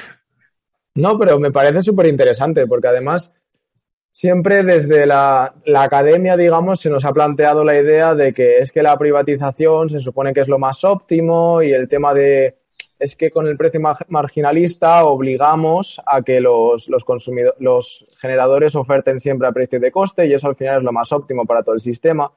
No, 0.95 1.18
pero 1.18 1.38
me 1.38 1.51
parece 1.51 1.82
súper 1.82 2.07
interesante 2.07 2.66
porque 2.66 2.88
además 2.88 3.32
siempre 4.12 4.62
desde 4.62 5.07
la, 5.07 5.55
la 5.64 5.82
academia, 5.82 6.36
digamos, 6.36 6.80
se 6.80 6.90
nos 6.90 7.05
ha 7.05 7.12
planteado 7.12 7.64
la 7.64 7.76
idea 7.80 8.14
de 8.14 8.32
que 8.32 8.59
es 8.59 8.70
que 8.70 8.82
la 8.82 8.97
privatización 8.97 9.88
se 9.90 10.01
supone 10.01 10.32
que 10.32 10.40
es 10.40 10.49
lo 10.49 10.59
más 10.59 10.84
óptimo 10.84 11.62
y 11.62 11.72
el 11.72 11.88
tema 11.88 12.14
de 12.14 12.57
es 12.97 13.16
que 13.16 13.32
con 13.32 13.49
el 13.49 13.57
precio 13.57 13.80
mar- 13.80 14.07
marginalista 14.09 15.05
obligamos 15.05 16.01
a 16.07 16.22
que 16.22 16.40
los, 16.40 16.88
los, 16.88 17.05
consumido- 17.05 17.55
los 17.59 18.07
generadores 18.18 18.76
oferten 18.76 19.18
siempre 19.18 19.49
a 19.49 19.53
precio 19.53 19.80
de 19.80 19.90
coste 19.90 20.26
y 20.26 20.32
eso 20.32 20.47
al 20.47 20.55
final 20.55 20.78
es 20.78 20.84
lo 20.84 20.92
más 20.92 21.11
óptimo 21.12 21.45
para 21.45 21.64
todo 21.64 21.74
el 21.74 21.80
sistema. 21.80 22.30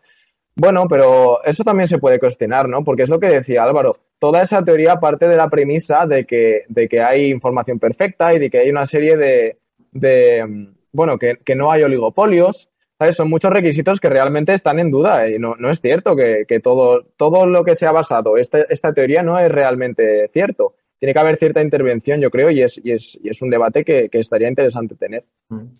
Bueno, 0.55 0.87
pero 0.89 1.43
eso 1.43 1.63
también 1.63 1.87
se 1.87 1.99
puede 1.99 2.19
cuestionar, 2.19 2.67
¿no? 2.67 2.83
Porque 2.83 3.03
es 3.03 3.09
lo 3.09 3.19
que 3.19 3.27
decía 3.27 3.63
Álvaro. 3.63 3.95
Toda 4.19 4.41
esa 4.41 4.63
teoría 4.63 4.95
parte 4.99 5.27
de 5.27 5.35
la 5.37 5.49
premisa 5.49 6.07
de 6.07 6.25
que, 6.25 6.63
de 6.67 6.87
que 6.87 7.01
hay 7.01 7.31
información 7.31 7.79
perfecta 7.79 8.33
y 8.33 8.39
de 8.39 8.49
que 8.49 8.59
hay 8.59 8.69
una 8.69 8.85
serie 8.85 9.15
de, 9.17 9.57
de 9.91 10.45
mm, 10.45 10.73
bueno, 10.91 11.17
que, 11.17 11.37
que 11.43 11.55
no 11.55 11.71
hay 11.71 11.83
oligopolios. 11.83 12.69
¿Sabes? 12.99 13.15
Son 13.15 13.29
muchos 13.29 13.51
requisitos 13.51 13.99
que 13.99 14.09
realmente 14.09 14.53
están 14.55 14.79
en 14.79 14.89
duda 14.89 15.29
y 15.29 15.37
no, 15.37 15.53
no 15.59 15.69
es 15.69 15.79
cierto 15.79 16.15
que, 16.15 16.45
que 16.47 16.59
todo, 16.59 17.03
todo 17.15 17.45
lo 17.45 17.63
que 17.63 17.75
se 17.75 17.85
ha 17.85 17.91
basado, 17.91 18.37
esta, 18.37 18.61
esta 18.61 18.91
teoría 18.91 19.21
no 19.21 19.37
es 19.37 19.51
realmente 19.51 20.27
cierto. 20.33 20.73
Tiene 20.99 21.13
que 21.13 21.19
haber 21.19 21.37
cierta 21.37 21.61
intervención, 21.61 22.19
yo 22.19 22.31
creo, 22.31 22.49
y 22.49 22.63
es, 22.63 22.81
y 22.83 22.91
es, 22.91 23.19
y 23.21 23.29
es 23.29 23.39
un 23.43 23.51
debate 23.51 23.83
que, 23.85 24.09
que 24.09 24.17
estaría 24.17 24.47
interesante 24.47 24.95
tener. 24.95 25.25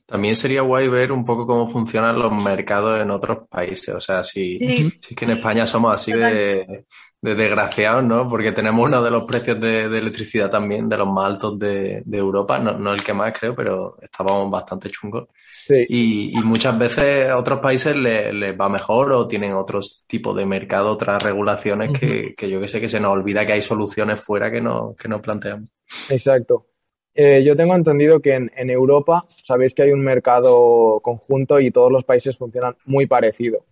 También 0.06 0.36
sería 0.36 0.62
guay 0.62 0.90
ver 0.90 1.12
un 1.12 1.26
poco 1.26 1.48
cómo 1.48 1.68
funcionan 1.68 2.20
los 2.20 2.32
mercados 2.32 3.02
en 3.02 3.10
otros 3.10 3.48
países. 3.50 3.96
O 3.96 4.00
sea, 4.00 4.24
si, 4.24 4.56
Sí. 4.60 4.92
si 5.02 5.16
es 5.16 5.16
que 5.16 5.26
en 5.26 5.32
España 5.32 5.66
somos 5.66 5.96
así 5.96 6.12
de, 6.14 6.86
de 7.20 7.34
desgraciados, 7.34 8.04
¿no? 8.04 8.28
Porque 8.30 8.52
tenemos 8.52 8.88
uno 8.88 9.02
de 9.02 9.10
los 9.10 9.24
precios 9.24 9.60
de, 9.60 9.90
de 9.90 9.98
electricidad 9.98 10.52
también, 10.52 10.88
de 10.88 10.98
los 10.98 11.08
más 11.08 11.26
altos 11.26 11.58
de, 11.58 12.04
de 12.06 12.18
Europa. 12.18 12.60
No, 12.60 12.78
no 12.78 12.94
el 12.94 13.04
que 13.04 13.14
más 13.14 13.34
creo, 13.38 13.56
pero 13.56 13.98
estábamos 14.02 14.52
bastante 14.52 14.90
chungos. 14.92 15.28
Sí. 15.52 15.84
Y, 15.90 16.38
y 16.38 16.42
muchas 16.44 16.78
veces 16.78 17.30
a 17.30 17.38
otros 17.38 17.60
países 17.60 17.96
les, 17.96 18.34
les 18.34 18.60
va 18.60 18.70
mejor 18.70 19.12
o 19.14 19.28
tienen 19.28 19.54
otros 19.54 20.06
tipos 20.08 20.36
de 20.38 20.46
mercado, 20.46 20.92
otras 20.92 21.24
regulaciones 21.24 22.00
que, 22.00 22.36
que 22.38 22.50
yo 22.50 22.62
que 22.62 22.68
sé 22.68 22.80
que 22.80 22.90
se 22.90 23.00
nos 23.00 23.14
olvida 23.14 23.46
que 23.46 23.54
hay 23.54 23.62
soluciones 23.64 24.24
fuera 24.24 24.52
que 24.52 24.62
no, 24.62 24.96
que 24.96 25.08
no 25.08 25.20
planteamos. 25.20 25.70
Exacto. 26.10 26.68
Eh, 27.16 27.44
yo 27.44 27.56
tengo 27.56 27.74
entendido 27.74 28.20
que 28.20 28.36
en, 28.36 28.52
en 28.56 28.70
Europa 28.70 29.26
sabéis 29.44 29.74
que 29.74 29.82
hay 29.82 29.92
un 29.92 30.04
mercado 30.04 31.00
conjunto 31.02 31.60
y 31.60 31.72
todos 31.72 31.92
los 31.92 32.04
países 32.04 32.38
funcionan 32.38 32.76
muy 32.86 33.08
parecido. 33.08 33.66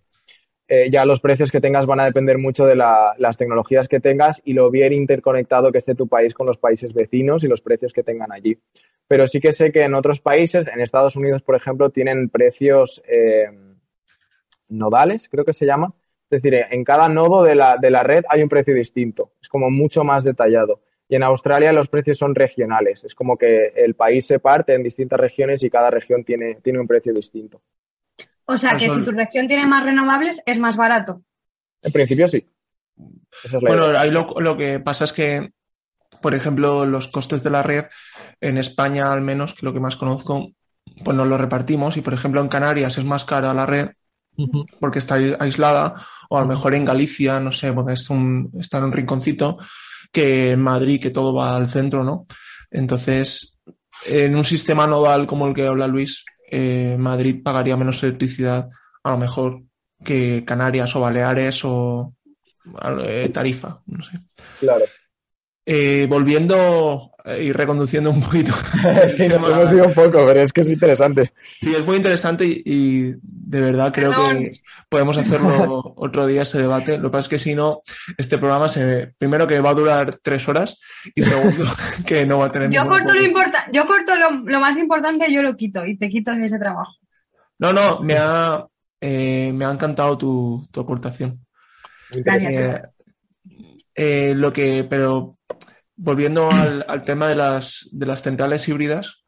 Eh, 0.68 0.90
ya 0.90 1.04
los 1.04 1.20
precios 1.20 1.52
que 1.52 1.60
tengas 1.60 1.86
van 1.86 2.00
a 2.00 2.04
depender 2.04 2.38
mucho 2.38 2.66
de 2.66 2.74
la- 2.74 3.14
las 3.18 3.36
tecnologías 3.36 3.86
que 3.86 4.00
tengas 4.00 4.42
y 4.44 4.52
lo 4.52 4.68
bien 4.70 4.92
interconectado 4.92 5.70
que 5.70 5.78
esté 5.78 5.94
tu 5.94 6.08
país 6.08 6.34
con 6.34 6.46
los 6.46 6.58
países 6.58 6.92
vecinos 6.92 7.44
y 7.44 7.48
los 7.48 7.60
precios 7.60 7.92
que 7.92 8.02
tengan 8.02 8.32
allí. 8.32 8.58
Pero 9.06 9.28
sí 9.28 9.38
que 9.40 9.52
sé 9.52 9.70
que 9.70 9.82
en 9.82 9.94
otros 9.94 10.20
países, 10.20 10.66
en 10.66 10.80
Estados 10.80 11.14
Unidos, 11.14 11.42
por 11.42 11.54
ejemplo, 11.54 11.90
tienen 11.90 12.28
precios 12.28 13.00
eh, 13.08 13.46
nodales, 14.68 15.28
creo 15.28 15.44
que 15.44 15.54
se 15.54 15.66
llama. 15.66 15.92
Es 16.30 16.42
decir, 16.42 16.54
en 16.70 16.84
cada 16.84 17.08
nodo 17.08 17.42
de 17.44 17.54
la, 17.54 17.76
de 17.80 17.90
la 17.90 18.02
red 18.02 18.24
hay 18.28 18.42
un 18.42 18.48
precio 18.48 18.74
distinto. 18.74 19.32
Es 19.40 19.48
como 19.48 19.70
mucho 19.70 20.02
más 20.02 20.24
detallado. 20.24 20.80
Y 21.08 21.14
en 21.14 21.22
Australia 21.22 21.72
los 21.72 21.88
precios 21.88 22.18
son 22.18 22.34
regionales. 22.34 23.04
Es 23.04 23.14
como 23.14 23.36
que 23.36 23.68
el 23.76 23.94
país 23.94 24.26
se 24.26 24.40
parte 24.40 24.74
en 24.74 24.82
distintas 24.82 25.20
regiones 25.20 25.62
y 25.62 25.70
cada 25.70 25.90
región 25.90 26.24
tiene, 26.24 26.56
tiene 26.56 26.80
un 26.80 26.88
precio 26.88 27.14
distinto. 27.14 27.60
O 28.46 28.56
sea, 28.58 28.76
que 28.76 28.88
si 28.88 29.02
tu 29.04 29.10
región 29.10 29.48
tiene 29.48 29.66
más 29.66 29.84
renovables, 29.84 30.42
es 30.46 30.58
más 30.58 30.76
barato. 30.76 31.22
En 31.82 31.92
principio 31.92 32.28
sí. 32.28 32.46
Esa 33.44 33.56
es 33.58 33.62
la 33.62 33.68
Bueno, 33.68 33.88
idea. 33.88 34.00
ahí 34.00 34.10
lo, 34.10 34.34
lo 34.38 34.56
que 34.56 34.80
pasa 34.80 35.04
es 35.04 35.12
que, 35.12 35.50
por 36.22 36.34
ejemplo, 36.34 36.86
los 36.86 37.08
costes 37.08 37.42
de 37.42 37.50
la 37.50 37.62
red 37.62 37.86
en 38.40 38.58
España, 38.58 39.12
al 39.12 39.20
menos, 39.20 39.54
que 39.54 39.66
lo 39.66 39.72
que 39.72 39.80
más 39.80 39.96
conozco, 39.96 40.52
pues 41.04 41.16
nos 41.16 41.26
lo 41.26 41.36
repartimos 41.38 41.96
y, 41.96 42.00
por 42.00 42.14
ejemplo, 42.14 42.40
en 42.40 42.48
Canarias 42.48 42.98
es 42.98 43.04
más 43.04 43.24
cara 43.24 43.52
la 43.54 43.66
red 43.66 43.90
porque 44.80 44.98
está 44.98 45.14
ai- 45.16 45.34
aislada, 45.38 45.94
o 46.28 46.36
a 46.38 46.42
lo 46.42 46.46
mejor 46.46 46.74
en 46.74 46.84
Galicia, 46.84 47.40
no 47.40 47.52
sé, 47.52 47.72
porque 47.72 47.94
es 47.94 48.10
un, 48.10 48.50
está 48.60 48.78
en 48.78 48.84
un 48.84 48.92
rinconcito, 48.92 49.58
que 50.12 50.52
en 50.52 50.60
Madrid, 50.60 51.00
que 51.00 51.10
todo 51.10 51.34
va 51.34 51.56
al 51.56 51.68
centro, 51.70 52.04
¿no? 52.04 52.26
Entonces, 52.70 53.58
en 54.06 54.36
un 54.36 54.44
sistema 54.44 54.86
nodal 54.86 55.26
como 55.26 55.46
el 55.46 55.54
que 55.54 55.66
habla 55.66 55.86
Luis, 55.88 56.24
eh, 56.50 56.96
Madrid 56.98 57.42
pagaría 57.42 57.76
menos 57.76 58.02
electricidad, 58.02 58.68
a 59.02 59.10
lo 59.10 59.18
mejor, 59.18 59.62
que 60.04 60.44
Canarias 60.44 60.94
o 60.96 61.00
Baleares 61.00 61.64
o 61.64 62.14
eh, 63.02 63.30
Tarifa, 63.32 63.80
no 63.86 64.04
sé. 64.04 64.20
Claro. 64.60 64.84
Eh, 65.64 66.06
volviendo 66.08 67.10
eh, 67.26 67.44
y 67.44 67.52
reconduciendo 67.52 68.10
un 68.10 68.22
poquito. 68.22 68.52
sí, 69.16 69.28
nos 69.28 69.50
hemos 69.50 69.72
ido 69.72 69.86
un 69.86 69.94
poco, 69.94 70.24
pero 70.26 70.40
es 70.40 70.52
que 70.52 70.60
es 70.60 70.70
interesante. 70.70 71.32
Sí, 71.60 71.74
es 71.74 71.84
muy 71.84 71.96
interesante 71.96 72.46
y, 72.46 72.62
y 72.64 73.14
de 73.20 73.60
verdad 73.60 73.92
creo 73.92 74.10
Perdón. 74.10 74.38
que 74.38 74.52
podemos 74.88 75.18
hacerlo 75.18 75.94
otro 75.96 76.26
día 76.26 76.42
ese 76.42 76.58
debate. 76.58 76.98
Lo 76.98 77.08
que 77.08 77.12
pasa 77.12 77.22
es 77.22 77.28
que 77.28 77.38
si 77.38 77.54
no, 77.54 77.82
este 78.16 78.38
programa 78.38 78.68
se, 78.68 79.12
primero 79.18 79.46
que 79.46 79.60
va 79.60 79.70
a 79.70 79.74
durar 79.74 80.18
tres 80.22 80.48
horas 80.48 80.78
y 81.14 81.22
segundo 81.22 81.64
que 82.06 82.24
no 82.24 82.38
va 82.38 82.46
a 82.46 82.52
tener 82.52 82.70
Yo 82.70 82.86
corto 82.86 83.12
lo 83.12 83.22
importa, 83.22 83.66
yo 83.72 83.86
corto 83.86 84.14
lo, 84.16 84.30
lo 84.44 84.60
más 84.60 84.76
importante, 84.76 85.32
yo 85.32 85.42
lo 85.42 85.56
quito 85.56 85.84
y 85.84 85.96
te 85.96 86.08
quito 86.08 86.32
de 86.32 86.44
ese 86.44 86.58
trabajo. 86.58 86.94
No, 87.58 87.72
no, 87.72 88.00
me 88.00 88.16
ha, 88.18 88.66
eh, 89.00 89.50
me 89.52 89.64
ha 89.64 89.70
encantado 89.70 90.16
tu, 90.16 90.68
tu 90.70 90.80
aportación. 90.80 91.44
Gracias. 92.10 92.52
Eh, 92.52 92.82
eh, 93.94 94.34
lo 94.34 94.52
que, 94.52 94.84
pero 94.88 95.38
volviendo 95.96 96.50
al, 96.50 96.84
al 96.88 97.02
tema 97.02 97.28
de 97.28 97.34
las, 97.34 97.88
de 97.90 98.06
las 98.06 98.22
centrales 98.22 98.68
híbridas, 98.68 99.22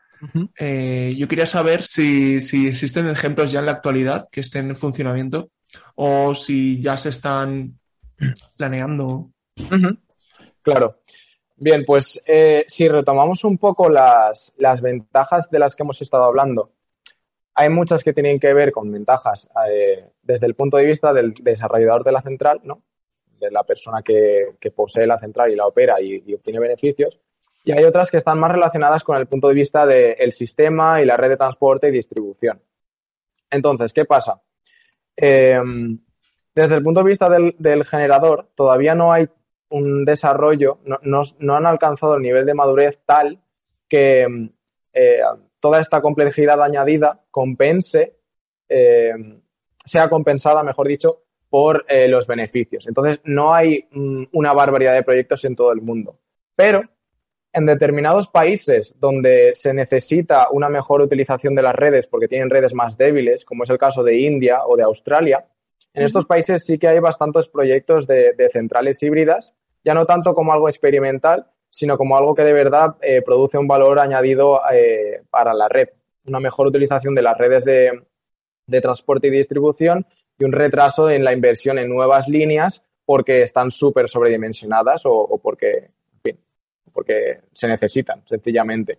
eh, 0.59 1.15
yo 1.17 1.29
quería 1.29 1.47
saber 1.47 1.83
si, 1.83 2.41
si 2.41 2.69
existen 2.69 3.09
ejemplos 3.09 3.53
ya 3.53 3.61
en 3.61 3.67
la 3.67 3.73
actualidad 3.73 4.29
que 4.31 4.41
estén 4.41 4.69
en 4.69 4.77
funcionamiento 4.77 5.51
o 5.95 6.35
si 6.35 6.81
ya 6.81 6.97
se 6.97 7.11
están 7.11 7.79
planeando. 8.57 9.31
Claro. 10.63 11.01
Bien, 11.57 11.85
pues 11.85 12.23
eh, 12.25 12.65
si 12.69 12.89
retomamos 12.89 13.43
un 13.45 13.59
poco 13.59 13.89
las, 13.89 14.55
las 14.59 14.81
ventajas 14.81 15.51
de 15.51 15.59
las 15.59 15.75
que 15.75 15.83
hemos 15.83 16.01
estado 16.03 16.25
hablando, 16.25 16.73
hay 17.55 17.69
muchas 17.69 18.05
que 18.05 18.13
tienen 18.13 18.39
que 18.39 18.55
ver 18.55 18.71
con 18.71 18.91
ventajas 18.93 19.49
eh, 19.69 20.11
desde 20.23 20.47
el 20.47 20.55
punto 20.55 20.77
de 20.77 20.87
vista 20.87 21.13
del 21.13 21.35
desarrollador 21.35 22.05
de 22.05 22.13
la 22.13 22.23
central, 22.23 22.61
¿no? 22.63 22.85
De 23.39 23.51
la 23.51 23.65
persona 23.65 24.03
que, 24.03 24.55
que 24.61 24.71
posee 24.71 25.07
la 25.07 25.19
central 25.19 25.51
y 25.51 25.57
la 25.57 25.67
opera 25.67 26.01
y, 26.01 26.35
obtiene 26.35 26.61
beneficios. 26.61 27.21
Y 27.65 27.73
hay 27.73 27.85
otras 27.85 28.11
que 28.11 28.17
están 28.17 28.39
más 28.39 28.53
relacionadas 28.53 29.05
con 29.05 29.17
el 29.17 29.27
punto 29.27 29.49
de 29.49 29.55
vista 29.55 29.85
del 29.85 30.33
sistema 30.33 31.03
y 31.03 31.05
la 31.05 31.17
red 31.17 31.31
de 31.31 31.37
transporte 31.37 31.89
y 31.89 31.93
distribución. 31.93 32.61
Entonces, 33.51 33.93
¿qué 33.93 34.05
pasa? 34.05 34.41
Eh, 35.17 35.61
desde 36.55 36.75
el 36.75 36.83
punto 36.83 37.03
de 37.03 37.09
vista 37.09 37.29
del, 37.29 37.85
generador, 37.85 38.49
todavía 38.55 38.95
no 38.95 39.13
hay 39.13 39.29
un 39.71 40.05
desarrollo, 40.05 40.79
no, 41.03 41.55
han 41.55 41.67
alcanzado 41.67 42.17
el 42.17 42.23
nivel 42.23 42.47
de 42.47 42.55
madurez 42.55 42.99
tal 43.05 43.39
que 43.89 44.27
eh, 44.93 45.21
toda 45.61 45.81
esta 45.81 46.01
complejidad 46.01 46.61
añadida 46.63 47.21
compense, 47.31 48.17
eh, 48.69 49.13
sea 49.85 50.09
compensada, 50.09 50.63
mejor 50.63 50.89
dicho, 50.89 51.23
por 51.51 51.85
eh, 51.89 52.09
los 52.09 52.27
beneficios. 52.27 52.87
Entonces, 52.87 53.21
no 53.25 53.55
hay 53.55 53.87
mm, 53.91 54.25
una 54.33 54.53
barbaridad 54.53 54.95
de 54.95 55.03
proyectos 55.03 55.45
en 55.45 55.57
todo 55.57 55.73
el 55.73 55.81
mundo. 55.81 56.19
Pero 56.55 56.83
en 57.53 57.67
determinados 57.67 58.29
países 58.29 58.95
donde 59.01 59.55
se 59.55 59.73
necesita 59.73 60.49
una 60.51 60.69
mejor 60.69 61.01
utilización 61.01 61.55
de 61.55 61.63
las 61.63 61.75
redes 61.75 62.07
porque 62.07 62.29
tienen 62.29 62.51
redes 62.51 62.75
más 62.75 62.97
débiles, 62.97 63.45
como 63.45 63.65
es 63.65 63.71
el 63.71 63.79
caso 63.79 64.03
de 64.03 64.19
India 64.19 64.61
o 64.67 64.77
de 64.77 64.83
Australia, 64.83 65.47
en 65.95 66.05
estos 66.05 66.27
países 66.27 66.65
sí 66.65 66.79
que 66.79 66.87
hay 66.87 67.01
bastantes 67.01 67.49
proyectos 67.49 68.07
de, 68.07 68.35
centrales 68.53 69.03
híbridas, 69.03 69.55
ya 69.85 69.95
no 69.95 70.05
tanto 70.05 70.35
como 70.35 70.53
algo 70.53 70.69
experimental, 70.69 71.47
sino 71.71 71.97
como 71.97 72.17
algo 72.17 72.35
que 72.35 72.45
de 72.45 72.53
verdad 72.53 72.97
eh, 73.01 73.23
produce 73.23 73.59
un 73.59 73.67
valor 73.67 73.99
añadido 73.99 74.61
eh, 74.73 75.23
para 75.31 75.55
la 75.55 75.69
red, 75.69 75.89
una 76.27 76.41
mejor 76.41 76.69
utilización 76.69 77.15
de 77.15 77.23
las 77.23 77.37
redes 77.37 77.65
de 77.65 78.81
transporte 78.81 79.29
y 79.29 79.31
distribución 79.31 80.07
y 80.39 80.45
un 80.45 80.53
retraso 80.53 81.11
en 81.11 81.25
la 81.25 81.33
inversión 81.33 81.79
en 81.79 81.89
nuevas 81.89 82.29
líneas 82.29 82.83
porque 83.05 83.43
están 83.43 83.71
súper 83.71 84.09
sobredimensionadas 84.09 85.03
o, 85.05 85.41
porque, 85.43 85.91
porque 86.93 87.41
se 87.53 87.67
necesitan, 87.67 88.23
sencillamente. 88.27 88.99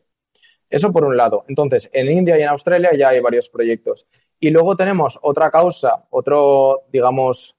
Eso 0.70 0.92
por 0.92 1.06
un 1.06 1.16
lado. 1.16 1.46
Entonces, 1.48 1.90
en 1.94 2.12
India 2.12 2.38
y 2.38 2.42
en 2.42 2.50
Australia 2.50 2.92
ya 2.98 3.10
hay 3.10 3.20
varios 3.20 3.50
proyectos. 3.50 4.06
Y 4.40 4.50
luego 4.50 4.76
tenemos 4.76 5.20
otra 5.22 5.52
causa, 5.52 6.06
otro, 6.10 6.84
digamos, 6.92 7.56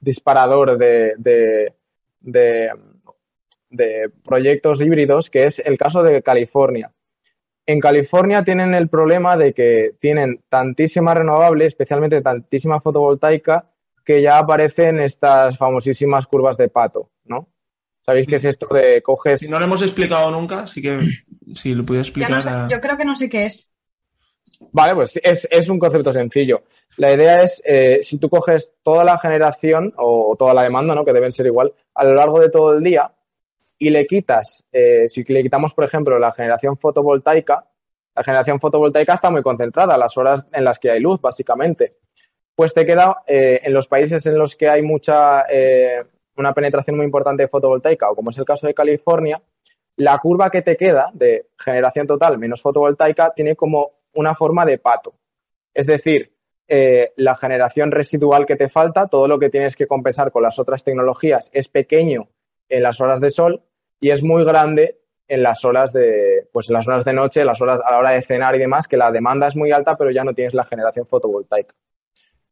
disparador 0.00 0.78
de, 0.78 1.14
de, 2.20 2.70
de 3.70 4.10
proyectos 4.24 4.80
híbridos, 4.80 5.30
que 5.30 5.44
es 5.44 5.58
el 5.58 5.76
caso 5.76 6.02
de 6.02 6.22
California 6.22 6.92
en 7.68 7.80
California 7.80 8.42
tienen 8.42 8.72
el 8.72 8.88
problema 8.88 9.36
de 9.36 9.52
que 9.52 9.92
tienen 10.00 10.40
tantísima 10.48 11.12
renovable, 11.12 11.66
especialmente 11.66 12.22
tantísima 12.22 12.80
fotovoltaica, 12.80 13.66
que 14.02 14.22
ya 14.22 14.38
aparecen 14.38 14.98
estas 15.00 15.58
famosísimas 15.58 16.26
curvas 16.26 16.56
de 16.56 16.70
pato, 16.70 17.10
¿no? 17.26 17.46
¿Sabéis 18.00 18.26
qué 18.26 18.36
es 18.36 18.46
esto 18.46 18.68
de 18.72 19.02
coges? 19.02 19.40
Si 19.40 19.48
no 19.48 19.58
lo 19.58 19.66
hemos 19.66 19.82
explicado 19.82 20.30
nunca, 20.30 20.60
así 20.60 20.80
que 20.80 20.98
si 21.54 21.74
lo 21.74 21.84
puedes 21.84 22.08
explicar. 22.08 22.70
Yo, 22.70 22.80
creo 22.80 22.96
que 22.96 23.04
no 23.04 23.14
sé 23.16 23.28
qué 23.28 23.44
es. 23.44 23.70
Vale, 24.72 24.94
pues 24.94 25.20
es, 25.22 25.68
un 25.68 25.78
concepto 25.78 26.10
sencillo. 26.10 26.62
La 26.96 27.12
idea 27.12 27.42
es, 27.42 27.60
eh, 27.66 27.98
si 28.00 28.18
tú 28.18 28.30
coges 28.30 28.72
toda 28.82 29.04
la 29.04 29.18
generación 29.18 29.92
o 29.98 30.34
toda 30.38 30.54
la 30.54 30.62
demanda, 30.62 30.94
¿no? 30.94 31.04
Que 31.04 31.12
deben 31.12 31.32
ser 31.32 31.44
igual, 31.44 31.74
a 31.94 32.04
lo 32.04 32.14
largo 32.14 32.40
de 32.40 32.48
todo 32.48 32.78
el 32.78 32.82
día, 32.82 33.12
y 33.78 33.90
le 33.90 34.06
quitas, 34.06 34.64
eh, 34.72 35.08
si 35.08 35.22
le 35.24 35.42
quitamos, 35.42 35.72
por 35.72 35.84
ejemplo, 35.84 36.18
la 36.18 36.32
generación 36.32 36.76
fotovoltaica, 36.76 37.64
la 38.14 38.24
generación 38.24 38.58
fotovoltaica 38.58 39.14
está 39.14 39.30
muy 39.30 39.42
concentrada, 39.42 39.96
las 39.96 40.16
horas 40.16 40.44
en 40.52 40.64
las 40.64 40.80
que 40.80 40.90
hay 40.90 41.00
luz, 41.00 41.20
básicamente. 41.20 41.94
Pues 42.56 42.74
te 42.74 42.84
queda 42.84 43.18
eh, 43.26 43.60
en 43.62 43.72
los 43.72 43.86
países 43.86 44.26
en 44.26 44.36
los 44.36 44.56
que 44.56 44.68
hay 44.68 44.82
mucha, 44.82 45.44
eh, 45.48 46.02
una 46.36 46.52
penetración 46.52 46.96
muy 46.96 47.06
importante 47.06 47.44
de 47.44 47.48
fotovoltaica, 47.48 48.10
o 48.10 48.16
como 48.16 48.30
es 48.30 48.38
el 48.38 48.44
caso 48.44 48.66
de 48.66 48.74
California, 48.74 49.40
la 49.94 50.18
curva 50.18 50.50
que 50.50 50.62
te 50.62 50.76
queda 50.76 51.10
de 51.12 51.46
generación 51.56 52.06
total 52.08 52.38
menos 52.38 52.60
fotovoltaica 52.60 53.32
tiene 53.34 53.54
como 53.54 53.92
una 54.14 54.34
forma 54.34 54.64
de 54.64 54.78
pato. 54.78 55.14
Es 55.72 55.86
decir, 55.86 56.32
la 56.68 57.36
generación 57.36 57.90
residual 57.90 58.46
que 58.46 58.56
te 58.56 58.68
falta, 58.68 59.06
todo 59.06 59.26
lo 59.26 59.38
que 59.38 59.48
tienes 59.48 59.74
que 59.74 59.86
compensar 59.86 60.30
con 60.30 60.42
las 60.42 60.58
otras 60.58 60.84
tecnologías 60.84 61.50
es 61.52 61.68
pequeño 61.68 62.28
en 62.68 62.82
las 62.82 63.00
horas 63.00 63.20
de 63.20 63.30
sol 63.30 63.62
y 64.00 64.10
es 64.10 64.22
muy 64.22 64.44
grande 64.44 64.98
en 65.26 65.42
las 65.42 65.64
horas 65.64 65.92
de, 65.92 66.48
pues 66.52 66.68
en 66.70 66.74
las 66.74 66.88
horas 66.88 67.04
de 67.04 67.12
noche, 67.12 67.44
las 67.44 67.60
horas 67.60 67.80
a 67.84 67.90
la 67.90 67.98
hora 67.98 68.10
de 68.10 68.22
cenar 68.22 68.56
y 68.56 68.58
demás, 68.58 68.88
que 68.88 68.96
la 68.96 69.12
demanda 69.12 69.46
es 69.46 69.56
muy 69.56 69.70
alta, 69.72 69.96
pero 69.96 70.10
ya 70.10 70.24
no 70.24 70.34
tienes 70.34 70.54
la 70.54 70.64
generación 70.64 71.06
fotovoltaica. 71.06 71.74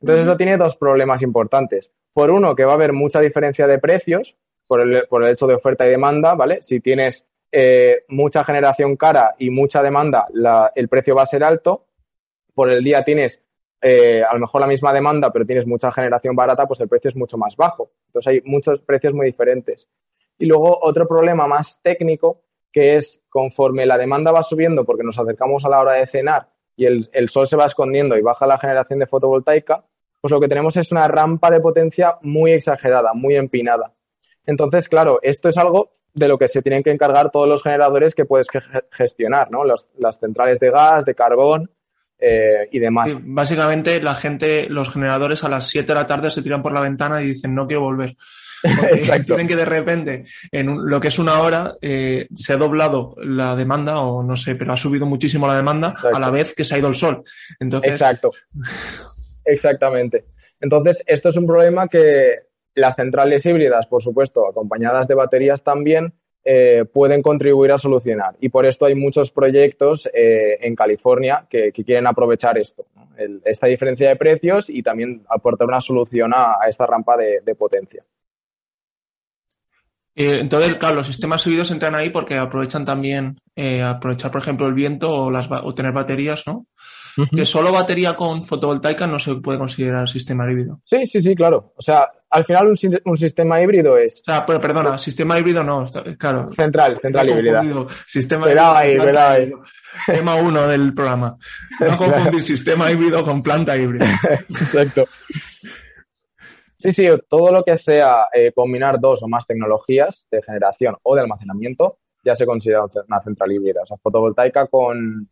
Entonces, 0.01 0.25
eso 0.25 0.37
tiene 0.37 0.59
dos 0.59 0.77
problemas 0.77 1.23
importantes. 1.23 1.91
Por 2.13 2.31
uno, 2.31 2.55
que 2.55 2.65
va 2.65 2.73
a 2.73 2.75
haber 2.75 2.93
mucha 2.93 3.21
diferencia 3.21 3.67
de 3.67 3.79
precios 3.79 4.37
por 4.67 4.81
el, 4.81 5.07
por 5.09 5.25
el 5.25 5.31
hecho 5.31 5.47
de 5.47 5.55
oferta 5.55 5.87
y 5.87 5.91
demanda, 5.91 6.35
¿vale? 6.35 6.61
Si 6.61 6.81
tienes 6.81 7.27
eh, 7.51 8.05
mucha 8.09 8.45
generación 8.45 8.97
cara 8.97 9.35
y 9.39 9.51
mucha 9.51 9.83
demanda, 9.83 10.27
el 10.75 10.89
precio 10.89 11.15
va 11.15 11.23
a 11.23 11.27
ser 11.27 11.45
alto. 11.45 11.87
Por 12.55 12.71
el 12.71 12.85
día 12.85 13.05
tienes 13.05 13.43
eh, 13.81 14.23
a 14.23 14.33
lo 14.35 14.41
mejor 14.41 14.61
la 14.61 14.67
misma 14.67 14.93
demanda, 14.93 15.31
pero 15.33 15.47
tienes 15.47 15.67
mucha 15.67 15.93
generación 15.93 16.35
barata, 16.35 16.67
pues 16.67 16.81
el 16.81 16.89
precio 16.89 17.11
es 17.11 17.17
mucho 17.17 17.39
más 17.39 17.57
bajo. 17.57 17.91
Entonces 18.09 18.33
hay 18.33 18.43
muchos 18.45 18.81
precios 18.81 19.15
muy 19.15 19.27
diferentes. 19.27 19.89
Y 20.39 20.47
luego 20.47 20.79
otro 20.83 21.07
problema 21.07 21.47
más 21.47 21.81
técnico, 21.83 22.43
que 22.73 22.97
es 22.97 23.23
conforme 23.29 23.87
la 23.87 23.97
demanda 23.97 24.33
va 24.33 24.43
subiendo 24.43 24.85
porque 24.85 25.05
nos 25.05 25.19
acercamos 25.19 25.65
a 25.65 25.69
la 25.69 25.81
hora 25.81 25.93
de 25.93 26.07
cenar 26.07 26.49
y 26.77 26.85
el, 26.85 27.29
sol 27.29 27.47
se 27.47 27.57
va 27.57 27.67
escondiendo 27.67 28.17
y 28.17 28.23
baja 28.23 28.47
la 28.47 28.59
generación 28.59 28.99
de 28.99 29.07
fotovoltaica, 29.07 29.83
pues 30.21 30.31
lo 30.31 30.41
que 30.41 30.49
tenemos 30.49 30.77
es 30.77 30.93
una 30.93 31.09
rampa 31.09 31.51
de 31.51 31.61
potencia 31.61 32.19
muy 32.21 32.53
exagerada, 32.53 33.15
muy 33.15 33.35
empinada. 33.37 33.93
Entonces, 34.45 34.89
claro, 34.89 35.19
esto 35.23 35.49
es 35.49 35.57
algo 35.57 35.93
de 36.13 36.29
lo 36.29 36.39
que 36.39 36.49
se 36.49 36.63
tienen 36.63 36.83
que 36.83 36.91
encargar 36.91 37.31
todos 37.31 37.49
los 37.49 37.63
generadores 37.63 38.15
que 38.15 38.27
puedes 38.27 38.47
gestionar, 38.91 39.51
¿no? 39.51 39.65
las 39.65 40.21
centrales 40.21 40.61
de 40.61 40.71
gas, 40.71 41.05
de 41.05 41.15
carbón 41.15 41.71
eh, 42.19 42.69
y 42.71 42.79
demás. 42.79 43.11
básicamente, 43.23 44.01
la 44.01 44.15
gente, 44.15 44.69
los 44.69 44.91
generadores 44.91 45.45
a 45.45 45.49
las 45.49 45.67
7 45.69 45.87
de 45.87 45.95
la 45.95 46.07
tarde 46.07 46.31
se 46.31 46.43
tiran 46.43 46.63
por 46.63 46.73
la 46.73 46.81
ventana 46.81 47.23
y 47.23 47.27
dicen 47.29 47.55
no 47.55 47.67
quiero 47.67 47.83
volver. 47.83 48.17
Tienen 49.27 49.47
que 49.47 49.57
de 49.57 49.65
repente, 49.65 50.25
en 50.51 50.89
lo 50.89 51.01
que 51.01 51.09
es 51.09 51.19
una 51.19 51.41
hora, 51.41 51.77
eh, 51.81 52.27
se 52.35 52.53
ha 52.53 52.57
doblado 52.57 53.15
la 53.19 53.57
demanda, 53.57 54.01
o 54.01 54.23
no 54.23 54.37
sé, 54.37 54.55
pero 54.55 54.73
ha 54.73 54.77
subido 54.77 55.07
muchísimo 55.07 55.47
la 55.47 55.57
demanda 55.57 55.93
a 56.13 56.19
la 56.19 56.31
vez 56.31 56.55
que 56.55 56.65
se 56.65 56.75
ha 56.75 56.79
ido 56.79 56.89
el 56.89 56.97
sol. 56.97 57.23
Entonces... 57.61 57.93
Exacto. 57.93 58.31
Exactamente. 59.45 60.25
Entonces, 60.61 61.03
esto 61.07 61.29
es 61.29 61.37
un 61.37 61.47
problema 61.47 61.89
que 61.89 62.41
las 62.75 62.97
centrales 62.97 63.45
híbridas, 63.47 63.87
por 63.87 64.03
supuesto, 64.03 64.47
acompañadas 64.49 65.07
de 65.07 65.15
baterías 65.15 65.63
también, 65.63 66.13
eh, 66.45 66.85
pueden 66.93 67.23
contribuir 67.23 67.73
a 67.73 67.79
solucionar. 67.79 68.37
Y 68.41 68.49
por 68.51 68.67
esto 68.67 68.85
hay 68.85 68.95
muchos 68.95 69.33
proyectos 69.33 70.09
eh, 70.13 70.59
en 70.61 70.75
California 70.77 71.47
que, 71.49 71.73
quieren 71.73 72.07
aprovechar 72.07 72.59
esto, 72.59 72.87
esta 73.45 73.67
diferencia 73.67 74.09
de 74.09 74.17
precios 74.17 74.71
y 74.71 74.83
también 74.83 75.25
aportar 75.29 75.67
una 75.67 75.81
solución 75.81 76.33
a, 76.35 76.59
esta 76.69 76.87
rampa 76.87 77.17
de 77.17 77.55
potencia. 77.57 78.05
Eh, 80.17 80.39
entonces, 80.41 80.79
claro, 80.79 80.97
los 80.97 81.07
sistemas 81.07 81.43
subidos 81.43 81.71
entran 81.71 81.95
ahí 81.95 82.09
porque 82.09 82.37
aprovechan 82.37 82.87
también, 82.87 83.39
eh, 83.55 83.83
aprovechar, 83.83 84.31
por 84.31 84.41
ejemplo, 84.41 84.67
el 84.67 84.73
viento 84.73 85.11
o, 85.11 85.31
las, 85.31 85.49
o 85.51 85.75
tener 85.75 85.93
baterías, 85.93 86.43
¿no? 86.47 86.67
Que 87.35 87.47
solo 87.47 87.73
batería 87.73 88.15
con 88.15 88.45
fotovoltaica 88.45 89.07
no 89.07 89.19
se 89.19 89.37
puede 89.37 89.59
considerar 89.59 90.07
sistema 90.07 90.51
híbrido. 90.51 90.81
Sí, 90.85 91.07
sí, 91.07 91.21
sí, 91.21 91.35
claro. 91.35 91.73
O 91.75 91.81
sea, 91.81 92.11
al 92.29 92.45
final 92.45 92.69
un, 93.05 93.17
sistema 93.17 93.63
híbrido 93.63 93.97
es. 93.97 94.21
O 94.21 94.31
sea, 94.31 94.45
pero, 94.45 94.61
perdona, 94.61 94.99
sistema 94.99 95.39
híbrido 95.39 95.65
no, 95.65 95.87
claro. 96.19 96.51
Central, 96.55 96.99
central 97.01 97.31
híbrido. 97.31 97.87
Sistema 98.07 98.47
híbrido. 98.47 99.27
Ahí, 99.27 99.51
Tema 100.07 100.35
uno 100.35 100.69
del 100.69 100.93
programa. 100.93 101.39
No 101.81 101.97
confundir 101.97 102.43
sistema 102.43 102.93
híbrido 102.93 103.25
con 103.25 103.43
planta 103.43 103.77
híbrida. 103.77 104.21
Exacto. 104.51 105.05
Sí, 106.87 106.93
sí, 106.93 107.09
todo 107.29 107.51
lo 107.51 107.65
que 107.65 107.77
sea 107.77 108.29
eh, 108.33 108.53
combinar 108.55 109.01
dos 109.01 109.21
o 109.21 109.27
más 109.27 109.45
tecnologías 109.45 110.25
de 110.31 110.41
generación 110.41 110.97
o 111.03 111.17
de 111.17 111.23
almacenamiento 111.23 111.99
ya 112.25 112.37
se 112.37 112.47
considera 112.47 112.85
una 112.85 113.21
central 113.23 113.51
híbrida. 113.51 113.83
O 113.83 113.87
sea, 113.87 113.97
fotovoltaica 113.97 114.69
con, 114.69 115.29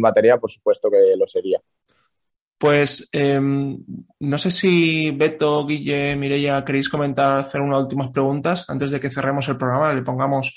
batería, 0.00 0.38
por 0.38 0.50
supuesto 0.50 0.90
que 0.90 1.14
lo 1.14 1.26
sería. 1.26 1.60
Pues 2.56 3.06
em, 3.12 3.84
no 4.20 4.38
sé 4.38 4.50
si 4.50 5.10
Beto, 5.10 5.66
Guille, 5.66 6.16
Mireia, 6.16 6.64
queréis 6.64 6.88
comentar, 6.88 7.40
hacer 7.40 7.60
unas 7.60 7.82
últimas 7.82 8.10
preguntas 8.10 8.64
antes 8.70 8.90
de 8.90 8.98
que 8.98 9.10
cerremos 9.10 9.46
el 9.50 9.58
programa, 9.58 9.92
le 9.92 10.00
pongamos, 10.00 10.56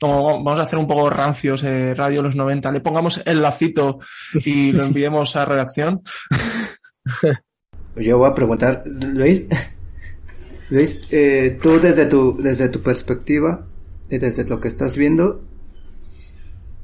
como 0.00 0.44
vamos 0.44 0.60
a 0.60 0.62
hacer 0.62 0.78
un 0.78 0.86
poco 0.86 1.10
rancios, 1.10 1.64
eh, 1.64 1.92
Radio 1.94 2.22
Los 2.22 2.36
90, 2.36 2.70
le 2.70 2.80
pongamos 2.80 3.20
el 3.26 3.42
lacito 3.42 3.98
y 4.44 4.70
lo 4.70 4.84
enviemos 4.84 5.34
a 5.34 5.44
redacción. 5.44 6.02
Pues 7.94 8.06
yo 8.06 8.18
voy 8.18 8.28
a 8.28 8.34
preguntar, 8.34 8.84
Luis, 8.86 9.42
Luis, 10.70 11.00
eh, 11.10 11.58
tú 11.62 11.78
desde 11.78 12.06
tu, 12.06 12.36
desde 12.40 12.68
tu 12.68 12.82
perspectiva 12.82 13.66
y 14.08 14.18
desde 14.18 14.44
lo 14.48 14.60
que 14.60 14.68
estás 14.68 14.96
viendo, 14.96 15.42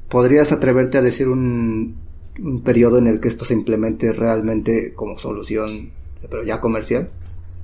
¿podrías 0.09 0.52
atreverte 0.52 0.98
a 0.98 1.02
decir 1.02 1.28
un, 1.28 1.96
un 2.38 2.62
periodo 2.62 2.98
en 2.98 3.06
el 3.06 3.20
que 3.20 3.28
esto 3.28 3.44
se 3.44 3.54
implemente 3.54 4.12
realmente 4.12 4.92
como 4.94 5.18
solución, 5.18 5.92
pero 6.28 6.44
ya 6.44 6.61
comercial? 6.61 7.09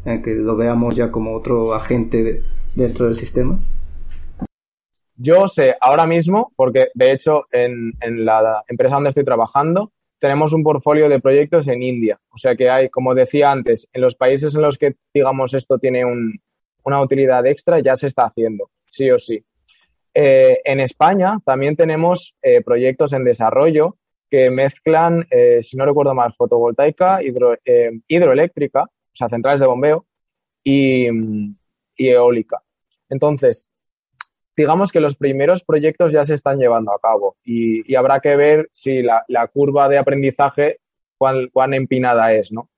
En 0.07 0.23
que 0.23 0.35
lo 0.35 0.57
veamos 0.57 0.97
ya 0.97 1.11
como 1.11 1.33
otro 1.33 1.75
agente 1.75 2.41
dentro 2.75 3.07
del 3.07 3.17
sistema? 3.17 3.59
Yo 5.17 5.49
sé 5.49 5.77
ahora 5.81 6.07
mismo, 6.07 6.53
porque 6.57 6.89
de 6.95 7.13
hecho 7.13 7.45
en, 7.53 7.93
en 8.01 8.25
la 8.25 8.65
empresa 8.69 8.97
donde 8.97 9.11
estoy 9.11 9.25
trabajando, 9.25 9.93
tenemos 10.25 10.55
un 10.55 10.63
portfolio 10.63 11.11
de 11.11 11.21
proyectos 11.21 11.69
en 11.69 11.83
India. 11.83 12.19
O 12.31 12.39
sea 12.39 12.57
que 12.57 12.71
hay, 12.71 12.89
como 12.89 13.15
decía 13.15 13.51
antes, 13.51 13.87
en 13.93 14.01
los 14.01 14.15
países 14.15 14.55
en 14.55 14.63
los 14.63 14.79
que, 14.79 14.95
digamos, 15.13 15.53
esto 15.53 15.79
tiene 15.79 16.07
un, 16.07 16.41
una 16.83 17.03
utilidad 17.03 17.45
extra, 17.45 17.81
ya 17.81 17.95
se 17.95 18.07
está 18.07 18.25
haciendo, 18.25 18.71
sí 18.87 19.11
o 19.11 19.19
sí. 19.19 19.45
Eh, 20.15 20.63
en 20.65 20.81
España 20.81 21.41
también 21.45 21.77
tenemos 21.77 22.35
eh, 22.41 22.63
proyectos 22.63 23.13
en 23.13 23.25
desarrollo 23.25 23.99
que 24.31 24.49
mezclan, 24.49 25.27
eh, 25.31 25.63
si 25.63 25.77
no 25.77 25.85
recuerdo 25.85 26.15
mal, 26.15 26.33
fotovoltaica, 26.33 27.21
hidroeléctrica, 28.09 28.85
o 28.85 29.13
sea, 29.13 29.29
centrales 29.29 29.61
de 29.61 29.67
bombeo, 29.67 30.07
y, 30.65 31.07
eólica. 31.99 32.63
Entonces, 33.11 33.67
digamos 34.57 34.93
que 34.93 35.01
los 35.01 35.17
primeros 35.17 35.65
proyectos 35.65 36.13
ya 36.13 36.25
se 36.25 36.35
están 36.35 36.59
llevando 36.59 36.93
a 36.93 36.99
cabo 36.99 37.37
y, 37.45 37.95
habrá 37.95 38.21
que 38.21 38.37
ver 38.37 38.69
si 38.73 39.03
la, 39.03 39.25
curva 39.53 39.89
de 39.89 39.99
aprendizaje 39.99 40.79
cuán, 41.17 41.49
cuán, 41.53 41.75
empinada 41.75 42.33
es, 42.33 42.53
¿no? 42.53 42.69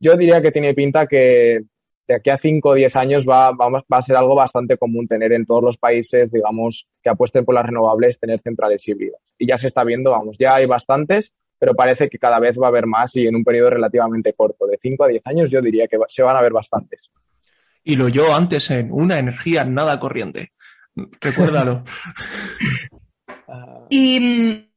Yo 0.00 0.16
diría 0.16 0.42
que 0.42 0.50
tiene 0.50 0.74
pinta 0.74 1.06
que 1.06 1.64
de 2.06 2.14
aquí 2.14 2.30
a 2.30 2.36
5 2.36 2.68
o 2.68 2.74
10 2.74 2.96
años 2.96 3.24
va, 3.26 3.52
va, 3.52 3.82
a 3.88 4.02
ser 4.02 4.16
algo 4.16 4.34
bastante 4.34 4.76
común 4.76 5.08
tener 5.08 5.32
en 5.32 5.46
todos 5.46 5.62
los 5.62 5.78
países, 5.78 6.30
digamos, 6.30 6.86
que 7.02 7.08
apuesten 7.08 7.44
por 7.44 7.54
las 7.54 7.64
renovables, 7.64 8.18
tener 8.18 8.40
centrales 8.40 8.86
híbridas. 8.86 9.20
Y 9.38 9.46
ya 9.46 9.56
se 9.56 9.68
está 9.68 9.84
viendo, 9.84 10.10
vamos, 10.10 10.36
ya 10.38 10.56
hay 10.56 10.66
bastantes, 10.66 11.32
pero 11.58 11.74
parece 11.74 12.10
que 12.10 12.18
cada 12.18 12.38
vez 12.38 12.58
va 12.60 12.66
a 12.66 12.68
haber 12.68 12.86
más 12.86 13.16
y 13.16 13.26
en 13.26 13.36
un 13.36 13.44
periodo 13.44 13.70
relativamente 13.70 14.34
corto, 14.34 14.66
de 14.66 14.78
5 14.80 15.04
a 15.04 15.08
10 15.08 15.26
años 15.26 15.50
yo 15.50 15.62
diría 15.62 15.88
que 15.88 15.98
se 16.08 16.22
van 16.22 16.36
a 16.36 16.42
ver 16.42 16.52
bastantes. 16.52 17.10
Y 17.82 17.96
lo 17.96 18.08
yo 18.08 18.34
antes 18.34 18.70
en 18.70 18.90
una 18.90 19.18
energía 19.18 19.64
nada 19.64 20.00
corriente. 20.00 20.52
Recuérdalo. 21.20 21.84
y, 23.90 24.68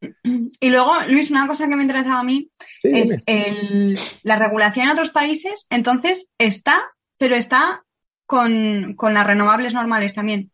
y, 0.60 0.70
luego, 0.70 0.94
Luis, 1.08 1.32
una 1.32 1.48
cosa 1.48 1.68
que 1.68 1.76
me 1.76 1.84
interesaba 1.84 2.20
a 2.20 2.24
mí 2.24 2.50
es 2.84 3.24
el, 3.26 3.98
la 4.24 4.38
regulación 4.38 4.88
en 4.88 4.94
otros 4.94 5.12
países, 5.12 5.66
entonces 5.70 6.30
está 6.38 6.86
pero 7.18 7.36
está 7.36 7.84
con, 8.26 8.96
las 9.14 9.28
renovables 9.28 9.74
normales 9.74 10.14
también. 10.14 10.52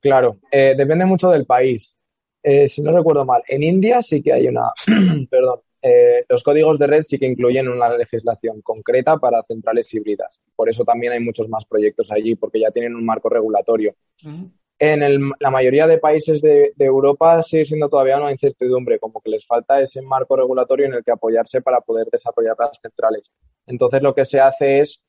Claro, 0.00 0.38
eh, 0.50 0.74
depende 0.76 1.06
mucho 1.06 1.30
del 1.30 1.46
país. 1.46 1.96
Eh, 2.42 2.68
si 2.68 2.82
no 2.82 2.92
recuerdo 2.92 3.24
mal, 3.24 3.42
en 3.48 3.62
India 3.62 4.02
sí 4.02 4.22
que 4.22 4.32
hay 4.32 4.46
una, 4.46 4.70
perdón, 5.30 5.60
eh, 5.88 6.24
los 6.28 6.42
códigos 6.42 6.78
de 6.78 6.86
red 6.86 7.04
sí 7.06 7.18
que 7.18 7.26
incluyen 7.26 7.68
una 7.68 7.96
legislación 7.96 8.60
concreta 8.62 9.16
para 9.16 9.42
centrales 9.42 9.92
híbridas. 9.94 10.38
Por 10.54 10.68
eso 10.68 10.84
también 10.84 11.12
hay 11.12 11.20
muchos 11.20 11.48
más 11.48 11.64
proyectos 11.64 12.10
allí, 12.10 12.34
porque 12.34 12.60
ya 12.60 12.70
tienen 12.70 12.94
un 12.94 13.04
marco 13.04 13.28
regulatorio. 13.28 13.94
En 14.80 15.30
la 15.40 15.50
mayoría 15.50 15.86
de 15.86 15.98
países 15.98 16.40
de, 16.40 16.72
de, 16.76 16.84
Europa 16.84 17.42
sigue 17.42 17.64
siendo 17.64 17.88
todavía 17.88 18.18
una 18.18 18.30
incertidumbre, 18.30 18.98
como 18.98 19.20
que 19.20 19.30
les 19.30 19.44
falta 19.44 19.80
ese 19.80 20.02
marco 20.02 20.36
regulatorio 20.36 20.86
en 20.86 20.94
el 20.94 21.04
que 21.04 21.10
apoyarse 21.10 21.62
para 21.62 21.80
poder 21.80 22.06
desarrollar 22.12 22.54
las 22.58 22.78
centrales. 22.80 23.30
Entonces 23.66 24.02
lo 24.02 24.14
que 24.14 24.24
se 24.24 24.40
hace 24.40 24.80
es 24.80 25.02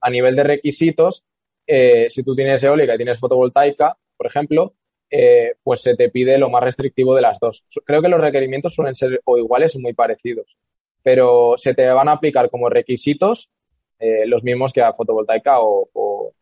a 0.00 0.10
nivel 0.10 0.36
de 0.36 0.44
requisitos, 0.44 1.24
eh, 1.66 2.08
si 2.08 2.22
tú 2.22 2.34
tienes 2.34 2.62
eólica 2.64 2.94
y 2.94 2.98
tienes 2.98 3.18
fotovoltaica, 3.18 3.96
por 4.16 4.26
ejemplo, 4.26 4.74
eh, 5.10 5.54
pues 5.62 5.82
se 5.82 5.96
te 5.96 6.10
pide 6.10 6.38
lo 6.38 6.50
más 6.50 6.62
restrictivo 6.62 7.14
de 7.14 7.22
las 7.22 7.38
dos. 7.40 7.64
Creo 7.84 8.02
que 8.02 8.08
los 8.08 8.20
requerimientos 8.20 8.74
suelen 8.74 8.94
ser 8.94 9.20
o 9.24 9.38
iguales 9.38 9.74
o 9.74 9.80
muy 9.80 9.94
parecidos, 9.94 10.56
pero 11.02 11.54
se 11.56 11.74
te 11.74 11.88
van 11.88 12.08
a 12.08 12.12
aplicar 12.12 12.50
como 12.50 12.68
requisitos 12.68 13.50
eh, 13.98 14.26
los 14.26 14.42
mismos 14.42 14.72
que 14.72 14.82
a 14.82 14.92
fotovoltaica 14.92 15.60
o, 15.60 15.88
o, 15.92 16.32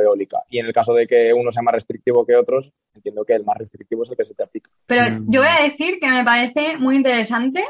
eólica. 0.00 0.38
Y 0.48 0.58
en 0.58 0.66
el 0.66 0.72
caso 0.72 0.92
de 0.92 1.06
que 1.06 1.32
uno 1.32 1.50
sea 1.50 1.62
más 1.62 1.74
restrictivo 1.74 2.24
que 2.24 2.36
otros, 2.36 2.70
entiendo 2.94 3.24
que 3.24 3.34
el 3.34 3.44
más 3.44 3.56
restrictivo 3.56 4.04
es 4.04 4.10
el 4.10 4.16
que 4.16 4.24
se 4.26 4.34
te 4.34 4.44
aplica. 4.44 4.70
Pero 4.86 5.02
yo 5.26 5.40
voy 5.40 5.48
a 5.48 5.64
decir 5.64 5.98
que 5.98 6.08
me 6.08 6.24
parece 6.24 6.76
muy 6.78 6.94
interesante 6.96 7.64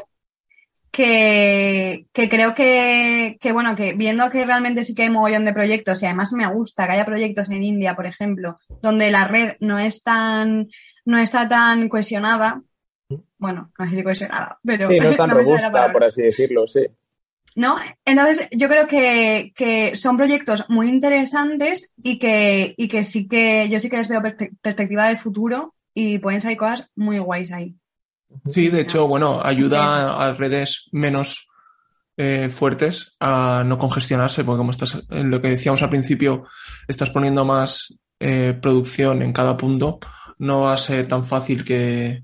que, 0.91 2.07
creo 2.13 2.55
que, 2.55 3.37
bueno, 3.53 3.75
que 3.75 3.93
viendo 3.93 4.29
que 4.29 4.45
realmente 4.45 4.83
sí 4.83 4.95
que 4.95 5.03
hay 5.03 5.09
mogollón 5.09 5.45
de 5.45 5.53
proyectos 5.53 6.01
y 6.01 6.05
además 6.05 6.33
me 6.33 6.47
gusta 6.47 6.85
que 6.85 6.93
haya 6.93 7.05
proyectos 7.05 7.49
en 7.49 7.63
India, 7.63 7.95
por 7.95 8.05
ejemplo, 8.05 8.57
donde 8.81 9.11
la 9.11 9.25
red 9.25 9.53
no 9.59 9.79
es 9.79 10.03
tan, 10.03 10.67
no 11.05 11.17
está 11.19 11.47
tan 11.47 11.89
cohesionada, 11.89 12.61
bueno, 13.37 13.71
no 13.77 13.89
sé 13.89 13.95
si 13.95 14.03
cohesionada, 14.03 14.59
pero... 14.63 14.89
Sí, 14.89 14.97
no 14.97 15.09
es 15.09 15.17
tan 15.17 15.29
robusta, 15.29 15.91
por 15.91 16.03
así 16.03 16.23
decirlo, 16.23 16.67
sí. 16.67 16.87
¿No? 17.55 17.77
Entonces, 18.05 18.47
yo 18.51 18.69
creo 18.69 18.87
que, 18.87 19.53
que, 19.55 19.95
son 19.95 20.17
proyectos 20.17 20.69
muy 20.69 20.87
interesantes 20.87 21.93
y 22.01 22.19
que, 22.19 22.73
y 22.77 22.87
que 22.87 23.03
sí 23.03 23.27
que 23.27 23.67
yo 23.69 23.79
sí 23.79 23.89
que 23.89 23.97
les 23.97 24.07
veo 24.07 24.21
perspectiva 24.21 25.09
de 25.09 25.17
futuro 25.17 25.73
y 25.93 26.19
pueden 26.19 26.41
salir 26.41 26.57
cosas 26.57 26.89
muy 26.95 27.17
guays 27.17 27.51
ahí. 27.51 27.75
Sí, 28.51 28.69
de 28.69 28.81
hecho, 28.81 29.07
bueno, 29.07 29.41
ayuda 29.43 30.25
a 30.25 30.33
redes 30.33 30.87
menos 30.91 31.47
eh, 32.17 32.49
fuertes 32.49 33.15
a 33.19 33.63
no 33.65 33.77
congestionarse, 33.77 34.43
porque 34.43 34.57
como 34.57 34.71
estás, 34.71 34.99
en 35.09 35.29
lo 35.29 35.41
que 35.41 35.49
decíamos 35.49 35.81
al 35.81 35.89
principio, 35.89 36.45
estás 36.87 37.09
poniendo 37.09 37.45
más 37.45 37.97
eh, 38.19 38.57
producción 38.61 39.21
en 39.21 39.33
cada 39.33 39.55
punto, 39.55 39.99
no 40.39 40.61
va 40.61 40.73
a 40.73 40.77
ser 40.77 41.07
tan 41.07 41.25
fácil 41.25 41.63
que, 41.63 42.23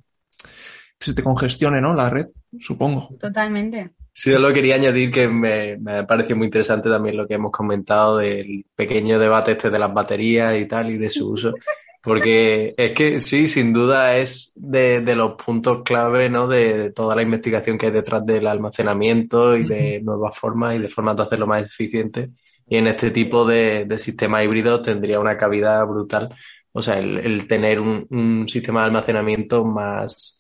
se 0.99 1.13
te 1.13 1.23
congestione, 1.23 1.81
¿no? 1.81 1.93
La 1.93 2.09
red, 2.09 2.27
supongo. 2.59 3.15
Totalmente. 3.19 3.91
Sí, 4.11 4.31
yo 4.31 4.39
lo 4.39 4.53
quería 4.53 4.75
añadir 4.75 5.11
que 5.11 5.27
me, 5.27 5.77
me 5.77 6.03
parece 6.05 6.35
muy 6.35 6.45
interesante 6.45 6.89
también 6.89 7.17
lo 7.17 7.27
que 7.27 7.35
hemos 7.35 7.51
comentado 7.51 8.17
del 8.17 8.65
pequeño 8.75 9.19
debate 9.19 9.51
este 9.53 9.69
de 9.69 9.79
las 9.79 9.93
baterías 9.93 10.57
y 10.57 10.65
tal 10.67 10.89
y 10.89 10.97
de 10.97 11.09
su 11.09 11.29
uso. 11.31 11.53
Porque 12.05 12.75
es 12.77 12.91
que 12.91 13.19
sí, 13.19 13.47
sin 13.47 13.73
duda 13.73 14.15
es 14.15 14.53
de, 14.55 15.01
los 15.15 15.33
puntos 15.43 15.81
clave, 15.83 16.29
¿no? 16.29 16.47
De, 16.47 16.91
toda 16.91 17.15
la 17.15 17.23
investigación 17.23 17.79
que 17.79 17.87
hay 17.87 17.91
detrás 17.91 18.23
del 18.23 18.45
almacenamiento 18.45 19.57
y 19.57 19.65
de 19.65 20.01
nuevas 20.01 20.37
formas 20.37 20.75
y 20.75 20.79
de 20.79 20.87
formas 20.87 21.17
de 21.17 21.23
hacerlo 21.23 21.47
más 21.47 21.65
eficiente. 21.65 22.29
Y 22.67 22.77
en 22.77 22.87
este 22.87 23.09
tipo 23.09 23.43
de, 23.43 23.85
de 23.85 23.97
sistemas 23.97 24.45
híbridos 24.45 24.83
tendría 24.83 25.19
una 25.19 25.35
cavidad 25.35 25.83
brutal. 25.85 26.29
O 26.77 26.81
sea, 26.81 26.99
el, 26.99 27.47
tener 27.47 27.79
un, 27.79 28.45
sistema 28.49 28.81
de 28.81 28.87
almacenamiento 28.87 29.63
más, 29.63 30.37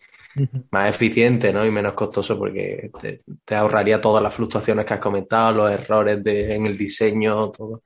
más 0.69 0.89
eficiente, 0.93 1.51
¿no? 1.51 1.65
Y 1.65 1.71
menos 1.71 1.93
costoso 1.93 2.37
porque 2.37 2.91
te, 3.45 3.55
ahorraría 3.55 4.01
todas 4.01 4.21
las 4.21 4.35
fluctuaciones 4.35 4.85
que 4.85 4.93
has 4.93 4.99
comentado, 4.99 5.53
los 5.53 5.71
errores 5.71 6.23
de, 6.23 6.53
en 6.53 6.65
el 6.67 6.77
diseño, 6.77 7.49
todo. 7.51 7.83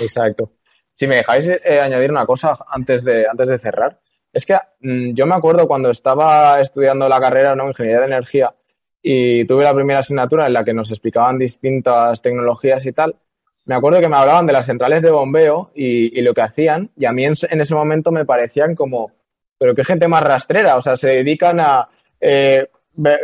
Exacto. 0.00 0.52
Si 0.94 1.06
me 1.06 1.16
dejáis 1.16 1.48
eh, 1.48 1.80
añadir 1.80 2.10
una 2.10 2.26
cosa 2.26 2.56
antes 2.68 3.02
de, 3.04 3.26
antes 3.26 3.48
de 3.48 3.58
cerrar, 3.58 3.98
es 4.32 4.46
que 4.46 4.56
mm, 4.80 5.14
yo 5.14 5.26
me 5.26 5.34
acuerdo 5.34 5.66
cuando 5.66 5.90
estaba 5.90 6.60
estudiando 6.60 7.08
la 7.08 7.20
carrera 7.20 7.54
¿no? 7.54 7.68
Ingeniería 7.68 8.00
de 8.00 8.06
Energía 8.06 8.54
y 9.02 9.44
tuve 9.46 9.64
la 9.64 9.74
primera 9.74 10.00
asignatura 10.00 10.46
en 10.46 10.52
la 10.52 10.64
que 10.64 10.72
nos 10.72 10.90
explicaban 10.90 11.38
distintas 11.38 12.22
tecnologías 12.22 12.86
y 12.86 12.92
tal, 12.92 13.16
me 13.64 13.74
acuerdo 13.74 14.00
que 14.00 14.08
me 14.08 14.16
hablaban 14.16 14.46
de 14.46 14.52
las 14.52 14.66
centrales 14.66 15.02
de 15.02 15.10
bombeo 15.10 15.70
y, 15.74 16.20
lo 16.20 16.34
que 16.34 16.42
hacían 16.42 16.90
y 16.96 17.04
a 17.04 17.12
mí 17.12 17.24
en, 17.24 17.32
ese 17.32 17.74
momento 17.74 18.10
me 18.10 18.24
parecían 18.24 18.74
como, 18.74 19.12
pero 19.58 19.74
qué 19.74 19.84
gente 19.84 20.08
más 20.08 20.22
rastrera, 20.22 20.76
o 20.76 20.82
sea, 20.82 20.96
se 20.96 21.08
dedican 21.08 21.60
a... 21.60 21.88
Eh, 22.20 22.68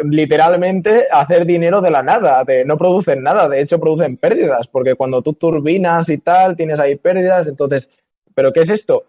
literalmente 0.05 1.07
hacer 1.11 1.45
dinero 1.45 1.81
de 1.81 1.91
la 1.91 2.03
nada, 2.03 2.43
de, 2.45 2.65
no 2.65 2.79
producen 2.79 3.23
nada, 3.23 3.49
de 3.49 3.61
hecho 3.61 3.79
producen 3.79 4.17
pérdidas, 4.17 4.67
porque 4.69 4.95
cuando 4.95 5.23
tú 5.23 5.35
turbinas 5.35 6.09
y 6.09 6.19
tal, 6.19 6.57
tienes 6.57 6.81
ahí 6.81 6.97
pérdidas, 6.97 7.47
entonces, 7.47 7.91
¿pero 8.35 8.53
qué 8.53 8.63
es 8.63 8.71
esto? 8.71 9.05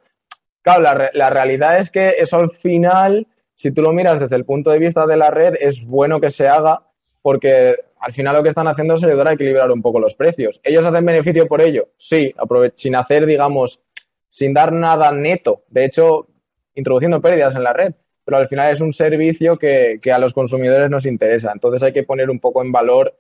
Claro, 0.62 0.82
la, 0.82 1.10
la 1.14 1.30
realidad 1.30 1.80
es 1.80 1.90
que 1.90 2.10
eso 2.18 2.38
al 2.38 2.52
final, 2.52 3.28
si 3.56 3.72
tú 3.72 3.82
lo 3.82 3.94
miras 3.94 4.20
desde 4.20 4.36
el 4.36 4.46
punto 4.46 4.72
de 4.72 4.80
vista 4.80 5.06
de 5.06 5.18
la 5.18 5.32
red, 5.32 5.56
es 5.60 5.86
bueno 5.86 6.20
que 6.20 6.30
se 6.30 6.48
haga 6.48 6.84
porque 7.22 7.76
al 8.00 8.14
final 8.14 8.36
lo 8.36 8.44
que 8.44 8.50
están 8.50 8.68
haciendo 8.68 8.96
es 8.96 9.04
ayudar 9.04 9.30
a 9.30 9.34
equilibrar 9.34 9.72
un 9.72 9.82
poco 9.82 10.00
los 10.00 10.16
precios. 10.16 10.60
¿Ellos 10.64 10.86
hacen 10.86 11.06
beneficio 11.06 11.48
por 11.48 11.62
ello? 11.62 11.90
Sí, 11.98 12.34
sin 12.76 12.96
hacer, 12.96 13.26
digamos, 13.26 13.82
sin 14.30 14.54
dar 14.54 14.72
nada 14.72 15.12
neto. 15.12 15.64
De 15.68 15.86
hecho, 15.86 16.28
introduciendo 16.76 17.22
pérdidas 17.22 17.56
en 17.56 17.64
la 17.64 17.74
red 17.74 17.94
pero 18.30 18.44
al 18.44 18.48
final 18.48 18.72
es 18.72 18.80
un 18.80 18.94
servicio 18.94 19.58
que, 19.58 20.00
a 20.14 20.20
los 20.20 20.34
consumidores 20.34 20.88
nos 20.88 21.08
interesa. 21.08 21.52
Entonces 21.52 21.82
hay 21.82 21.92
que 21.92 22.04
poner 22.04 22.30
un 22.30 22.40
poco 22.40 22.62
en 22.62 22.72
valor, 22.72 23.18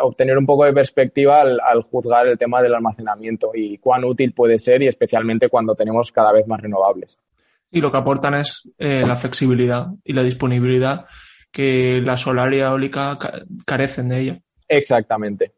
obtener 0.00 0.38
un 0.38 0.46
poco 0.46 0.64
de 0.64 0.72
perspectiva 0.72 1.40
al, 1.40 1.82
juzgar 1.82 2.28
el 2.28 2.38
tema 2.38 2.62
del 2.62 2.72
almacenamiento 2.72 3.50
y 3.52 3.78
cuán 3.78 4.04
útil 4.04 4.32
puede 4.34 4.60
ser 4.60 4.82
y 4.82 4.86
especialmente 4.86 5.48
cuando 5.48 5.74
tenemos 5.74 6.12
cada 6.12 6.30
vez 6.30 6.46
más 6.46 6.60
renovables. 6.60 7.18
Y 7.72 7.80
lo 7.80 7.90
que 7.90 7.98
aportan 7.98 8.34
es 8.34 8.70
eh, 8.78 9.02
la 9.04 9.16
flexibilidad 9.16 9.88
y 10.04 10.12
la 10.12 10.22
disponibilidad 10.22 11.06
que 11.50 12.00
la 12.00 12.16
solar 12.16 12.54
y 12.54 12.60
eólica 12.60 13.18
carecen 13.64 14.06
de 14.10 14.20
ella. 14.20 14.40
Exactamente. 14.68 15.54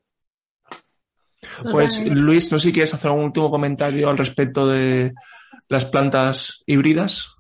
Pues 1.70 2.06
Luis, 2.06 2.50
no 2.50 2.58
sé 2.58 2.68
si 2.68 2.72
quieres 2.72 2.94
hacer 2.94 3.10
un 3.10 3.24
último 3.24 3.50
comentario 3.50 4.08
al 4.08 4.16
respecto 4.16 4.66
de 4.66 5.12
las 5.68 5.84
plantas 5.84 6.62
híbridas. 6.64 7.34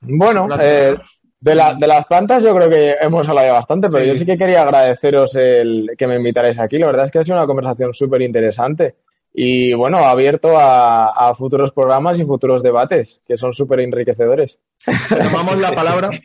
Bueno, 0.00 0.48
eh, 0.60 0.96
de, 1.40 1.54
las 1.54 2.06
plantas 2.06 2.42
yo 2.42 2.54
creo 2.54 2.68
que 2.68 2.96
hemos 3.00 3.28
hablado 3.28 3.54
bastante, 3.54 3.88
pero 3.88 4.04
yo 4.04 4.16
sí 4.16 4.24
que 4.24 4.36
quería 4.36 4.62
agradeceros 4.62 5.34
el 5.36 5.90
que 5.96 6.06
me 6.06 6.16
invitarais 6.16 6.58
aquí. 6.58 6.78
La 6.78 6.86
verdad 6.86 7.06
es 7.06 7.12
que 7.12 7.18
ha 7.18 7.24
sido 7.24 7.36
una 7.36 7.46
conversación 7.46 7.92
súper 7.92 8.22
interesante 8.22 8.96
y 9.38 9.74
bueno, 9.74 9.98
abierto 9.98 10.58
a, 10.58 11.34
futuros 11.36 11.70
programas 11.70 12.18
y 12.18 12.24
futuros 12.24 12.62
debates 12.62 13.20
que 13.26 13.36
son 13.36 13.52
súper 13.52 13.80
enriquecedores. 13.80 14.58
Tomamos 15.08 15.58
la 15.58 15.72
palabra. 15.72 16.10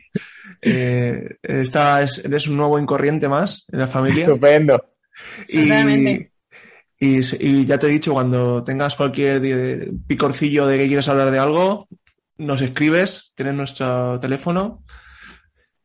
Eh, 0.64 1.38
esta 1.42 2.02
es, 2.02 2.24
eres 2.24 2.46
un 2.46 2.56
nuevo 2.56 2.78
incorriente 2.78 3.28
más 3.28 3.66
en 3.72 3.80
la 3.80 3.88
familia. 3.88 4.26
Estupendo. 4.26 4.80
Y, 5.48 6.28
Y, 7.00 7.64
ya 7.64 7.78
te 7.78 7.86
he 7.88 7.90
dicho, 7.90 8.12
cuando 8.12 8.62
tengas 8.62 8.94
cualquier 8.94 9.42
picorcillo 10.06 10.64
de 10.68 10.78
que 10.78 10.86
quieres 10.86 11.08
hablar 11.08 11.32
de 11.32 11.40
algo, 11.40 11.88
nos 12.38 12.60
escribes, 12.62 13.32
tienes 13.34 13.54
nuestro 13.54 14.18
teléfono 14.20 14.82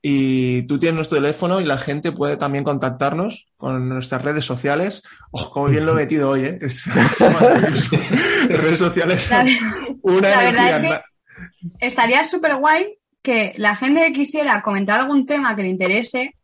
y 0.02 0.62
tú 0.64 0.80
tienes 0.80 0.96
nuestro 0.96 1.18
teléfono 1.18 1.60
y 1.60 1.66
la 1.66 1.78
gente 1.78 2.12
puede 2.12 2.38
también 2.38 2.64
contactarnos 2.64 3.48
con 3.58 3.90
nuestras 3.90 4.24
redes 4.24 4.46
sociales. 4.46 5.04
Oh, 5.32 5.50
como 5.50 5.68
bien 5.68 5.86
lo 5.86 5.92
he 5.94 5.96
metido 5.96 6.30
hoy, 6.30 6.46
¿eh? 6.46 6.60
Es- 6.62 6.86
redes 8.50 8.80
sociales 8.80 9.30
La, 9.30 9.38
son 9.46 10.00
una 10.04 10.30
la 10.30 10.38
verdad 10.44 10.46
energía. 10.46 10.76
es 10.78 10.82
que 10.82 10.90
na- 10.90 11.04
estaría 11.80 12.24
súper 12.24 12.56
guay 12.58 12.98
que 13.22 13.54
la 13.58 13.76
gente 13.76 14.06
que 14.08 14.14
quisiera 14.14 14.62
comentar 14.62 15.00
algún 15.00 15.26
tema 15.26 15.56
que 15.56 15.64
le 15.64 15.70
interese, 15.70 16.36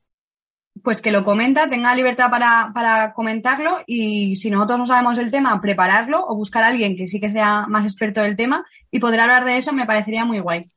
pues 0.82 1.01
que 1.01 1.11
lo 1.11 1.24
comenta, 1.24 1.69
tenga 1.69 1.95
libertad 1.95 2.32
para, 2.32 2.71
para 2.74 3.13
comentarlo 3.13 3.80
y 3.86 4.36
si 4.36 4.49
nosotros 4.49 4.80
no 4.80 4.86
sabemos 4.86 5.17
el 5.17 5.32
tema, 5.32 5.61
prepararlo 5.61 6.26
o 6.26 6.36
buscar 6.36 6.63
a 6.63 6.67
alguien 6.67 6.95
que 6.95 7.07
sí 7.07 7.19
que 7.19 7.30
sea 7.30 7.67
más 7.67 7.84
experto 7.84 8.21
del 8.21 8.36
tema 8.36 8.65
y 8.89 8.99
poder 8.99 9.19
hablar 9.19 9.45
de 9.45 9.57
eso 9.57 9.71
me 9.71 9.86
parecería 9.86 10.26
muy 10.26 10.39
guay. 10.39 10.71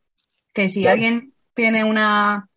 Que 0.53 0.69
si 0.69 0.87
alguien 0.87 1.33
tiene 1.55 1.85
una, 1.85 2.49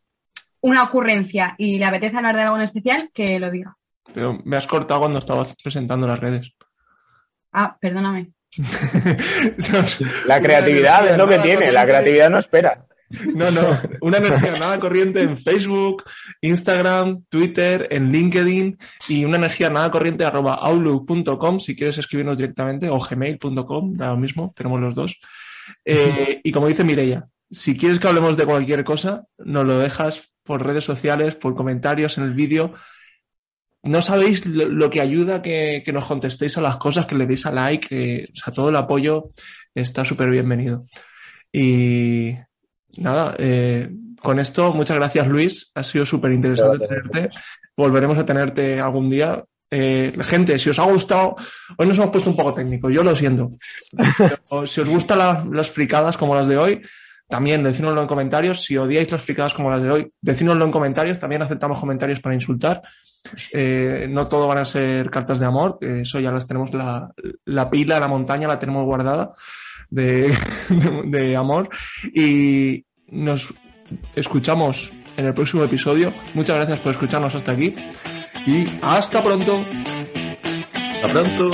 una 0.62 0.84
ocurrencia 0.84 1.56
y 1.58 1.80
le 1.80 1.86
apetece 1.86 2.18
hablar 2.18 2.36
de 2.36 2.42
algo 2.44 2.58
en 2.58 2.64
especial, 2.64 3.10
que 3.14 3.40
lo 3.40 3.52
diga. 3.52 3.78
Pero 4.14 4.40
me 4.44 4.58
has 4.58 4.68
cortado 4.68 5.02
cuando 5.02 5.20
estabas 5.20 5.56
presentando 5.62 6.08
las 6.08 6.20
redes. 6.20 6.54
Ah, 7.52 7.78
perdóname. 7.80 8.32
La 10.26 10.42
creatividad 10.42 11.08
es 11.08 11.18
lo 11.18 11.28
que 11.28 11.38
tiene, 11.40 11.72
la 11.72 11.86
creatividad 11.86 12.32
no 12.32 12.40
espera. 12.40 12.86
No, 13.10 13.50
no, 13.50 13.82
una 14.02 14.18
energía 14.20 14.54
nada 14.60 14.80
corriente 14.80 15.22
en 15.22 15.36
Facebook, 15.36 16.04
Instagram, 16.42 17.24
Twitter, 17.28 17.88
en 17.90 18.12
LinkedIn 18.12 18.78
y 19.08 19.26
una 19.26 19.38
energía 19.38 19.70
nada 19.70 19.90
corriente 19.90 20.26
arroba 20.26 20.56
outlook.com 20.56 21.60
si 21.60 21.76
quieres 21.76 21.98
escribirnos 21.98 22.38
directamente 22.38 22.90
o 22.90 23.00
gmail.com, 23.00 23.94
da 23.96 24.12
lo 24.12 24.18
mismo, 24.18 24.54
tenemos 24.56 24.80
los 24.80 24.96
dos. 24.96 25.20
Eh, 25.84 26.42
y 26.44 26.52
como 26.52 26.68
dice 26.68 26.84
Mireia, 26.84 27.28
si 27.50 27.76
quieres 27.76 28.00
que 28.00 28.08
hablemos 28.08 28.38
de 28.38 28.46
cualquier 28.46 28.84
cosa, 28.84 29.24
nos 29.38 29.66
lo 29.66 29.80
dejas 29.80 30.30
por 30.44 30.66
redes 30.66 30.84
sociales, 30.84 31.36
por 31.36 31.56
comentarios 31.56 32.18
en 32.18 32.26
el 32.26 32.34
vídeo. 32.34 32.74
No 33.82 34.02
sabéis 34.02 34.46
lo, 34.46 34.68
lo 34.68 34.90
que 34.90 35.02
ayuda 35.02 35.42
que, 35.42 35.82
que 35.84 35.94
nos 35.94 36.06
contestéis 36.06 36.58
a 36.58 36.62
las 36.62 36.78
cosas, 36.78 37.06
que 37.06 37.16
le 37.16 37.26
deis 37.26 37.46
a 37.46 37.52
like, 37.52 37.88
que, 37.88 38.30
o 38.32 38.36
sea, 38.36 38.54
todo 38.54 38.70
el 38.70 38.76
apoyo 38.76 39.32
está 39.74 40.04
súper 40.06 40.30
bienvenido. 40.30 40.86
Y 41.52 42.36
nada, 42.98 43.36
eh, 43.38 43.90
con 44.22 44.40
esto, 44.40 44.74
muchas 44.74 44.98
gracias 44.98 45.28
Luis, 45.28 45.72
ha 45.76 45.84
sido 45.84 46.06
súper 46.06 46.32
interesante 46.34 46.88
tenerte. 46.88 47.30
Volveremos 47.76 48.18
a 48.18 48.26
tenerte 48.26 48.80
algún 48.80 49.10
día. 49.10 49.44
Eh, 49.72 50.18
gente, 50.22 50.58
si 50.60 50.70
os 50.72 50.80
ha 50.80 50.84
gustado, 50.84 51.36
hoy 51.78 51.88
nos 51.88 51.98
hemos 51.98 52.10
puesto 52.10 52.30
un 52.30 52.36
poco 52.36 52.54
técnico, 52.54 52.90
yo 52.90 53.04
lo 53.04 53.16
siento. 53.16 53.52
Pero 54.18 54.66
si 54.68 54.82
os 54.82 54.90
gustan 54.90 55.20
la- 55.20 55.46
las 55.52 55.70
fricadas 55.70 56.18
como 56.18 56.36
las 56.36 56.48
de 56.48 56.58
hoy, 56.58 56.82
también 57.30 57.64
decídnoslo 57.64 58.02
en 58.02 58.08
comentarios. 58.08 58.64
Si 58.64 58.76
odiáis 58.76 59.12
las 59.12 59.22
fricadas 59.22 59.54
como 59.54 59.70
las 59.70 59.84
de 59.84 59.92
hoy, 59.92 60.12
decídnoslo 60.20 60.66
en 60.66 60.72
comentarios. 60.72 61.20
También 61.20 61.44
aceptamos 61.44 61.80
comentarios 61.80 62.20
para 62.20 62.34
insultar. 62.36 62.82
Eh, 63.54 64.08
no 64.10 64.28
todo 64.28 64.48
van 64.48 64.58
a 64.60 64.66
ser 64.66 65.10
cartas 65.12 65.40
de 65.40 65.46
amor, 65.46 65.78
eso 65.82 66.20
ya 66.22 66.32
las 66.32 66.48
tenemos, 66.48 66.74
la, 66.74 67.12
la 67.46 67.70
pila, 67.70 68.00
la 68.00 68.08
montaña 68.08 68.48
la 68.48 68.58
tenemos 68.58 68.86
guardada 68.86 69.34
de, 69.90 70.36
de, 70.70 71.02
de 71.06 71.36
amor. 71.36 71.70
Y 72.14 72.86
nos 73.08 73.54
escuchamos 74.16 74.92
en 75.18 75.26
el 75.26 75.34
próximo 75.34 75.64
episodio. 75.64 76.14
Muchas 76.34 76.56
gracias 76.56 76.80
por 76.80 76.92
escucharnos 76.94 77.36
hasta 77.36 77.52
aquí 77.52 77.76
y 78.46 78.66
hasta 78.82 79.24
pronto. 79.24 79.64
Hasta 81.04 81.12
pronto. 81.12 81.52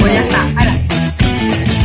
Pues 0.00 0.12
ya 0.12 0.20
está. 0.20 0.42
Ahora. 0.42 1.83